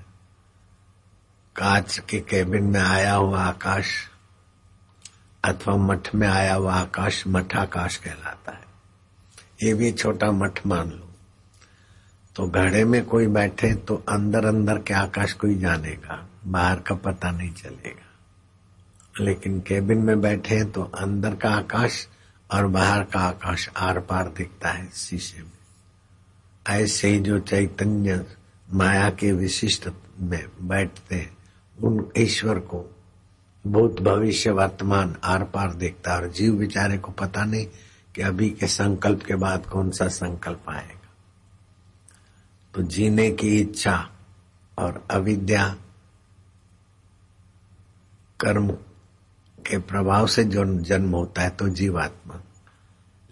कांच 1.57 1.99
के 2.09 2.21
केबिन 2.21 2.65
में 2.65 2.81
आया 2.81 3.15
हुआ 3.15 3.43
आकाश 3.43 3.87
अथवा 5.45 5.77
मठ 5.77 6.15
में 6.15 6.29
आया 6.29 6.55
हुआ 6.55 6.75
आकाश 6.75 7.25
मठाकाश 7.27 7.97
कहलाता 7.97 8.53
है। 8.53 8.65
ये 9.63 9.75
भी 9.75 9.93
छोटा 9.93 10.31
मठ 10.31 10.67
मान 10.67 10.91
लो। 10.91 11.07
तो 12.37 12.49
घड़े 12.49 12.85
में 12.85 13.05
कोई 13.05 13.27
बैठे 13.27 13.75
तो 13.75 14.05
अंदर 14.09 14.45
अंदर 14.45 14.79
के 14.79 14.95
आकाश 14.95 15.33
कोई 15.33 15.59
जानेगा, 15.59 16.29
बाहर 16.47 16.81
का 16.81 16.95
पता 16.95 17.31
नहीं 17.31 17.51
चलेगा। 17.51 18.07
लेकिन 19.21 19.61
केबिन 19.61 19.99
में 19.99 20.21
बैठे 20.21 20.65
तो 20.65 20.83
अंदर 20.83 21.35
का 21.35 21.51
आकाश 21.51 22.09
और 22.51 22.67
बाहर 22.67 23.05
का 23.05 23.21
आकाश 23.21 23.69
आर 23.77 24.01
पार 24.01 24.29
दिखता 24.29 24.69
है 24.69 24.89
शीशे 24.91 25.43
में। 25.43 25.60
ऐसे 26.69 27.09
ही 27.09 27.21
जो 27.21 27.39
चैतन्य 27.39 28.27
माया 28.73 29.11
के 29.11 29.33
विशिष्ट 29.33 29.89
में 30.21 30.45
बैठते 30.61 31.15
हैं, 31.15 31.37
उन 31.83 32.13
ईश्वर 32.17 32.59
को 32.59 32.97
भूत 33.67 34.01
भविष्य 34.01 34.51
वर्तमान 34.51 35.17
आर 35.25 35.45
पार 35.45 35.75
देखता 35.75 36.15
और 36.15 36.31
जीव 36.31 36.55
बेचारे 36.55 36.99
को 36.99 37.13
पता 37.13 37.45
नहीं 37.45 37.67
कि 38.15 38.23
अभी 38.23 38.51
के 38.51 38.67
संकल्प 38.67 39.23
के 39.23 39.35
बाद 39.35 39.67
कौन 39.67 39.91
सा 39.91 40.09
संकल्प 40.09 40.65
आएगा। 40.69 41.09
तो 42.75 42.83
जीने 42.83 43.31
की 43.31 43.61
इच्छा 43.61 44.11
और 44.79 45.07
अविद्या 45.11 45.77
कर्म 48.41 48.71
के 49.67 49.79
प्रभाव 49.79 50.27
से 50.27 50.45
जो 50.45 50.81
जन्म 50.81 51.11
होता 51.11 51.43
है 51.43 51.51
तो 51.51 51.69
जीवात्मा। 51.69 52.41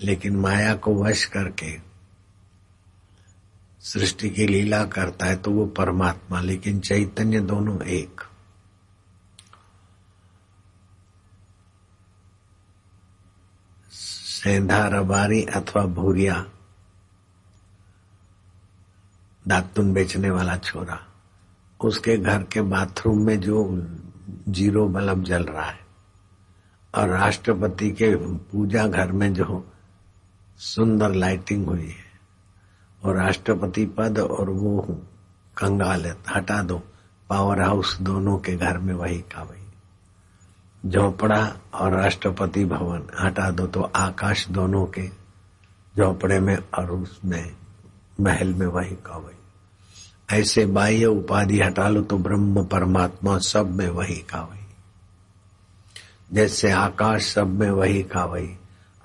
लेकिन 0.03 0.37
माया 0.37 0.75
को 0.75 1.05
वश 1.05 1.25
करके 1.25 1.88
सृष्टि 3.83 4.31
की 4.31 4.47
लीला 4.47 4.85
करता 4.87 5.27
है 5.27 5.37
तो 5.37 5.51
वो 5.51 5.67
परमात्मा, 5.69 6.41
लेकिन 6.41 6.81
चैतन्य 6.81 7.41
दोनों 7.41 7.81
एक। 7.83 8.21
सेंधा 13.93 14.87
रबारी 14.89 15.43
अथवा 15.45 15.85
भूरिया, 15.95 16.35
दातुन 19.45 19.93
बेचने 19.93 20.31
वाला 20.31 20.57
छोरा, 20.59 20.99
उसके 21.81 22.17
घर 22.17 22.43
के 22.43 22.61
बाथरूम 22.65 23.25
में 23.27 23.39
जो 23.41 23.65
ज़ीरो 24.49 24.87
बल्ब 24.89 25.25
जल 25.25 25.45
रहा 25.45 25.65
है, 25.65 25.81
और 26.95 27.09
राष्ट्रपति 27.11 27.91
के 27.93 28.15
पूजा 28.17 28.87
घर 28.87 29.13
में 29.13 29.33
जो 29.35 29.65
सुंदर 30.61 31.15
लाइटिंग 31.15 31.67
हुई 31.67 31.87
है 31.87 32.07
और 33.05 33.17
राष्ट्रपति 33.17 33.87
पद 33.87 34.19
और 34.19 34.51
वो 34.51 35.03
कंगाल 35.59 36.15
हटा 36.29 36.63
दो। 36.63 36.83
पावर 37.31 37.61
हाउस 37.61 37.99
दोनों 38.01 38.39
के 38.39 38.57
घर 38.57 38.79
में 38.79 38.95
वही 38.95 39.19
का 39.19 39.43
वही। 39.43 39.59
झोपड़ा 40.91 41.57
और 41.75 41.93
राष्ट्रपति 41.93 42.65
भवन, 42.65 43.03
हटा 43.21 43.51
दो। 43.51 43.67
तो 43.67 43.83
आकाश 43.83 44.49
दोनों 44.49 44.87
के 44.87 45.09
झोपड़े 45.99 46.41
में 46.41 46.59
और 46.79 46.91
उसमें, 46.91 47.57
महल 48.21 48.55
में 48.55 48.67
वही 48.67 48.91
का 48.91 49.17
वही। 49.17 49.35
ऐसे 50.41 50.67
बाह्य 50.67 51.07
उपाधि 51.07 51.61
हटा 51.61 51.89
लो 51.89 52.03
तो 52.03 52.19
ब्रह्म 52.19 52.65
परमात्मा 52.65 53.39
सब 53.39 53.75
में 53.75 53.89
वही 53.89 54.17
का 54.17 54.41
वही। 54.43 54.61
जैसे 56.33 56.71
आकाश 56.71 57.33
सब 57.33 57.47
में 57.47 57.71
वही 57.71 58.03
का 58.03 58.25
वही। 58.25 58.57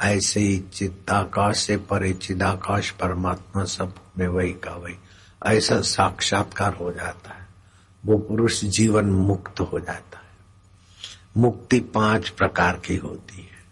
ऐसे 0.03 0.39
ही 0.39 0.63
चित्ताकाश 0.73 1.57
से 1.57 1.77
परे 1.77 2.13
चिदाकाश 2.13 2.91
परमात्मा 2.91 3.63
सब 3.63 3.95
में 4.17 4.27
वही 4.27 4.53
का 4.53 4.75
वही। 4.75 4.95
ऐसा 5.45 5.81
साक्षात्कार 5.81 6.73
हो 6.73 6.91
जाता 6.91 7.33
है। 7.33 7.47
वो 8.05 8.17
पुरुष 8.17 8.65
जीवन 8.65 9.05
मुक्त 9.05 9.59
हो 9.59 9.79
जाता 9.79 10.17
है। 10.17 10.37
मुक्ति 11.37 11.79
पाँच 11.79 12.29
प्रकार 12.29 12.81
की 12.85 12.95
होती 12.95 13.41
है। 13.41 13.65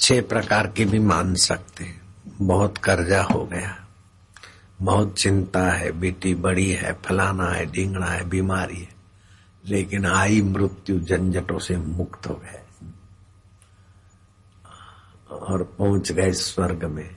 छह 0.00 0.22
प्रकार 0.22 0.66
की 0.66 0.84
भी 0.84 0.98
मान 0.98 1.34
सकते 1.34 1.84
हैं। 1.84 2.00
बहुत 2.40 2.78
कर्जा 2.78 3.22
हो 3.22 3.46
गया। 3.46 3.86
बहुत 4.82 5.14
चिंता 5.18 5.70
है। 5.70 5.92
बेटी 5.92 6.34
बड़ी 6.34 6.70
है, 6.70 6.92
फलाना 6.92 7.46
है 7.46 7.66
ढींगना 7.66 8.06
है, 8.06 8.28
बीमारी 8.28 8.80
है। 8.80 8.88
लेकिन 9.66 10.06
आई 10.06 10.42
मृत्यु 10.42 11.00
झंझटों 11.00 11.58
से 11.58 11.76
मुक्त 11.76 12.26
हो 12.26 12.34
गए 12.34 12.61
और 15.32 15.62
पहुँच 15.62 16.12
गए 16.12 16.32
स्वर्ग 16.32 16.84
में। 16.84 17.16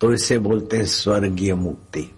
तो 0.00 0.12
इसे 0.12 0.38
बोलते 0.38 0.76
हैं 0.76 0.86
स्वर्गीय 0.86 1.54
मुक्ति। 1.54 2.10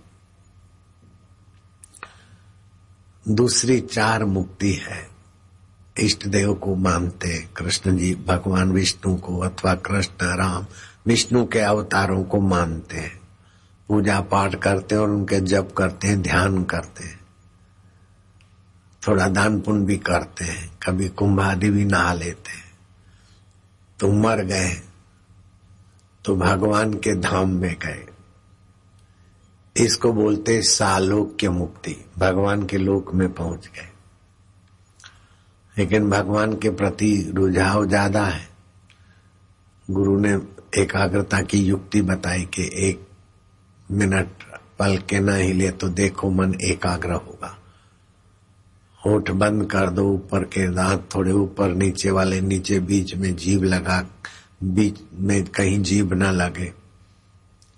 दूसरी 3.29 3.81
चार 3.81 4.25
मुक्ति 4.25 4.73
है। 4.73 5.09
इष्ट 6.01 6.27
देव 6.27 6.55
को 6.55 6.77
मानते 6.77 7.49
कृष्ण 7.57 7.97
जी 7.97 8.15
भगवान 8.15 8.73
विष्णु 8.73 9.17
को 9.17 9.39
अथवा 9.39 9.75
कृष्ण 9.75 10.27
राम, 10.27 10.67
विष्णु 11.07 11.47
के 11.47 11.59
अवतारों 11.59 12.25
को 12.25 12.41
मानते 12.41 12.97
हैं। 12.97 13.21
पूजा 13.89 14.21
पाठ 14.21 14.55
करते 14.55 14.95
हैं 14.95 15.03
और 15.03 15.11
उनके 15.11 15.41
जप 15.41 15.75
करते 15.79 16.09
हैं, 16.09 16.23
ध्यान 16.23 16.65
करते 16.65 17.05
हैं। 17.05 17.21
थोड़ा 19.09 19.29
दान 19.29 19.61
पुण्य 19.61 19.87
भी 19.87 19.97
करते 19.97 20.45
हैं, 20.45 20.79
कभी 20.83 21.09
कुंभ 21.09 21.41
आदि 21.41 21.71
भी 21.71 21.85
नहा 21.85 22.13
लेते 22.13 22.51
हैं। 22.51 22.79
तो 24.01 24.13
मर 24.13 24.43
गए 24.43 24.86
तो 26.27 26.37
भगवान 26.37 26.95
के 26.95 27.15
धाम 27.15 27.51
में 27.51 27.77
गए। 27.83 28.07
इसको 29.85 30.13
बोलते 30.13 30.63
सालोक्य 30.63 31.49
मुक्ति। 31.49 32.05
भगवान 32.19 32.67
के 32.67 32.77
लोक 32.77 33.15
में 33.15 33.33
पहुँच 33.33 33.67
गए। 33.67 33.89
लेकिन 35.79 36.11
भगवान 36.11 36.57
के 36.57 36.71
प्रति 36.71 37.33
रुझाव 37.35 37.87
ज़्यादा 37.87 38.25
है। 38.25 38.49
गुरु 39.91 40.21
ने 40.21 40.35
एकाग्रता 40.83 41.43
की 41.43 41.59
युक्ति 41.59 42.03
बताई 42.03 42.45
कि 42.45 42.71
एक 42.75 43.09
मिनट 43.91 44.29
पल 44.79 44.99
के 44.99 45.21
न 45.21 45.29
हिले 45.29 45.71
तो 45.71 45.89
देखो 45.89 46.31
मन 46.31 46.55
एकाग्र 46.55 47.13
होगा। 47.13 47.59
होठ 49.07 49.31
बंद 49.31 49.71
कर 49.71 49.91
दो, 49.91 50.05
ऊपर 50.05 50.45
के 50.45 50.69
दांत 50.69 51.09
थोड़े 51.15 51.33
ऊपर, 51.33 51.69
नीचे 51.69 52.11
वाले, 52.11 52.41
नीचे 52.41 52.81
बीच 52.81 53.15
में 53.15 53.37
जीव 53.37 53.63
लगा 53.63 54.07
बीच 54.67 55.01
में 55.13 55.45
कहीं 55.47 55.83
जीभ 55.83 56.13
न 56.15 56.31
लगे, 56.33 56.73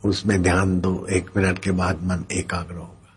उसमें 0.03 0.43
ध्यान 0.43 0.78
दो, 0.80 1.07
एक 1.07 1.30
मिनट 1.36 1.59
के 1.59 1.70
बाद 1.72 2.03
मन 2.03 2.24
एकाग्र 2.32 2.74
होगा। 2.74 3.16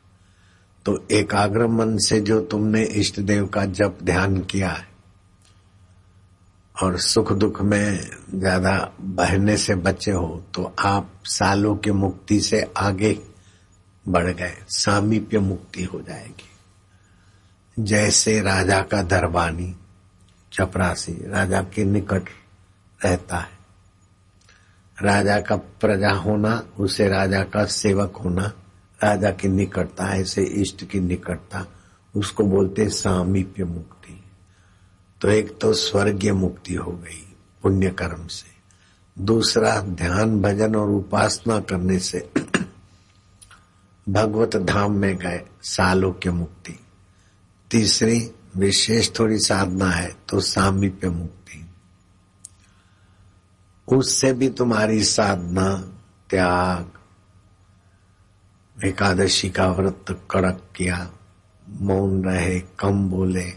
तो 0.86 1.04
एकाग्र 1.12 1.68
मन 1.70 1.98
से 2.00 2.20
जो 2.22 2.40
तुमने 2.44 2.84
इष्ट 2.84 3.20
देव 3.22 3.48
का 3.48 3.66
जप 3.68 3.98
ध्यान 4.04 4.40
किया 4.42 4.70
है, 4.70 4.90
और 6.76 6.98
सुख 7.00 7.32
दुख 7.34 7.62
में 7.62 8.00
ज़्यादा 8.34 8.74
बहने 9.00 9.58
से 9.58 9.76
बचे 9.78 10.12
हो 10.12 10.44
तो 10.56 10.74
आप 10.80 11.12
सालों 11.30 11.76
के 11.78 11.92
मुक्ति 11.94 12.40
से 12.42 12.62
आगे 12.78 13.18
बढ़ 14.06 14.28
गए, 14.28 14.56
सामीप्य 14.70 15.40
मुक्ति 15.40 15.84
हो 15.84 16.02
जाएगी। 16.02 16.50
जैसे 17.78 18.40
राजा 18.42 18.82
का 18.84 19.02
दरबानी, 19.04 19.74
चपरासी, 20.52 21.14
राजा 21.26 21.62
के 21.66 21.84
निकट 21.86 22.30
रहता 23.00 23.38
है 23.38 23.60
राजा 25.02 25.42
का 25.42 25.56
प्रजा 25.56 26.12
होना, 26.12 26.64
उसे 26.80 27.08
राजा 27.08 27.44
का 27.44 27.66
सेवक 27.66 28.16
होना, 28.16 28.54
राजा 29.04 29.32
की 29.32 29.48
निकटता, 29.48 30.16
ऐसे 30.16 30.44
इष्ट 30.44 30.86
की 30.86 31.00
निकटता, 31.00 31.68
उसको 32.16 32.44
बोलते 32.44 32.90
सामीप्य 32.90 33.64
मुक्ति। 33.64 34.24
तो 35.22 35.30
एक 35.30 35.58
तो 35.62 35.74
स्वर्गीय 35.74 36.34
मुक्ति 36.34 36.74
हो 36.74 36.92
गई 36.92 37.36
पुण्य 37.64 37.90
कर्म 37.90 38.28
से। 38.28 38.52
दूसरा, 39.24 39.82
ध्यान, 39.82 40.42
भजन 40.42 40.76
और 40.76 40.90
उपासना 40.90 41.60
करने 41.60 42.00
से 42.00 42.30
भगवत 44.10 44.56
धाम 44.56 44.92
में 44.92 45.18
गए 45.18 45.42
सालोक्य 45.62 46.32
मुक्ति। 46.32 46.80
तीसरी, 47.72 48.32
विशेष 48.58 49.12
थोड़ी 49.20 49.40
साधना 49.40 49.90
है 49.90 50.16
तो 50.30 50.40
सामीप्य 50.40 51.10
मुक्ति। 51.10 51.41
उससे 53.92 54.34
भी 54.34 54.50
तुम्हारी 54.50 55.04
साधना, 55.04 55.76
त्याग, 56.30 56.92
एकादशी 58.86 59.50
का 59.50 59.68
व्रत 59.68 60.28
कड़क 60.32 60.64
किया, 60.76 61.12
मौन 61.70 62.24
रहे, 62.24 62.60
कम 62.60 63.10
बोले, 63.10 63.54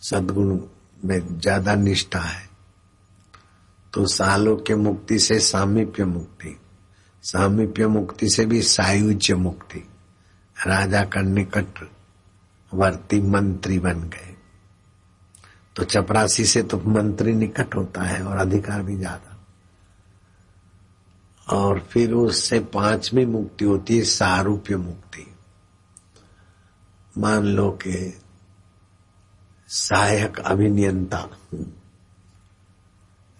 सदगुण 0.00 0.60
में 1.04 1.40
ज़्यादा 1.40 1.74
निष्ठा 1.74 2.20
है। 2.20 2.48
तो 3.92 4.06
सालों 4.06 4.56
के 4.56 4.74
मुक्ति 4.74 5.18
से 5.18 5.38
सामीप्य 5.38 6.04
मुक्ति 6.04 6.60
सामीप्य 7.22 7.86
मुक्ति 7.86 8.28
से 8.28 8.46
भी 8.46 8.62
सायुज्य 8.62 9.34
मुक्ति, 9.34 9.88
राजा 10.66 11.04
का 11.04 11.20
निकट 11.20 11.88
वर्ती 12.74 13.20
मंत्री 13.20 13.78
बन 13.78 14.00
गए। 14.00 14.25
तो 15.76 15.84
चपरासी 15.84 16.44
से 16.44 16.62
तो 16.62 16.78
मंत्री 16.88 17.32
निकट 17.34 17.74
होता 17.74 18.02
है 18.02 18.22
और 18.22 18.36
अधिकार 18.38 18.82
भी 18.82 18.96
ज़्यादा। 18.96 19.32
और 21.46 21.78
फिर 21.90 22.12
उससे 22.14 22.58
पांचवी 22.60 23.24
मुक्ति 23.26 23.64
होती 23.64 23.96
है, 23.98 24.04
सारूप्य 24.04 24.76
मुक्ति। 24.76 25.26
मान 27.14 27.44
लो 27.46 27.70
कि 27.82 28.12
सहायक 29.68 30.38
अभिनियंता 30.40 31.28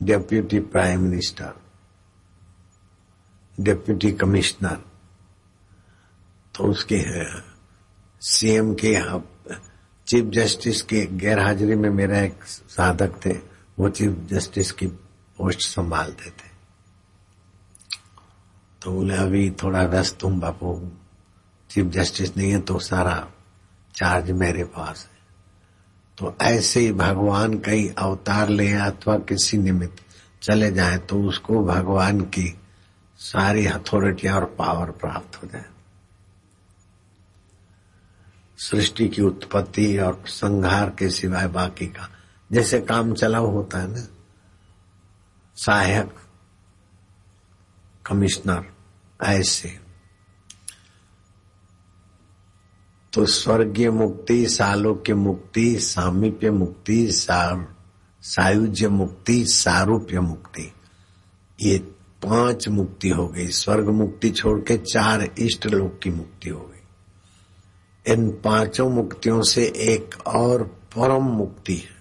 deputy 0.00 0.60
prime 0.60 1.00
minister, 1.00 1.52
deputy 3.58 4.12
commissioner 4.12 4.78
तो 6.54 6.64
उसके 6.64 7.00
सीएम 8.22 8.74
के 8.74 8.94
चीफ 10.06 10.24
जस्टिस 10.24 10.82
के 10.82 11.04
गैर 11.18 11.38
हाजिरी 11.38 11.74
में 11.74 11.88
मेरा 11.90 12.18
एक 12.18 12.44
साधक 12.44 13.20
थे, 13.24 13.32
वो 13.78 13.88
चीफ 13.88 14.16
जस्टिस 14.30 14.70
की 14.72 14.86
पोस्ट 14.86 15.60
संभालते 15.60 16.30
थे 16.30 16.54
तो 18.82 18.92
बोले, 18.92 19.16
अभी 19.16 19.50
थोड़ा 19.62 19.82
व्यस्त 19.82 20.18
तुम 20.20 20.40
बापू, 20.40 20.90
चीफ 21.70 21.86
जस्टिस 21.86 22.36
नहीं 22.36 22.50
है 22.52 22.60
तो 22.60 22.78
सारा 22.78 23.16
चार्ज 23.94 24.30
मेरे 24.30 24.64
पास 24.64 25.08
है। 25.10 25.16
तो 26.18 26.34
ऐसे 26.42 26.80
ही 26.80 26.92
भगवान 26.92 27.58
कई 27.58 27.88
अवतार 27.98 28.48
ले 28.48 28.72
अथवा 28.72 29.18
किसी 29.18 29.58
निमित्त 29.58 30.04
चले 30.42 30.70
जाए 30.72 30.98
तो 30.98 31.22
उसको 31.22 31.64
भगवान 31.64 32.20
की 32.20 32.52
सारी 33.20 33.66
अथॉरिटी 33.66 34.28
और 34.28 34.44
पावर 34.58 34.90
प्राप्त 34.90 35.42
हो 35.42 35.48
जाए। 35.48 35.64
सृष्टि 38.56 39.08
की 39.08 39.22
उत्पत्ति 39.22 39.98
और 39.98 40.24
संहार 40.26 40.90
के 40.90 41.10
सिवाय 41.10 41.48
बाकी 41.48 41.86
का। 41.86 42.10
जैसे 42.52 42.80
काम 42.80 43.14
चलाओ 43.14 43.46
होता 43.46 43.78
है 43.78 43.88
ना, 43.88 44.08
सहायक, 45.56 46.14
कमिश्नर, 48.06 48.64
ऐसे। 49.22 49.80
तो 53.12 53.26
स्वर्गीय 53.26 53.90
मुक्ति, 53.90 54.48
सालोक्य 54.48 55.14
मुक्ति, 55.14 55.80
सामीप्य 55.80 56.50
मुक्ति, 56.50 57.12
सार, 57.12 57.76
सायुज्य 58.22 58.88
मुक्ति, 58.88 59.44
सारूप्य 59.46 60.20
मुक्ति। 60.20 60.72
ये 61.60 61.78
पाँच 62.22 62.68
मुक्ति 62.68 63.08
हो 63.08 63.28
गई। 63.28 63.48
स्वर्ग 63.48 63.88
मुक्ति 63.88 64.30
छोड़ 64.30 64.60
के 64.60 64.78
चार 64.78 65.30
इष्ट 65.38 65.66
लोक 65.66 66.00
की 66.02 66.10
मुक्ति 66.10 66.48
हो 66.48 66.60
गई। 66.60 66.75
इन 68.08 68.30
पाँचों 68.30 68.88
मुक्तियों 68.90 69.42
से 69.42 69.64
एक 69.64 70.26
और 70.26 70.62
परम 70.96 71.22
मुक्ति 71.22 71.74
है, 71.74 71.96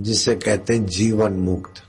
जिसे 0.00 0.34
कहते 0.36 0.74
हैं 0.74 0.86
जीवन 0.86 1.32
मुक्त। 1.32 1.82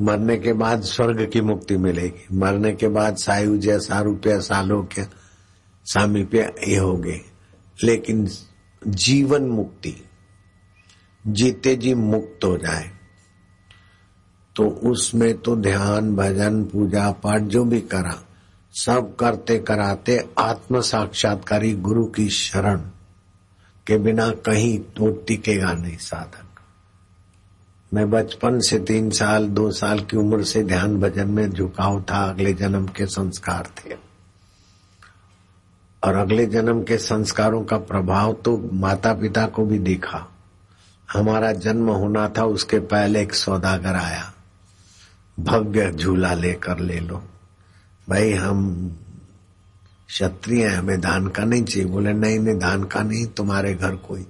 मरने 0.00 0.36
के 0.36 0.52
बाद 0.52 0.82
स्वर्ग 0.82 1.30
की 1.30 1.40
मुक्ति 1.40 1.76
मिलेगी। 1.76 2.36
मरने 2.36 2.74
के 2.74 2.88
बाद 2.88 3.16
सायुज्य, 3.16 3.78
सारूप्य, 3.80 4.40
सालोक्य, 4.40 5.08
सामीप्य 5.84 6.54
ये 6.68 6.76
हो 6.76 6.96
गए। 6.96 7.20
लेकिन 7.82 8.28
जीवन 8.82 9.42
मुक्ति, 9.42 9.94
जीते 11.26 11.76
जी 11.76 11.94
मुक्त 11.94 12.44
हो 12.44 12.56
जाए 12.56 12.90
तो 14.56 14.64
उसमें 14.64 15.36
तो 15.38 15.56
ध्यान, 15.56 16.14
भजन, 16.16 16.64
पूजा 16.64 17.10
पाठ 17.12 17.40
जो 17.40 17.64
भी 17.64 17.80
करा 17.80 18.23
सब 18.76 19.16
करते 19.16 19.58
कराते 19.58 20.28
आत्म 20.38 20.80
साक्षात्कारी 20.80 21.74
गुरु 21.74 22.04
की 22.04 22.28
शरण 22.28 22.80
के 23.86 23.98
बिना 23.98 24.30
कहीं 24.30 24.78
तो 24.78 25.10
टिकेगा 25.10 25.72
नहीं 25.72 25.96
साधक। 25.96 26.60
मैं 27.94 28.10
बचपन 28.10 28.60
से 28.60 28.78
तीन 28.78 29.10
साल, 29.10 29.48
दो 29.48 29.70
साल 29.70 30.00
की 30.00 30.16
उम्र 30.16 30.44
से 30.44 30.64
ध्यान 30.64 31.00
भजन 31.00 31.28
में 31.28 31.50
झुकाव 31.50 32.02
था, 32.02 32.28
अगले 32.28 32.52
जन्म 32.52 32.86
के 32.86 33.06
संस्कार 33.06 33.68
थे। 33.78 33.94
और 36.04 36.14
अगले 36.14 36.46
जन्म 36.46 36.82
के 36.82 36.98
संस्कारों 36.98 37.64
का 37.64 37.78
प्रभाव 37.78 38.32
तो 38.32 38.70
माता 38.72 39.14
पिता 39.14 39.46
को 39.46 39.64
भी 39.64 39.78
दिखा। 39.78 40.26
हमारा 41.12 41.52
जन्म 41.52 41.90
होना 41.90 42.28
था, 42.28 42.44
उसके 42.44 42.78
पहले 42.78 43.22
एक 43.22 43.34
सौदागर 43.34 43.94
आया। 43.94 44.32
भव्य 45.40 45.92
झूला 45.92 46.34
लेकर 46.34 46.78
ले 46.78 47.00
लो। 47.00 47.22
भाई, 48.08 48.32
हम 48.32 48.88
क्षत्रिय 50.08 50.66
हैं, 50.66 50.76
हमें 50.76 51.00
धान 51.00 51.28
का 51.28 51.44
नहीं 51.44 51.64
चाहिए। 51.64 51.88
बोले, 51.88 52.12
नहीं 52.12 52.38
नहीं 52.38 52.58
धान 52.58 52.84
का 52.84 53.02
नहीं, 53.02 53.26
तुम्हारे 53.26 53.74
घर 53.74 53.96
कोई 53.96 54.26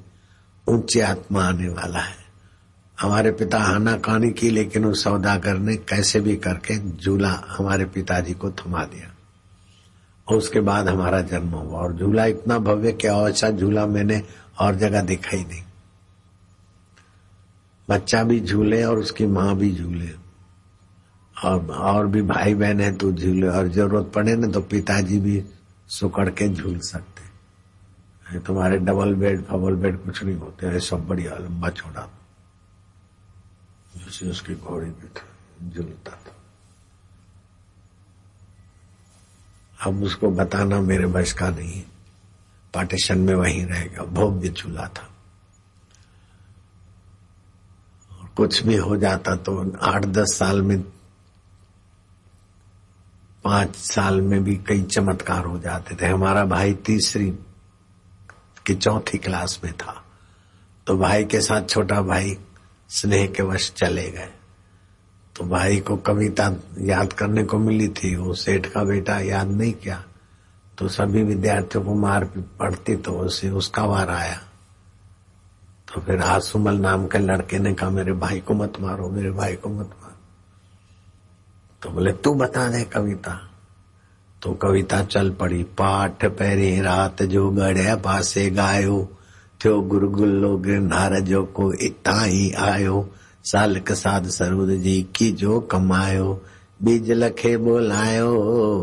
ऊँचे 0.69 1.01
आत्मा 1.01 1.45
आने 1.45 1.69
वाला 1.69 1.99
है। 1.99 2.17
हमारे 3.01 3.31
पिता 3.33 3.59
हाना 3.59 3.97
कहानी 3.97 4.31
की, 4.31 4.51
लेकिन 4.51 4.85
उस 4.85 5.05
सौदागर 5.05 5.59
ने 5.59 5.77
कैसे 5.77 6.21
भी 6.21 6.37
करके 6.37 6.91
झूला 6.91 7.45
हमारे 7.49 7.85
पिताजी 7.85 8.33
को 8.33 8.51
थमा 8.51 8.85
दिया। 8.85 9.15
और 10.29 10.37
उसके 10.37 10.61
बाद 10.61 10.89
हमारा 10.89 11.21
जन्म 11.21 11.49
हुआ। 11.49 11.81
और 11.81 11.97
झूला 11.97 12.27
इतना 12.27 12.59
भव्य 12.59 12.93
कि 12.93 13.09
ऐसा 13.09 13.51
झूला 13.51 13.87
मैंने 13.87 14.23
और 14.61 14.75
जगह 14.75 15.03
दिखाई 15.03 15.45
नहीं। 15.45 15.63
बच्चा 17.91 18.23
भी 18.23 18.41
झूले 18.41 18.85
और 18.85 18.99
उसकी 18.99 19.27
माँ 19.27 19.57
भी 19.57 19.75
झूले। 19.75 20.24
और 21.37 21.71
और 21.71 22.07
भी 22.07 22.23
भाई 22.23 22.55
बहन 22.55 22.81
है 22.81 22.93
तो 22.97 23.13
झूले, 23.13 23.49
और 23.49 23.69
ज़रूरत 23.69 24.13
पड़े 24.15 24.35
ना 24.37 24.49
तो 24.49 24.61
पिताजी 24.61 25.21
भी 25.21 25.45
सुकड़ 25.91 26.29
के 26.31 26.49
झूल 26.49 26.79
सकते 26.81 27.23
तुम्हारे 28.41 28.79
डबल 28.79 29.15
बेड 29.15 29.43
फबल 29.45 29.75
बेड 29.75 29.99
कुछ 30.05 30.23
नहीं 30.25 30.37
होते 30.37 30.79
सब 30.81 31.07
बढ़िया 31.09 31.37
लंबा 31.39 31.69
छोड़ा 31.71 32.09
जैसे 33.97 34.31
उसकी 34.31 34.55
घोड़ी 34.55 34.91
पे 34.91 35.69
झूलता 35.71 36.11
था। 36.11 36.33
अब 39.81 40.03
उसको 40.03 40.31
बताना 40.31 40.81
मेरे 40.81 41.07
बस 41.07 41.33
का 41.33 41.49
नहीं 41.51 41.83
पार्टीशन 42.75 43.19
में 43.19 43.35
वहीं 43.35 43.65
रहेगा 43.67 44.03
भव्य 44.13 44.49
झूला 44.49 44.87
था। 44.89 45.09
कुछ 48.37 48.63
भी 48.63 48.77
हो 48.77 48.97
जाता 48.97 49.37
तो 49.37 49.53
आठ 49.83 50.05
दस 50.07 50.37
साल 50.39 50.63
में 50.63 50.81
पाँच 53.45 53.77
साल 53.77 54.21
में 54.21 54.45
भी 54.45 54.57
कई 54.57 54.83
चमत्कार 54.83 55.45
हो 55.45 55.59
जाते 55.59 55.97
थे। 55.97 56.07
हमारा 56.07 56.45
भाई 56.45 56.75
तीसरी 56.75 57.31
की 58.67 58.75
चौथी 58.75 59.19
क्लास 59.19 59.61
में 59.65 59.73
था। 59.73 60.05
तो 60.87 60.97
भाई 60.99 61.25
के 61.25 61.41
साथ 61.41 61.69
छोटा 61.69 62.03
भाई 62.03 62.39
स्नेह 62.89 63.27
के 63.27 63.43
वश 63.43 63.73
चले 63.73 64.11
गए। 64.11 64.31
तो 65.37 65.45
भाई 65.45 65.81
को 65.81 65.97
कविता 65.97 66.53
याद 66.79 67.13
करने 67.13 67.45
को 67.45 67.59
मिली 67.59 67.89
थी। 67.89 68.17
वो 68.17 68.35
सेठ 68.35 68.67
का 68.67 68.85
बेटा 68.85 69.19
याद 69.19 69.49
नहीं 69.49 69.73
किया। 69.73 70.05
तो 70.79 70.89
सभी 70.89 71.23
विद्यार्थियों 71.23 71.85
को 71.85 71.95
मार 71.95 72.25
पड़ती 72.59 72.97
तो 72.97 73.13
उसे 73.13 73.51
उसका 73.51 73.85
वार 73.85 74.11
आया। 74.11 74.41
तो 75.89 76.01
फिर 76.01 76.21
आसुमल 76.21 76.75
नाम 76.75 77.07
के 77.07 77.19
लड़के 77.19 77.59
ने 77.59 77.75
कहा, 77.75 77.91
मेरे 77.91 78.13
भाई 78.13 78.41
को 78.41 78.55
मत 78.55 78.73
मारो, 78.81 79.11
मेरे 79.11 79.31
भाई 79.31 79.57
को 79.57 79.69
मत 79.69 79.87
मारो 79.87 80.04
तो 81.85 81.91
बोले, 81.91 82.13
तू 82.13 82.35
बता 82.35 82.69
दे 82.69 82.85
कविता। 82.85 83.51
तो 84.43 84.53
कविता 84.53 85.03
चल 85.03 85.31
पड़ी, 85.31 85.63
पाठ 85.63 86.25
पैरी 86.25 86.81
रात 86.81 87.23
जो 87.23 87.51
गढ़े 87.51 87.97
पासे 87.97 88.51
गायो 88.51 89.11
थियो 89.65 89.81
गुरगुल्लो 89.81 90.59
गिरनार 90.59 91.21
जो 91.21 91.45
को 91.45 91.73
इता 91.73 92.23
ही 92.23 92.53
आयो। 92.53 93.11
सालक 93.45 93.93
साध 93.93 94.27
सरूद 94.27 94.71
जी 94.71 95.07
की 95.17 95.33
जो 95.33 95.61
कमायो, 95.61 96.43
बीज 96.83 97.11
लखे 97.11 97.57
बोलायो, 97.57 98.35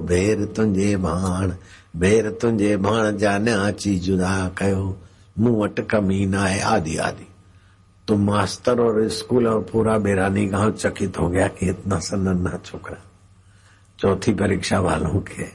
भेर 0.06 0.46
तुंहिंजे 0.46 0.98
भाण, 0.98 1.52
भेर 1.96 2.30
तुंहिंजे 2.30 2.78
भाण 2.78 3.18
जाने 3.18 3.52
आची 3.52 4.00
जुदा 4.00 4.52
कयो। 4.58 4.98
मूं 5.40 5.64
वटि 5.64 5.82
कमी 5.82 6.26
न 6.26 6.36
आदि 6.64 6.98
आदि 6.98 7.28
तो 8.12 8.18
मास्टर 8.18 8.80
और 8.80 9.10
स्कूल 9.10 9.48
और 9.48 9.62
पूरा 9.64 9.98
बेरानी 9.98 10.46
गाँव 10.46 10.72
चकित 10.72 11.20
हो 11.20 11.30
गया 11.30 11.48
कि 11.48 11.70
इतना 11.70 12.00
सन्ना 12.00 12.58
छोकरा 12.58 12.98
चौथी 14.00 14.34
परीक्षा 14.34 14.80
वालों 14.80 15.20
के 15.20 15.46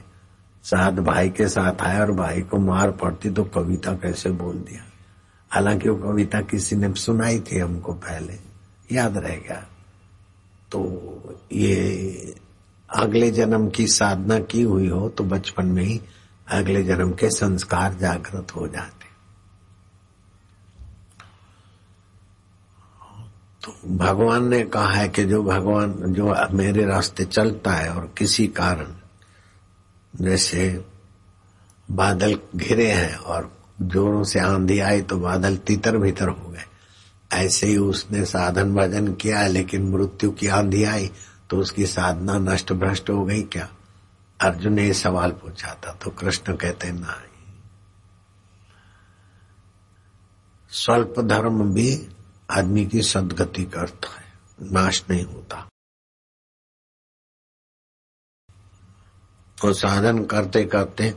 साथ 0.63 0.91
भाई 0.91 1.29
के 1.29 1.47
साथ 1.47 1.81
आया 1.81 2.01
और 2.01 2.11
भाई 2.11 2.41
को 2.41 2.57
मार 2.57 2.91
पड़ती 2.91 3.29
तो 3.29 3.43
कविता 3.43 3.93
कैसे 3.93 4.29
बोल 4.29 4.55
दिया। 4.55 4.81
हालाँकि 5.49 5.89
वो 5.89 6.11
कविता 6.11 6.41
किसी 6.41 6.75
ने 6.75 6.93
सुनाई 6.93 7.39
थी 7.39 7.59
हमको 7.59 7.93
पहले। 7.93 8.39
याद 8.91 9.17
रह 9.17 9.35
गया। 9.35 9.67
तो 10.71 11.39
ये 11.53 12.35
अगले 12.95 13.31
जन्म 13.31 13.69
की 13.69 13.87
साधना 13.87 14.39
की 14.39 14.61
हुई 14.61 14.87
हो 14.87 15.09
तो 15.09 15.23
बचपन 15.23 15.65
में 15.65 15.83
ही 15.83 16.01
अगले 16.47 16.83
जन्म 16.83 17.11
के 17.11 17.29
संस्कार 17.29 17.93
जागृत 17.93 18.55
हो 18.55 18.67
जाते 18.67 18.97
तो 23.56 23.56
भगवान 23.87 24.47
ने 24.47 24.63
कहा 24.63 24.91
है 24.91 25.09
कि 25.09 25.25
जो 25.25 25.43
भगवान, 25.43 25.93
जो 25.93 26.35
मेरे 26.51 26.85
रास्ते 26.85 27.25
चलता 27.25 27.71
है 27.71 27.89
और 27.89 28.13
किसी 28.17 28.47
कारण, 28.47 28.87
जैसे 30.15 30.85
बादल 31.91 32.39
घिरे 32.55 32.91
हैं 32.91 33.15
और 33.15 33.57
जोरों 33.81 34.23
से 34.23 34.39
आंधी 34.39 34.79
आई 34.79 35.01
तो 35.01 35.17
बादल 35.17 35.57
तितर 35.57 35.97
भीतर 35.97 36.27
हो 36.27 36.49
गए। 36.49 36.63
ऐसे 37.33 37.67
ही 37.67 37.77
उसने 37.77 38.25
साधन 38.25 38.75
भजन 38.75 39.13
किया 39.13 39.47
लेकिन 39.47 39.89
मृत्यु 39.89 40.31
की 40.31 40.47
आंधी 40.47 40.83
आई 40.83 41.11
तो 41.49 41.57
उसकी 41.57 41.85
साधना 41.85 42.37
नष्ट 42.37 42.73
भ्रष्ट 42.73 43.09
हो 43.09 43.25
गई 43.25 43.41
क्या? 43.41 43.69
अर्जुन 44.41 44.73
ने 44.73 44.93
सवाल 44.93 45.31
पूछा 45.31 45.77
था 45.87 45.91
तो 45.91 46.09
कृष्ण 46.09 46.55
कहते 46.55 46.91
ना 46.91 47.23
स्वल्प 50.69 51.15
धर्म 51.19 51.73
भी 51.73 52.09
आदमी 52.51 52.85
की 52.85 53.01
सदगति 53.01 53.65
का 53.65 53.81
अर्थ 53.81 54.05
है, 54.17 54.33
नाश 54.71 55.03
नहीं 55.09 55.25
होता। 55.25 55.67
तो 59.61 59.73
साधन 59.73 60.25
करते 60.25 60.65
करते 60.65 61.11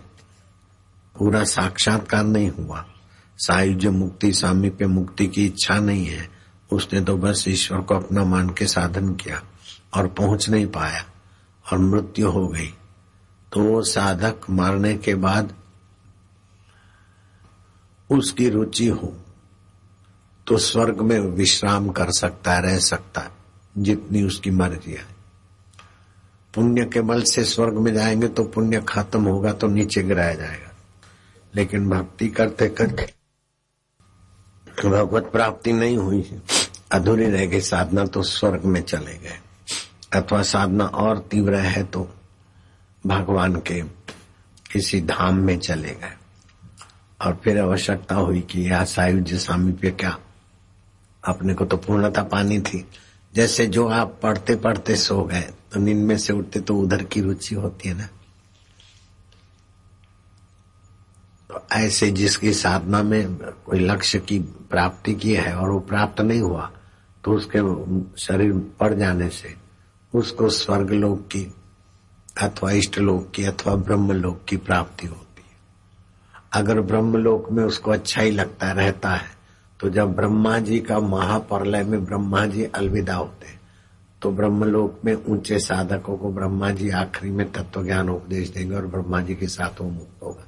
पूरा 1.19 1.45
साक्षात्कार 1.45 2.25
नहीं 2.25 2.51
हुआ। 2.51 2.87
सायुज्य 3.39 3.91
मुक्ति 3.91 4.33
सामीप्य 4.33 4.87
मुक्ति 4.87 5.27
की 5.27 5.47
इच्छा 5.47 5.81
नहीं 5.81 6.07
है, 6.07 6.31
उसने 6.73 7.01
तो 7.01 7.17
बस 7.17 7.45
ईश्वर 7.49 7.81
को 7.81 7.95
अपना 7.95 8.25
मान 8.25 8.51
के 8.51 8.67
साधन 8.67 9.15
किया 9.15 9.43
और 9.95 10.09
पहुँच 10.09 10.49
नहीं 10.49 10.67
पाया 10.67 11.05
और 11.73 11.79
मृत्यु 11.79 12.31
हो 12.31 12.49
गई। 12.49 12.75
तो 13.53 13.63
वो 13.63 13.83
साधक 13.83 14.41
मारने 14.51 14.97
के 14.99 15.15
बाद 15.15 15.55
उसकी 18.11 18.49
रुचि 18.49 18.87
हो। 18.87 19.17
तो 20.51 20.59
स्वर्ग 20.59 21.01
में 21.01 21.19
विश्राम 21.19 21.89
कर 21.89 22.11
सकता 22.11 22.53
है 22.53 22.63
रह 22.63 22.79
सकता 22.79 23.21
है, 23.21 23.31
जितनी 23.79 24.23
उसकी 24.23 24.51
मर्ज़ी 24.51 24.93
है। 24.93 25.05
पुण्य 26.55 26.85
के 26.85 27.01
बल 27.01 27.23
से 27.23 27.45
स्वर्ग 27.45 27.75
में 27.75 27.95
जाएँगे 27.95 28.29
तो 28.29 28.45
पुण्य 28.45 28.81
खत्म 28.89 29.25
होगा 29.25 29.53
तो 29.53 29.67
नीचे 29.67 30.03
गिराया 30.03 30.35
जाएगा। 30.35 30.71
लेकिन 31.55 31.89
भक्ति 31.89 32.29
करते 32.29 32.69
करते 32.69 33.15
भगवत 34.89 35.23
प्राप्ति 35.23 35.73
नहीं 35.73 35.97
हुई। 35.97 36.43
अधूरी 36.93 37.31
रह 37.31 37.47
गई 37.47 37.61
साधना 37.61 38.05
तो 38.07 38.23
स्वर्ग 38.23 38.65
में 38.65 38.83
चले 38.83 39.19
गए। 39.19 39.39
अथवा 40.13 40.43
साधना 40.43 40.85
और 40.85 41.19
तीव्र 41.19 41.55
है 41.55 41.85
तो 41.85 42.15
भगवान 43.07 43.57
के 43.57 43.83
किसी 44.73 45.01
धाम 45.01 45.35
में 45.35 45.59
चले 45.59 45.91
गए। 45.91 46.17
और 47.27 47.41
फिर 47.45 47.61
आवश्यकता 47.61 48.15
हुई 48.15 48.41
कि 48.41 48.61
यह 48.61 48.85
सायुज 48.85 49.35
स्वामी 49.35 49.73
पे 49.73 49.91
क्या 49.91 50.19
अपने 51.25 51.55
को 51.55 51.65
तो 51.65 51.77
पूर्णता 51.77 52.23
पानी 52.23 52.61
थी। 52.61 52.85
जैसे 53.35 53.67
जो 53.67 53.87
आप 53.89 54.19
पढ़ते 54.23 54.57
पढ़ते 54.57 54.97
सो 54.97 55.23
गए 55.25 55.49
तो 55.73 55.81
नींद 55.81 56.03
में 56.05 56.17
से 56.19 56.33
उठते 56.33 56.61
तो 56.61 56.77
उधर 56.77 57.03
की 57.03 57.21
रुचि 57.21 57.55
होती 57.55 57.89
है 57.89 57.95
ना। 57.95 58.09
तो 61.51 61.67
ऐसे 61.73 62.11
जिसकी 62.11 62.53
साधना 62.53 63.03
में 63.03 63.37
कोई 63.67 63.79
लक्ष्य 63.79 64.19
की 64.19 64.39
प्राप्ति 64.71 65.15
की 65.15 65.35
है 65.35 65.55
और 65.57 65.71
वो 65.71 65.79
प्राप्त 65.81 66.21
नहीं 66.21 66.41
हुआ 66.41 66.71
तो 67.25 67.33
उसके 67.33 67.59
शरीर 68.21 68.53
पड़ 68.81 68.93
जाने 68.95 69.29
से 69.29 69.55
उसको 70.13 70.49
स्वर्ग 70.49 70.91
लोक 70.91 71.27
की 71.27 71.43
अथवा 72.43 72.71
इष्ट 72.73 72.99
लोक 72.99 73.31
की 73.31 73.45
अथवा 73.45 73.75
ब्रह्म 73.77 74.13
लोक 74.13 74.45
की 74.49 74.57
प्राप्ति 74.57 75.07
होती 75.07 75.43
है। 75.43 76.41
अगर 76.53 76.81
ब्रह्म 76.81 77.17
लोक 77.17 77.51
में 77.53 77.63
उसको 77.65 77.91
अच्छा 77.91 78.23
ही 78.23 78.31
लगता, 78.31 78.71
रहता 78.73 79.11
है 79.11 79.40
तो 79.81 79.91
जब 79.91 80.15
ब्रह्मा 80.17 80.59
जी 80.59 80.79
का 80.81 80.99
महाप्रलय 81.01 81.85
में 81.85 82.05
ब्रह्मा 82.05 82.45
जी 82.47 82.65
अलविदा 82.65 83.15
होते 83.15 83.59
तो 84.23 84.31
ब्रह्मलोक 84.31 85.01
में 85.05 85.15
ऊँचे 85.15 85.59
साधकों 85.59 86.17
को 86.17 86.33
ब्रह्मा 86.33 86.71
जी 86.71 86.91
आखिरी 86.91 87.31
में 87.31 87.51
तत्व 87.53 87.85
ज्ञान 87.85 88.09
उपदेश 88.09 88.49
देंगे 88.49 88.75
और 88.77 88.87
ब्रह्मा 88.87 89.21
जी 89.21 89.35
के 89.35 89.47
साथ 89.47 89.81
वो 89.81 89.89
मुक्त 89.91 90.23
होगा। 90.23 90.45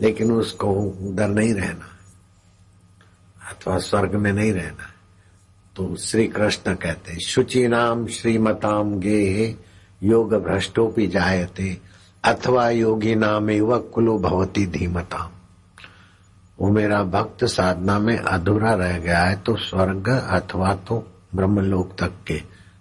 लेकिन 0.00 0.32
उसको 0.32 0.72
उधर 1.10 1.28
नहीं 1.28 1.54
रहना 1.54 1.88
अथवा 3.50 3.78
स्वर्ग 3.78 4.14
में 4.14 4.32
नहीं 4.32 4.52
रहना 4.52 4.92
तो 5.76 5.94
श्री 5.96 6.26
कृष्ण 6.28 6.74
कहते, 6.74 7.18
शुचि 7.20 7.66
नाम 7.68 8.06
श्रीमताम 8.06 8.94
गे 8.98 9.56
योग 10.02 10.34
भ्रष्टोपी 10.34 11.06
जायते, 11.06 11.76
अथवा 12.24 12.68
योगी 12.70 13.14
नाम 13.14 13.48
कुलो 13.94 14.18
भवती 14.18 14.66
धीमताम। 14.66 15.30
वो 16.60 16.70
मेरा 16.70 17.02
भक्त 17.02 17.44
साधना 17.44 17.98
में 17.98 18.18
अधूरा 18.18 18.74
रह 18.74 18.98
गया 18.98 19.24
है 19.24 19.36
तो 19.36 19.56
स्वर्ग 19.56 20.08
अथवा 20.08 20.74
तो 20.74 21.12
ब्रह्मलोक 21.34 21.96
तक 21.98 22.12
के 22.26 22.38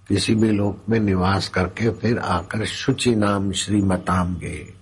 किसी 0.07 0.35
भी 0.35 0.51
लोक 0.51 0.89
में 0.89 0.99
निवास 0.99 1.49
करके 1.49 1.89
फिर 1.89 2.19
आकर 2.19 2.65
शुचि 2.65 3.15
नाम 3.15 3.51
श्रीमताम 3.51 4.35
गे 4.35 4.73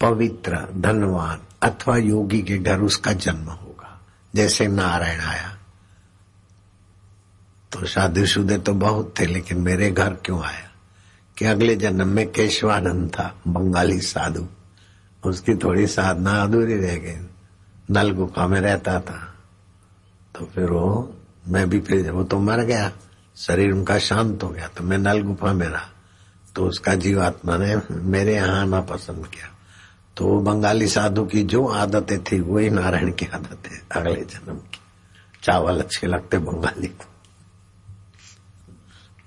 पवित्र, 0.00 0.68
धनवान 0.76 1.38
अथवा 1.62 1.96
योगी 1.96 2.42
के 2.42 2.58
घर 2.58 2.80
उसका 2.80 3.12
जन्म 3.12 3.44
होगा, 3.44 4.00
जैसे 4.34 4.68
नारायण 4.68 5.20
आया। 5.20 5.58
तो 7.72 7.86
शादी 7.86 8.26
शुदे 8.26 8.58
तो 8.58 8.74
बहुत 8.74 9.14
थे, 9.20 9.26
लेकिन 9.26 9.58
मेरे 9.58 9.90
घर 9.90 10.10
क्यों 10.10 10.42
आया? 10.42 10.70
कि 11.38 11.44
अगले 11.44 11.76
जन्म 11.76 12.08
में 12.08 12.32
केशवानंद 12.32 13.10
था, 13.10 13.34
बंगाली 13.48 14.00
साधु। 14.00 14.46
उसकी 15.24 15.54
थोड़ी 15.54 15.86
साधना 15.86 16.42
अधूरी 16.42 16.74
रह 16.74 16.96
गई। 16.96 17.29
नल 17.90 18.10
गुफा 18.10 18.46
में 18.46 18.60
रहता 18.60 19.00
था। 19.00 19.34
तो 20.38 20.44
फिर 20.44 20.70
वो, 20.70 21.14
मैं 21.48 21.70
भी 21.70 21.80
फिर 21.80 22.10
वो 22.10 22.24
तो 22.24 22.38
मर 22.38 22.60
गया, 22.60 22.92
शरीर 23.36 23.72
उनका 23.72 23.98
शांत 23.98 24.42
हो 24.42 24.48
गया 24.48 24.68
तो 24.68 24.84
मैं 24.84 24.98
नल 24.98 25.22
गुफा 25.22 25.52
में 25.52 25.66
रहा। 25.66 25.88
तो 26.54 26.66
उसका 26.66 26.94
जीवात्मा 26.94 27.56
ने 27.56 27.76
मेरे 27.90 28.34
यहाँ 28.34 28.60
आना 28.60 28.80
पसंद 28.80 29.26
किया। 29.26 29.48
तो 30.16 30.24
वो 30.24 30.40
बंगाली 30.40 30.88
साधु 30.88 31.24
की 31.24 31.42
जो 31.42 31.66
आदतें 31.66 32.18
थी 32.24 32.40
वही 32.40 32.70
नारायण 32.70 33.12
की 33.12 33.26
आदतें, 33.26 34.00
अगले 34.00 34.24
जन्म 34.24 34.56
की। 34.56 34.80
चावल 35.42 35.78
अच्छे 35.78 36.06
लगते 36.06 36.38
बंगाली 36.38 36.86
को। 36.86 37.09